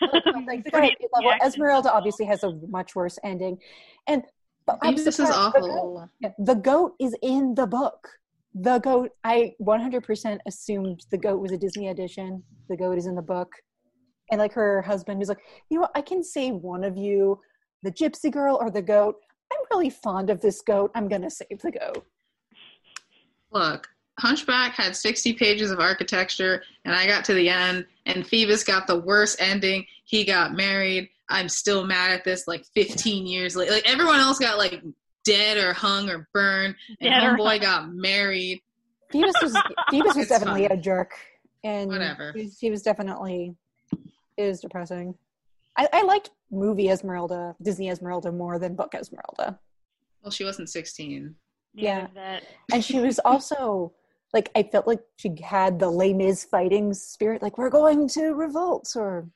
like, 0.00 0.12
like 0.46 0.64
the 0.64 0.70
What 0.72 0.80
do 0.82 0.88
guy 1.22 1.38
you- 1.40 1.46
Esmeralda 1.46 1.92
obviously 1.92 2.26
has 2.26 2.44
a 2.44 2.52
much 2.68 2.94
worse 2.94 3.18
ending, 3.24 3.58
and 4.06 4.22
but 4.66 4.78
I'm 4.82 4.94
this 4.96 5.06
is 5.06 5.16
surprised 5.16 5.54
the 5.54 5.60
goat- 5.60 6.08
yeah, 6.20 6.30
the 6.38 6.54
goat 6.54 6.94
is 7.00 7.16
in 7.22 7.54
the 7.54 7.66
book. 7.66 8.08
The 8.54 8.78
goat. 8.78 9.10
I 9.24 9.54
100% 9.62 10.38
assumed 10.46 11.04
the 11.10 11.18
goat 11.18 11.40
was 11.40 11.52
a 11.52 11.58
Disney 11.58 11.88
edition. 11.88 12.42
The 12.68 12.76
goat 12.76 12.98
is 12.98 13.06
in 13.06 13.14
the 13.14 13.22
book, 13.22 13.50
and 14.30 14.38
like 14.38 14.52
her 14.52 14.82
husband 14.82 15.18
was 15.18 15.28
like, 15.28 15.40
you 15.70 15.80
know, 15.80 15.88
I 15.94 16.00
can 16.00 16.22
save 16.24 16.54
one 16.54 16.84
of 16.84 16.96
you. 16.96 17.40
the 17.82 17.92
gypsy 17.92 18.30
girl 18.30 18.58
or 18.60 18.70
the 18.70 18.82
goat. 18.82 19.16
I'm 19.52 19.58
really 19.70 19.90
fond 19.90 20.30
of 20.30 20.40
this 20.40 20.60
goat. 20.62 20.90
I'm 20.94 21.08
gonna 21.08 21.30
save 21.30 21.60
the 21.62 21.70
goat. 21.70 22.04
Look, 23.52 23.88
Hunchback 24.18 24.74
had 24.74 24.96
60 24.96 25.34
pages 25.34 25.70
of 25.70 25.78
architecture, 25.78 26.62
and 26.84 26.94
I 26.94 27.06
got 27.06 27.24
to 27.26 27.34
the 27.34 27.48
end, 27.48 27.86
and 28.06 28.26
Phoebus 28.26 28.64
got 28.64 28.86
the 28.86 28.98
worst 28.98 29.40
ending. 29.40 29.86
He 30.04 30.24
got 30.24 30.54
married. 30.54 31.08
I'm 31.28 31.48
still 31.48 31.86
mad 31.86 32.10
at 32.10 32.24
this, 32.24 32.48
like 32.48 32.64
15 32.74 33.26
years 33.26 33.54
later. 33.54 33.72
Like 33.72 33.88
everyone 33.88 34.18
else 34.18 34.38
got 34.38 34.58
like 34.58 34.82
dead 35.28 35.56
or 35.58 35.72
hung 35.72 36.08
or 36.10 36.28
burned, 36.32 36.74
and 37.00 37.10
Dead 37.10 37.22
or 37.22 37.36
Homeboy 37.36 37.48
hung. 37.50 37.60
got 37.60 37.92
married. 37.94 38.60
Phoebus 39.12 39.34
was 39.42 39.56
Phoebus 39.90 40.14
was 40.14 40.16
It's 40.16 40.28
definitely 40.28 40.66
fine. 40.68 40.78
a 40.78 40.80
jerk, 40.82 41.12
and 41.64 41.88
Whatever. 41.88 42.32
He 42.34 42.42
was, 42.44 42.58
he 42.58 42.70
was 42.70 42.82
definitely 42.82 43.54
it 44.36 44.44
was 44.46 44.60
depressing. 44.60 45.14
I, 45.76 45.88
I 45.92 46.02
liked 46.02 46.30
movie 46.50 46.88
Esmeralda, 46.90 47.54
Disney 47.62 47.88
Esmeralda 47.90 48.32
more 48.32 48.58
than 48.58 48.74
book 48.74 48.94
Esmeralda, 48.94 49.58
Well, 50.22 50.30
she 50.30 50.44
wasn't 50.44 50.70
16. 50.70 51.34
Yeah. 51.74 52.08
That. 52.14 52.42
and 52.72 52.84
she 52.84 52.98
was 53.00 53.18
also 53.20 53.92
like 54.32 54.50
I 54.56 54.62
felt 54.64 54.86
like 54.86 55.00
she 55.16 55.34
had 55.42 55.78
the 55.78 55.88
Les 55.90 56.12
Mis 56.14 56.44
fighting 56.44 56.92
spirit, 56.94 57.42
like 57.42 57.56
we're 57.58 57.70
going 57.70 58.08
to 58.10 58.34
revolt 58.34 58.92
or 58.96 59.28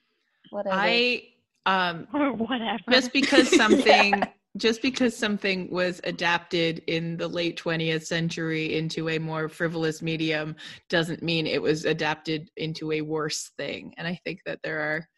whatever. 0.51 0.77
I 0.77 1.23
um 1.67 2.09
Or 2.15 2.33
whatever. 2.33 2.83
just 2.91 3.13
because 3.13 3.49
something 3.57 4.23
just 4.57 4.83
because 4.83 5.17
something 5.17 5.71
was 5.71 6.01
adapted 6.05 6.83
in 6.87 7.17
the 7.17 7.29
late 7.29 7.59
20th 7.59 8.05
century 8.05 8.77
into 8.77 9.09
a 9.09 9.19
more 9.19 9.49
frivolous 9.49 10.03
medium 10.03 10.55
doesn't 10.91 11.23
mean 11.23 11.47
it 11.47 11.63
was 11.63 11.85
adapted 11.85 12.51
into 12.57 12.93
a 12.93 13.01
worse 13.01 13.51
thing 13.57 13.95
and 13.97 14.07
i 14.07 14.19
think 14.25 14.41
that 14.45 14.61
there 14.63 14.81
are 14.81 15.09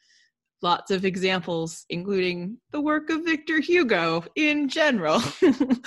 lots 0.62 0.90
of 0.90 1.04
examples 1.04 1.84
including 1.90 2.56
the 2.70 2.80
work 2.80 3.10
of 3.10 3.24
victor 3.24 3.60
hugo 3.60 4.24
in 4.36 4.68
general 4.68 5.20
Um, 5.46 5.82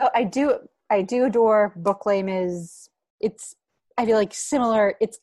I 0.14 0.24
do 0.30 0.58
I 0.90 1.02
do 1.02 1.24
adore 1.24 1.72
Book 1.76 2.04
Les 2.06 2.22
Mis. 2.22 2.88
It's 3.20 3.54
I 3.96 4.06
feel 4.06 4.16
like 4.16 4.34
similar. 4.34 4.94
It's 5.00 5.18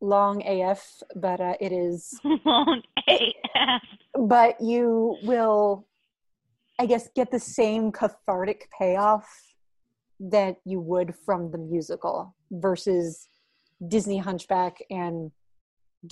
long 0.00 0.42
AF, 0.46 0.86
but 1.16 1.40
uh, 1.40 1.54
it 1.60 1.72
is 1.72 2.18
Long 2.44 2.82
AF. 3.08 3.82
but 4.18 4.60
you 4.60 5.16
will 5.22 5.86
i 6.82 6.86
guess 6.90 7.04
get 7.20 7.28
the 7.30 7.38
same 7.58 7.84
cathartic 8.00 8.60
payoff 8.78 9.26
that 10.36 10.54
you 10.70 10.78
would 10.90 11.10
from 11.24 11.40
the 11.52 11.58
musical 11.74 12.34
versus 12.66 13.28
disney 13.94 14.18
hunchback 14.28 14.74
and 14.90 15.30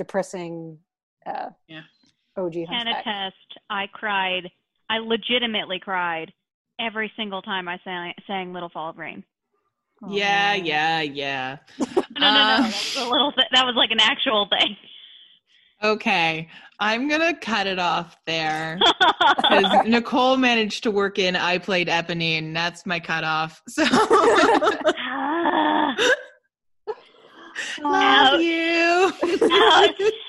depressing 0.03 0.55
uh 1.27 1.51
Yeah. 1.69 1.83
og 2.37 2.55
Hunchback. 2.55 2.77
Can 2.77 2.87
attest. 2.89 3.49
I 3.69 3.85
cried. 4.01 4.45
I 4.95 4.97
legitimately 5.15 5.79
cried 5.89 6.29
every 6.89 7.09
single 7.19 7.43
time 7.43 7.67
I 7.75 7.77
sang, 7.85 8.15
sang 8.27 8.47
"Little 8.55 8.71
Fall 8.75 8.91
of 8.91 8.99
Rain." 8.99 9.21
yeah 10.09 10.53
Aw. 10.57 10.65
yeah 10.73 11.01
yeah 11.23 11.47
No, 11.79 12.27
no, 12.27 12.31
no. 12.31 12.41
Uh, 12.45 12.57
that 12.57 12.63
was 12.67 12.97
a 12.97 13.09
little. 13.15 13.33
Th- 13.39 13.51
that 13.55 13.65
was 13.69 13.75
like 13.83 13.91
an 13.91 14.01
actual 14.13 14.43
thing. 14.55 14.77
Okay 15.83 16.49
i'm 16.79 17.09
gonna 17.09 17.35
cut 17.35 17.67
it 17.67 17.79
off 17.79 18.17
there 18.27 18.79
because 19.37 19.87
Nicole 19.87 20.37
managed 20.37 20.83
to 20.85 20.91
work 20.91 21.19
in 21.19 21.37
I 21.37 21.59
played 21.59 21.89
Eponine. 21.89 22.55
That's 22.55 22.87
my 22.87 23.01
cutoff. 23.01 23.63
So 27.71 27.83
love 27.83 28.41
you. 28.41 30.21